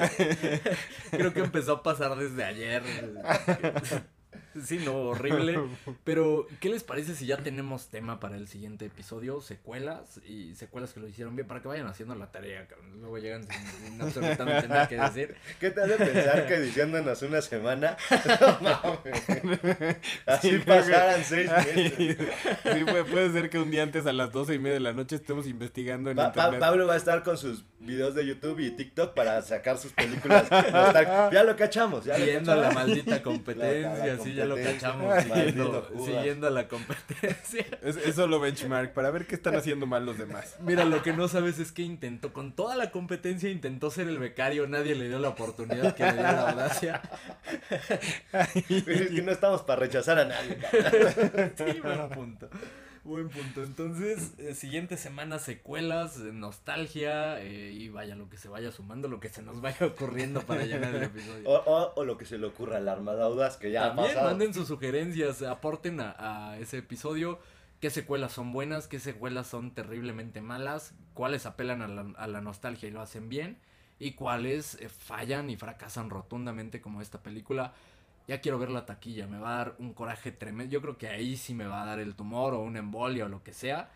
Creo 1.11 1.33
que 1.33 1.41
empezó 1.41 1.75
a 1.75 1.83
pasar 1.85 2.17
desde 2.17 2.43
ayer. 2.45 2.83
Sí, 4.65 4.79
no, 4.85 4.95
horrible. 4.97 5.59
Pero, 6.05 6.47
¿qué 6.61 6.69
les 6.69 6.83
parece 6.85 7.15
si 7.15 7.27
ya 7.27 7.37
tenemos 7.37 7.89
tema 7.89 8.19
para 8.21 8.37
el 8.37 8.49
siguiente 8.49 8.87
episodio? 8.87 9.41
Secuelas 9.41 10.19
y 10.27 10.55
secuelas 10.55 10.93
que 10.93 11.01
lo 11.01 11.09
hicieron 11.09 11.37
bien 11.37 11.47
para 11.47 11.63
que 11.63 11.69
vayan 11.69 11.87
haciendo 11.87 12.15
la 12.15 12.31
tarea, 12.31 12.67
cabrón. 12.67 13.01
Luego 13.01 13.19
llegan 13.19 13.47
sin, 13.47 13.89
sin 13.93 14.03
absolutamente 14.03 14.69
nada 14.69 14.89
que 14.89 14.97
decir. 14.97 15.37
¿Qué 15.61 15.71
te 15.71 15.81
hace 15.83 15.97
pensar 15.97 16.47
que 16.47 16.59
diciéndonos 16.61 17.23
una 17.23 17.41
semana? 17.43 17.97
No 18.41 18.59
mames. 18.61 19.97
Así 20.27 20.51
Sí, 20.51 20.59
pasaran 20.59 21.25
seis 21.25 21.51
meses. 21.51 21.93
sí, 21.97 22.85
puede, 22.85 23.05
puede 23.05 23.33
ser 23.33 23.51
que 23.51 23.59
un 23.59 23.71
día 23.71 23.83
antes 23.83 24.07
a 24.07 24.13
las 24.13 24.33
doce 24.33 24.55
y 24.55 24.59
media 24.59 24.75
de 24.75 24.81
la 24.81 24.93
noche 24.93 25.17
estemos 25.17 25.47
investigando 25.47 26.11
en 26.11 26.17
Pa- 26.17 26.33
Pa- 26.33 26.41
internet. 26.47 26.61
Pablo 26.61 26.87
va 26.87 26.95
a 26.95 26.97
estar 26.97 27.23
con 27.23 27.37
sus 27.39 27.65
videos 27.79 28.15
de 28.15 28.27
YouTube 28.27 28.59
y 28.61 28.71
TikTok 28.71 29.15
para 29.15 29.41
sacar 29.43 29.79
sus 29.79 29.93
películas. 29.93 30.49
Ya 30.51 31.45
lo 31.45 31.57
cachamos. 31.57 32.05
Ya 32.05 32.15
lo 32.19 32.25
Siguiendo 32.25 32.55
la 32.55 32.71
maldita 32.73 33.23
competencia, 33.23 33.91
La- 34.07 34.15
la 34.17 34.23
sí, 34.23 34.33
ya 34.41 34.47
lo 34.47 34.57
cachamos. 34.57 35.27
maldito 35.27 35.89
Siguiendo, 36.05 36.51
la 36.51 36.69
competencia. 36.69 37.67
Es, 37.83 37.97
es 37.97 38.15
solo 38.15 38.41
benchmark 38.41 38.93
para 38.93 39.11
ver 39.11 39.27
qué 39.27 39.35
están 39.35 39.55
haciendo 39.57 39.87
mal 39.87 40.05
los 40.05 40.19
demás. 40.19 40.57
Mira, 40.61 40.85
lo 40.85 41.03
que 41.03 41.13
no 41.13 41.29
sabes 41.29 41.59
es 41.59 41.73
que 41.73 41.83
intentó, 41.83 42.33
con 42.33 42.53
toda 42.53 42.77
la 42.77 42.91
competencia, 42.91 43.51
intentó 43.51 43.91
ser 43.91 44.09
el 44.09 44.19
becario, 44.19 44.67
nadie 44.67 44.95
le 44.95 45.09
dio 45.09 45.19
la 45.19 45.29
oportunidad 45.29 45.95
que 45.95 46.05
le 46.05 46.13
dio 46.13 46.23
la 46.23 46.51
audacia. 46.51 47.03
Es 48.71 49.11
que 49.11 49.23
no 49.23 49.33
estamos 49.33 49.63
para 49.63 49.81
rechazar 49.81 50.19
a 50.19 50.25
nadie. 50.25 50.59
Sí, 51.57 51.81
buen 51.81 52.09
punto. 52.11 52.49
Buen 53.03 53.29
punto. 53.31 53.63
Entonces, 53.63 54.35
eh, 54.39 54.55
siguiente 54.55 54.97
semana, 54.99 55.39
secuelas, 55.39 56.19
eh, 56.19 56.33
nostalgia, 56.33 57.41
eh, 57.41 57.73
y 57.73 57.89
vaya 57.89 58.15
lo 58.15 58.29
que 58.29 58.37
se 58.37 58.49
vaya 58.49 58.71
sumando, 58.73 59.09
lo 59.09 59.21
que 59.21 59.31
se 59.31 59.43
nos 59.43 59.61
vaya 59.63 59.87
ocurriendo 59.87 60.43
para 60.43 60.65
llenar 60.67 60.95
el 60.95 61.05
episodio. 61.05 61.49
O, 61.49 61.55
o- 61.65 61.93
o 61.97 62.05
lo 62.05 62.19
que 62.19 62.27
se 62.27 62.37
le 62.37 62.47
ocurra 62.47 62.77
a 62.77 62.81
la 62.81 62.93
Armada 62.93 63.25
Audaz, 63.25 63.57
que 63.57 63.71
ya 63.71 63.85
ha 63.85 63.89
También 63.89 64.09
pasado. 64.09 64.29
manden 64.31 64.53
sus 64.53 64.69
sugerencias, 64.69 65.43
aporten 65.43 66.01
a, 66.01 66.51
a 66.51 66.59
ese 66.59 66.79
episodio. 66.79 67.39
¿Qué 67.81 67.89
secuelas 67.89 68.33
son 68.33 68.53
buenas? 68.53 68.87
¿Qué 68.87 68.99
secuelas 69.01 69.47
son 69.47 69.71
terriblemente 69.71 70.43
malas? 70.43 70.93
¿Cuáles 71.15 71.47
apelan 71.47 71.81
a 71.81 71.89
la, 71.89 72.07
a 72.19 72.27
la 72.27 72.43
nostalgia 72.43 72.89
y 72.89 72.93
lo 72.93 73.01
hacen 73.01 73.31
bien? 73.31 73.57
¿Y 73.99 74.13
cuáles 74.13 74.75
eh, 74.81 74.91
fallan 74.91 75.49
y 75.49 75.57
fracasan 75.57 76.11
rotundamente 76.11 76.83
como 76.83 77.01
esta 77.01 77.23
película? 77.23 77.73
Ya 78.31 78.41
quiero 78.41 78.61
ver 78.61 78.71
la 78.71 78.87
taquilla, 78.87 79.27
me 79.27 79.41
va 79.41 79.55
a 79.55 79.57
dar 79.65 79.75
un 79.81 79.93
coraje 79.93 80.31
tremendo. 80.31 80.71
Yo 80.71 80.81
creo 80.81 80.97
que 80.97 81.09
ahí 81.09 81.37
sí 81.37 81.53
me 81.53 81.67
va 81.67 81.83
a 81.83 81.87
dar 81.87 81.99
el 81.99 82.15
tumor 82.15 82.55
o 82.55 82.61
una 82.61 82.79
embolia 82.79 83.25
o 83.25 83.29
lo 83.29 83.43
que 83.43 83.53
sea. 83.53 83.91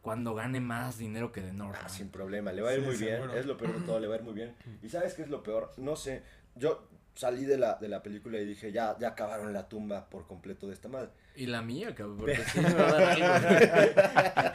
Cuando 0.00 0.32
gane 0.32 0.60
más 0.60 0.96
dinero 0.96 1.32
que 1.32 1.40
de 1.40 1.52
Norman. 1.52 1.80
Ah, 1.84 1.88
sin 1.88 2.08
problema, 2.08 2.52
le 2.52 2.62
va 2.62 2.70
a 2.70 2.74
ir 2.74 2.82
Sí, 2.82 2.86
muy 2.86 2.96
bien, 2.96 3.28
es 3.34 3.46
lo 3.46 3.56
peor 3.56 3.80
de 3.80 3.84
todo, 3.84 3.98
le 3.98 4.06
va 4.06 4.14
a 4.14 4.18
ir 4.18 4.22
muy 4.22 4.34
bien. 4.34 4.54
¿Y 4.84 4.88
sabes 4.90 5.14
qué 5.14 5.22
es 5.22 5.28
lo 5.28 5.42
peor? 5.42 5.72
No 5.78 5.96
sé, 5.96 6.22
yo 6.54 6.86
salí 7.16 7.44
de 7.44 7.58
la, 7.58 7.78
de 7.80 7.88
la 7.88 8.00
película 8.00 8.38
y 8.38 8.44
dije, 8.44 8.70
ya, 8.70 8.96
ya 9.00 9.08
acabaron 9.08 9.52
la 9.52 9.68
tumba 9.68 10.08
por 10.08 10.24
completo 10.28 10.68
de 10.68 10.74
esta 10.74 10.86
madre. 10.88 11.10
Y 11.34 11.46
la 11.46 11.60
mía, 11.60 11.92
cabrón, 11.92 12.18
porque 12.18 12.44
sí 12.44 12.60
me 12.60 12.72
va 12.72 12.88
a 12.90 12.92
dar 12.92 13.02
algo. 13.20 14.54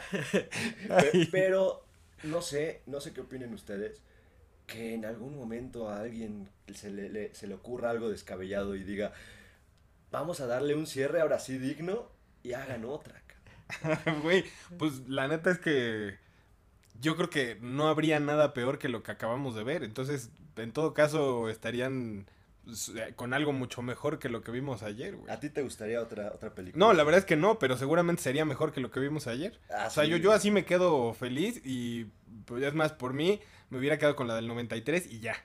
Pe- 0.88 1.28
Pero 1.30 1.84
no 2.22 2.40
sé, 2.40 2.80
no 2.86 3.02
sé 3.02 3.12
qué 3.12 3.20
opinen 3.20 3.52
ustedes, 3.52 4.00
que 4.66 4.94
en 4.94 5.04
algún 5.04 5.36
momento 5.36 5.88
a 5.88 6.00
alguien 6.00 6.50
se 6.74 6.90
le, 6.90 7.08
le- 7.08 7.34
se 7.34 7.46
le 7.46 7.54
ocurra 7.54 7.90
algo 7.90 8.08
descabellado 8.10 8.74
y 8.74 8.82
diga, 8.84 9.12
vamos 10.10 10.40
a 10.40 10.46
darle 10.46 10.74
un 10.74 10.86
cierre 10.86 11.20
ahora 11.20 11.38
sí 11.38 11.58
digno 11.58 12.10
y 12.42 12.52
hagan 12.52 12.84
otra. 12.84 13.22
cabrón". 13.26 14.22
Güey, 14.22 14.44
pues 14.78 15.08
la 15.08 15.28
neta 15.28 15.50
es 15.50 15.58
que 15.58 16.16
yo 17.00 17.16
creo 17.16 17.30
que 17.30 17.58
no 17.60 17.88
habría 17.88 18.20
nada 18.20 18.54
peor 18.54 18.78
que 18.78 18.88
lo 18.88 19.02
que 19.02 19.12
acabamos 19.12 19.54
de 19.54 19.64
ver. 19.64 19.84
Entonces, 19.84 20.30
en 20.56 20.72
todo 20.72 20.94
caso, 20.94 21.48
estarían 21.50 22.26
pues, 22.64 22.88
eh, 22.90 23.12
con 23.14 23.34
algo 23.34 23.52
mucho 23.52 23.82
mejor 23.82 24.18
que 24.18 24.28
lo 24.28 24.42
que 24.42 24.50
vimos 24.50 24.82
ayer, 24.82 25.16
güey. 25.16 25.30
¿A 25.32 25.38
ti 25.40 25.50
te 25.50 25.62
gustaría 25.62 26.00
otra, 26.00 26.32
otra 26.34 26.54
película? 26.54 26.86
No, 26.86 26.92
la 26.92 27.04
verdad 27.04 27.20
es 27.20 27.24
que 27.26 27.36
no, 27.36 27.58
pero 27.58 27.76
seguramente 27.76 28.22
sería 28.22 28.44
mejor 28.44 28.72
que 28.72 28.80
lo 28.80 28.90
que 28.90 29.00
vimos 29.00 29.26
ayer. 29.26 29.58
Ah, 29.70 29.86
O 29.88 29.90
sea, 29.90 30.04
sí. 30.04 30.10
yo, 30.10 30.16
yo 30.16 30.32
así 30.32 30.50
me 30.50 30.64
quedo 30.64 31.12
feliz 31.14 31.60
y 31.64 32.06
pues 32.46 32.62
es 32.62 32.74
más, 32.74 32.92
por 32.92 33.12
mí 33.12 33.40
me 33.70 33.78
hubiera 33.78 33.98
quedado 33.98 34.16
con 34.16 34.28
la 34.28 34.34
del 34.34 34.48
93 34.48 35.06
y 35.10 35.20
ya. 35.20 35.36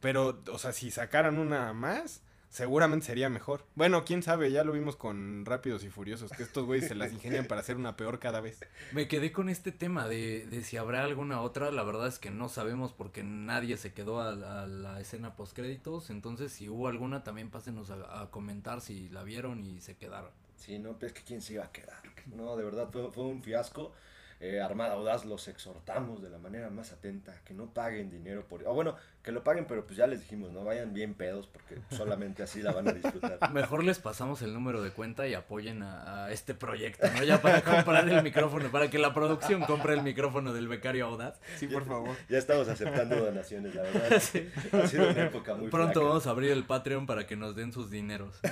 Pero, 0.00 0.42
o 0.52 0.58
sea, 0.58 0.72
si 0.72 0.90
sacaran 0.90 1.38
una 1.38 1.72
más, 1.72 2.22
seguramente 2.48 3.06
sería 3.06 3.28
mejor. 3.28 3.64
Bueno, 3.74 4.04
quién 4.04 4.22
sabe, 4.22 4.50
ya 4.50 4.64
lo 4.64 4.72
vimos 4.72 4.96
con 4.96 5.44
Rápidos 5.44 5.84
y 5.84 5.90
Furiosos, 5.90 6.30
que 6.32 6.42
estos 6.42 6.64
güeyes 6.64 6.88
se 6.88 6.94
las 6.94 7.12
ingenian 7.12 7.46
para 7.46 7.60
hacer 7.60 7.76
una 7.76 7.96
peor 7.96 8.18
cada 8.18 8.40
vez. 8.40 8.60
Me 8.92 9.08
quedé 9.08 9.32
con 9.32 9.48
este 9.48 9.72
tema 9.72 10.06
de, 10.06 10.46
de 10.46 10.62
si 10.62 10.76
habrá 10.76 11.04
alguna 11.04 11.40
otra. 11.40 11.70
La 11.70 11.82
verdad 11.82 12.06
es 12.06 12.18
que 12.18 12.30
no 12.30 12.48
sabemos 12.48 12.92
porque 12.92 13.24
nadie 13.24 13.76
se 13.76 13.92
quedó 13.92 14.20
a, 14.20 14.62
a 14.62 14.66
la 14.66 15.00
escena 15.00 15.34
post 15.36 15.56
créditos. 15.56 16.10
Entonces, 16.10 16.52
si 16.52 16.68
hubo 16.68 16.88
alguna, 16.88 17.24
también 17.24 17.50
pásenos 17.50 17.90
a, 17.90 18.22
a 18.22 18.30
comentar 18.30 18.80
si 18.80 19.08
la 19.08 19.22
vieron 19.22 19.64
y 19.64 19.80
se 19.80 19.96
quedaron. 19.96 20.30
Sí, 20.56 20.78
no, 20.78 20.98
pues 20.98 21.12
que 21.12 21.22
quién 21.22 21.42
se 21.42 21.54
iba 21.54 21.64
a 21.64 21.72
quedar. 21.72 22.02
No, 22.26 22.56
de 22.56 22.64
verdad 22.64 22.88
fue, 22.90 23.10
fue 23.12 23.24
un 23.24 23.42
fiasco. 23.42 23.92
Eh, 24.38 24.60
Armada 24.60 24.92
Audaz 24.94 25.24
los 25.24 25.48
exhortamos 25.48 26.20
de 26.22 26.28
la 26.28 26.36
manera 26.38 26.68
más 26.68 26.92
atenta 26.92 27.34
que 27.44 27.54
no 27.54 27.72
paguen 27.72 28.10
dinero 28.10 28.44
por... 28.46 28.62
O 28.68 28.74
bueno, 28.74 28.94
que 29.22 29.32
lo 29.32 29.42
paguen, 29.42 29.64
pero 29.66 29.86
pues 29.86 29.96
ya 29.96 30.06
les 30.06 30.20
dijimos, 30.20 30.52
no 30.52 30.62
vayan 30.62 30.92
bien 30.92 31.14
pedos 31.14 31.46
porque 31.46 31.78
solamente 31.96 32.42
así 32.42 32.60
la 32.60 32.72
van 32.72 32.86
a 32.88 32.92
disfrutar. 32.92 33.38
Mejor 33.54 33.82
les 33.82 33.98
pasamos 33.98 34.42
el 34.42 34.52
número 34.52 34.82
de 34.82 34.90
cuenta 34.90 35.26
y 35.26 35.32
apoyen 35.34 35.82
a, 35.82 36.26
a 36.26 36.32
este 36.32 36.54
proyecto, 36.54 37.06
¿no? 37.16 37.22
Ya 37.24 37.40
para 37.40 37.62
comprar 37.62 38.06
el 38.08 38.22
micrófono, 38.22 38.70
para 38.70 38.90
que 38.90 38.98
la 38.98 39.14
producción 39.14 39.62
compre 39.62 39.94
el 39.94 40.02
micrófono 40.02 40.52
del 40.52 40.68
becario 40.68 41.06
Audaz. 41.06 41.40
Sí, 41.56 41.66
por 41.66 41.86
favor. 41.86 42.14
Ya 42.28 42.36
estamos 42.38 42.68
aceptando 42.68 43.16
donaciones, 43.16 43.74
la 43.74 43.82
verdad. 43.82 44.16
Sí. 44.20 44.48
Ha 44.72 44.86
sido 44.86 45.08
una 45.10 45.24
época 45.24 45.54
muy 45.54 45.70
Pronto 45.70 45.92
flaca. 46.00 46.08
vamos 46.08 46.26
a 46.26 46.30
abrir 46.30 46.50
el 46.50 46.64
Patreon 46.64 47.06
para 47.06 47.26
que 47.26 47.36
nos 47.36 47.56
den 47.56 47.72
sus 47.72 47.90
dineros. 47.90 48.38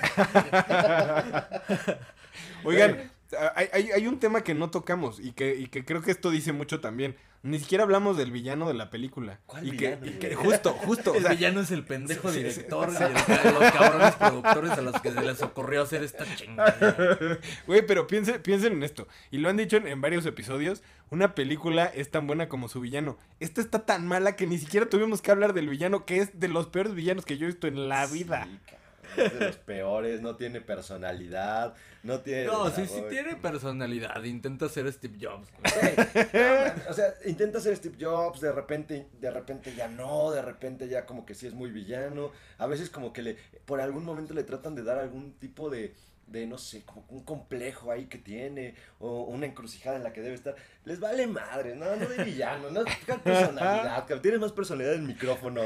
Oigan, 2.63 3.11
hay, 3.55 3.91
hay, 3.91 4.07
un 4.07 4.19
tema 4.19 4.41
que 4.41 4.53
no 4.53 4.69
tocamos 4.69 5.19
y 5.19 5.31
que, 5.31 5.55
y 5.55 5.67
que 5.67 5.83
creo 5.83 6.01
que 6.01 6.11
esto 6.11 6.29
dice 6.31 6.53
mucho 6.53 6.79
también. 6.79 7.15
Ni 7.41 7.59
siquiera 7.59 7.83
hablamos 7.83 8.17
del 8.17 8.31
villano 8.31 8.67
de 8.67 8.73
la 8.73 8.89
película. 8.89 9.39
¿Cuál 9.45 9.67
y, 9.67 9.71
villano, 9.71 10.01
que, 10.01 10.09
y 10.09 10.13
que, 10.13 10.35
justo, 10.35 10.73
justo. 10.73 11.13
El 11.13 11.27
villano 11.27 11.61
es 11.61 11.69
el 11.69 11.83
pendejo 11.83 12.31
director 12.31 12.89
y 12.91 13.03
el, 13.03 13.13
los 13.13 13.71
cabrones 13.71 14.15
productores 14.15 14.71
a 14.71 14.81
los 14.81 14.99
que 14.99 15.11
se 15.11 15.21
les 15.21 15.43
ocurrió 15.43 15.83
hacer 15.83 16.03
esta 16.03 16.25
chingada. 16.35 16.75
Güey, 17.67 17.85
pero 17.85 18.07
piensen, 18.07 18.41
piensen 18.41 18.73
en 18.73 18.83
esto. 18.83 19.07
Y 19.29 19.37
lo 19.37 19.49
han 19.49 19.57
dicho 19.57 19.77
en, 19.77 19.87
en, 19.87 20.01
varios 20.01 20.25
episodios. 20.25 20.81
Una 21.11 21.35
película 21.35 21.85
es 21.85 22.09
tan 22.09 22.25
buena 22.25 22.49
como 22.49 22.67
su 22.67 22.81
villano. 22.81 23.17
Esta 23.39 23.61
está 23.61 23.85
tan 23.85 24.07
mala 24.07 24.35
que 24.35 24.47
ni 24.47 24.57
siquiera 24.57 24.89
tuvimos 24.89 25.21
que 25.21 25.29
hablar 25.29 25.53
del 25.53 25.69
villano, 25.69 26.03
que 26.03 26.17
es 26.21 26.39
de 26.39 26.47
los 26.47 26.65
peores 26.65 26.95
villanos 26.95 27.25
que 27.25 27.37
yo 27.37 27.45
he 27.45 27.51
visto 27.51 27.67
en 27.67 27.89
la 27.89 28.07
vida. 28.07 28.47
Sí, 28.49 28.75
es 29.17 29.39
de 29.39 29.45
los 29.45 29.57
peores, 29.57 30.21
no 30.21 30.35
tiene 30.35 30.61
personalidad, 30.61 31.73
no 32.03 32.19
tiene... 32.19 32.45
No, 32.45 32.69
sí, 32.69 32.85
sí 32.87 33.01
tiene 33.09 33.35
personalidad, 33.35 34.23
intenta 34.23 34.69
ser 34.69 34.91
Steve 34.91 35.17
Jobs. 35.19 35.49
o 36.89 36.93
sea, 36.93 37.13
intenta 37.25 37.59
ser 37.59 37.75
Steve 37.75 37.97
Jobs, 37.99 38.41
de 38.41 38.51
repente, 38.51 39.07
de 39.19 39.31
repente 39.31 39.73
ya 39.75 39.87
no, 39.87 40.31
de 40.31 40.41
repente 40.41 40.87
ya 40.87 41.05
como 41.05 41.25
que 41.25 41.35
sí 41.35 41.47
es 41.47 41.53
muy 41.53 41.71
villano, 41.71 42.31
a 42.57 42.67
veces 42.67 42.89
como 42.89 43.13
que 43.13 43.21
le, 43.21 43.37
por 43.65 43.81
algún 43.81 44.05
momento 44.05 44.33
le 44.33 44.43
tratan 44.43 44.75
de 44.75 44.83
dar 44.83 44.99
algún 44.99 45.33
tipo 45.33 45.69
de 45.69 45.93
de, 46.27 46.47
no 46.47 46.57
sé, 46.57 46.83
como 46.83 47.05
un 47.09 47.23
complejo 47.23 47.91
ahí 47.91 48.05
que 48.05 48.17
tiene, 48.17 48.75
o 48.99 49.23
una 49.23 49.45
encrucijada 49.45 49.97
en 49.97 50.03
la 50.03 50.13
que 50.13 50.21
debe 50.21 50.35
estar. 50.35 50.55
Les 50.83 50.99
vale 50.99 51.27
madre, 51.27 51.75
no, 51.75 51.95
no 51.95 52.07
de 52.07 52.23
villano, 52.23 52.69
no 52.69 52.83
personalidad, 53.23 54.05
que 54.05 54.15
tiene 54.17 54.37
más 54.37 54.51
personalidad 54.51 54.93
el 54.93 55.01
micrófono. 55.03 55.61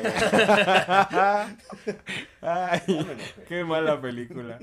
Ay, 2.42 3.08
qué 3.48 3.64
mala 3.64 4.00
película. 4.02 4.60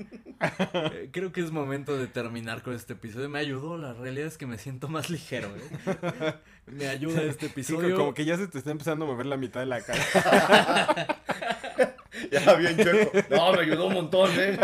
Eh, 0.93 1.09
creo 1.11 1.31
que 1.31 1.41
es 1.41 1.51
momento 1.51 1.97
de 1.97 2.07
terminar 2.07 2.61
con 2.61 2.73
este 2.73 2.93
episodio. 2.93 3.29
Me 3.29 3.39
ayudó, 3.39 3.77
la 3.77 3.93
realidad 3.93 4.27
es 4.27 4.37
que 4.37 4.45
me 4.45 4.57
siento 4.57 4.87
más 4.87 5.09
ligero. 5.09 5.49
¿eh? 5.55 6.33
Me 6.67 6.87
ayuda 6.87 7.23
este 7.23 7.45
episodio. 7.47 7.95
como 7.95 8.13
que 8.13 8.25
ya 8.25 8.37
se 8.37 8.47
te 8.47 8.57
está 8.57 8.71
empezando 8.71 9.05
a 9.05 9.07
mover 9.07 9.25
la 9.25 9.37
mitad 9.37 9.59
de 9.61 9.65
la 9.65 9.81
cara. 9.81 11.07
ya 12.31 12.53
bien 12.55 12.77
chueco. 12.77 13.11
No, 13.29 13.53
me 13.53 13.61
ayudó 13.61 13.87
un 13.87 13.93
montón, 13.93 14.31
¿eh? 14.35 14.57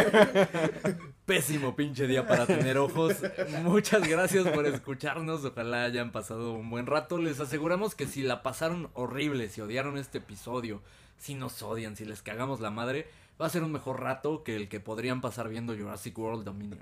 Pésimo 1.26 1.74
pinche 1.74 2.06
día 2.06 2.28
para 2.28 2.46
tener 2.46 2.78
ojos. 2.78 3.16
Muchas 3.64 4.06
gracias 4.06 4.46
por 4.50 4.66
escucharnos. 4.66 5.46
Ojalá 5.46 5.86
hayan 5.86 6.12
pasado 6.12 6.54
un 6.54 6.70
buen 6.70 6.86
rato. 6.86 7.18
Les 7.18 7.40
aseguramos 7.40 7.96
que 7.96 8.08
si 8.08 8.24
la 8.24 8.44
pasaron 8.44 8.90
horrible, 8.94 9.48
si 9.48 9.62
odiaron 9.62 9.98
este 9.98 10.18
episodio, 10.18 10.82
si 11.18 11.36
nos 11.36 11.64
odian, 11.64 11.96
si 11.96 12.04
les 12.04 12.22
cagamos 12.22 12.60
la 12.60 12.72
madre, 12.72 13.08
va 13.42 13.46
a 13.46 13.50
ser 13.50 13.64
un 13.64 13.72
mejor 13.72 14.02
rato 14.02 14.44
que 14.44 14.58
el 14.58 14.68
que 14.68 14.82
podrían 14.82 15.22
pasar 15.22 15.48
viendo 15.48 15.78
Jurassic 15.78 16.18
World 16.20 16.44
Dominion. 16.44 16.82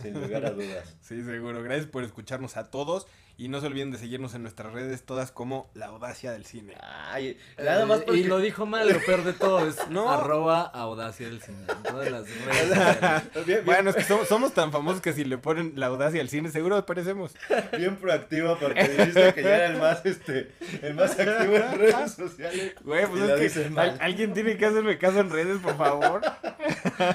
Sin 0.00 0.20
lugar 0.20 0.46
a 0.46 0.50
dudas. 0.50 0.96
Sí, 1.00 1.24
seguro. 1.24 1.60
Gracias 1.60 1.86
por 1.86 2.04
escucharnos 2.04 2.56
a 2.56 2.70
todos. 2.70 3.08
Y 3.36 3.48
no 3.48 3.60
se 3.60 3.66
olviden 3.66 3.90
de 3.90 3.98
seguirnos 3.98 4.34
en 4.34 4.42
nuestras 4.42 4.72
redes, 4.72 5.02
todas 5.02 5.32
como 5.32 5.68
La 5.74 5.86
Audacia 5.86 6.30
del 6.30 6.44
Cine. 6.44 6.76
Ay, 6.80 7.36
nada 7.58 7.84
más 7.84 8.02
porque... 8.02 8.20
Y 8.20 8.24
lo 8.24 8.38
dijo 8.38 8.64
mal, 8.64 8.88
lo 8.88 9.00
peor 9.00 9.24
de 9.24 9.32
todo 9.32 9.66
es 9.66 9.76
¿No? 9.90 10.08
arroba 10.08 10.62
Audacia 10.62 11.26
del 11.26 11.42
Cine. 11.42 11.58
En 11.68 11.82
todas 11.82 12.10
las 12.12 12.26
redes. 12.44 13.46
bien, 13.46 13.64
Bueno, 13.64 13.90
es 13.90 13.96
que 13.96 14.04
somos, 14.04 14.28
somos, 14.28 14.54
tan 14.54 14.70
famosos 14.70 15.00
que 15.00 15.12
si 15.12 15.24
le 15.24 15.36
ponen 15.38 15.72
La 15.74 15.86
Audacia 15.86 16.18
del 16.18 16.28
Cine, 16.28 16.50
seguro 16.50 16.76
aparecemos. 16.76 17.34
Bien 17.76 17.96
proactivo 17.96 18.56
porque 18.56 18.84
dijiste 18.84 19.34
que 19.34 19.42
ya 19.42 19.56
era 19.56 19.66
el 19.66 19.78
más, 19.78 20.06
este, 20.06 20.52
el 20.82 20.94
más 20.94 21.18
activo 21.18 21.56
en 21.56 21.78
redes 21.78 22.12
sociales. 22.12 22.74
Güey, 22.84 23.06
pues 23.06 23.22
es 23.22 23.52
que 23.52 23.80
alguien 24.00 24.32
tiene 24.32 24.56
que 24.56 24.66
hacerme 24.66 24.96
caso 24.96 25.18
en 25.18 25.30
redes, 25.30 25.58
por 25.60 25.76
favor. 25.76 26.20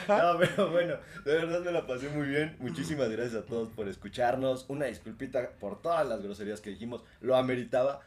No, 0.07 0.38
pero 0.38 0.72
bueno, 0.72 0.95
de 1.24 1.34
verdad 1.34 1.61
me 1.61 1.72
la 1.72 1.88
pasé 1.88 2.09
muy 2.09 2.28
bien. 2.28 2.55
Muchísimas 2.59 3.09
gracias 3.09 3.43
a 3.43 3.45
todos 3.45 3.70
por 3.70 3.88
escucharnos. 3.88 4.65
Una 4.67 4.86
disculpita 4.86 5.51
por 5.59 5.82
todas 5.82 6.09
las 6.10 6.22
groserías 6.22 6.62
que 6.62 6.72
dijimos, 6.72 7.03
lo 7.22 7.36
ameritaba. 7.36 8.01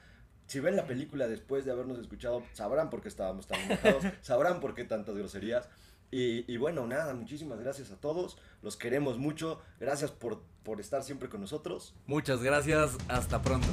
Si 0.47 0.61
ven 0.61 0.77
la 0.77 0.87
película 0.87 1.29
después 1.29 1.65
de 1.65 1.73
habernos 1.73 1.99
escuchado, 1.99 2.43
sabrán 2.53 2.91
por 2.91 3.01
qué 3.01 3.09
estábamos 3.09 3.47
tan 3.47 3.61
enojados, 3.61 4.05
sabrán 4.21 4.61
por 4.61 4.75
qué 4.75 4.85
tantas 4.85 5.17
groserías. 5.17 5.69
Y, 6.11 6.45
y, 6.53 6.59
bueno, 6.59 6.87
nada, 6.87 7.15
muchísimas 7.15 7.59
gracias 7.59 7.91
a 7.91 7.97
todos, 7.97 8.37
los 8.61 8.77
queremos 8.77 9.17
mucho, 9.17 9.63
gracias 9.81 10.11
por, 10.11 10.43
por 10.63 10.79
estar 10.79 11.03
siempre 11.03 11.31
con 11.31 11.41
nosotros. 11.41 11.95
Muchas 12.07 12.43
gracias, 12.43 12.99
hasta 13.09 13.41
pronto. 13.41 13.69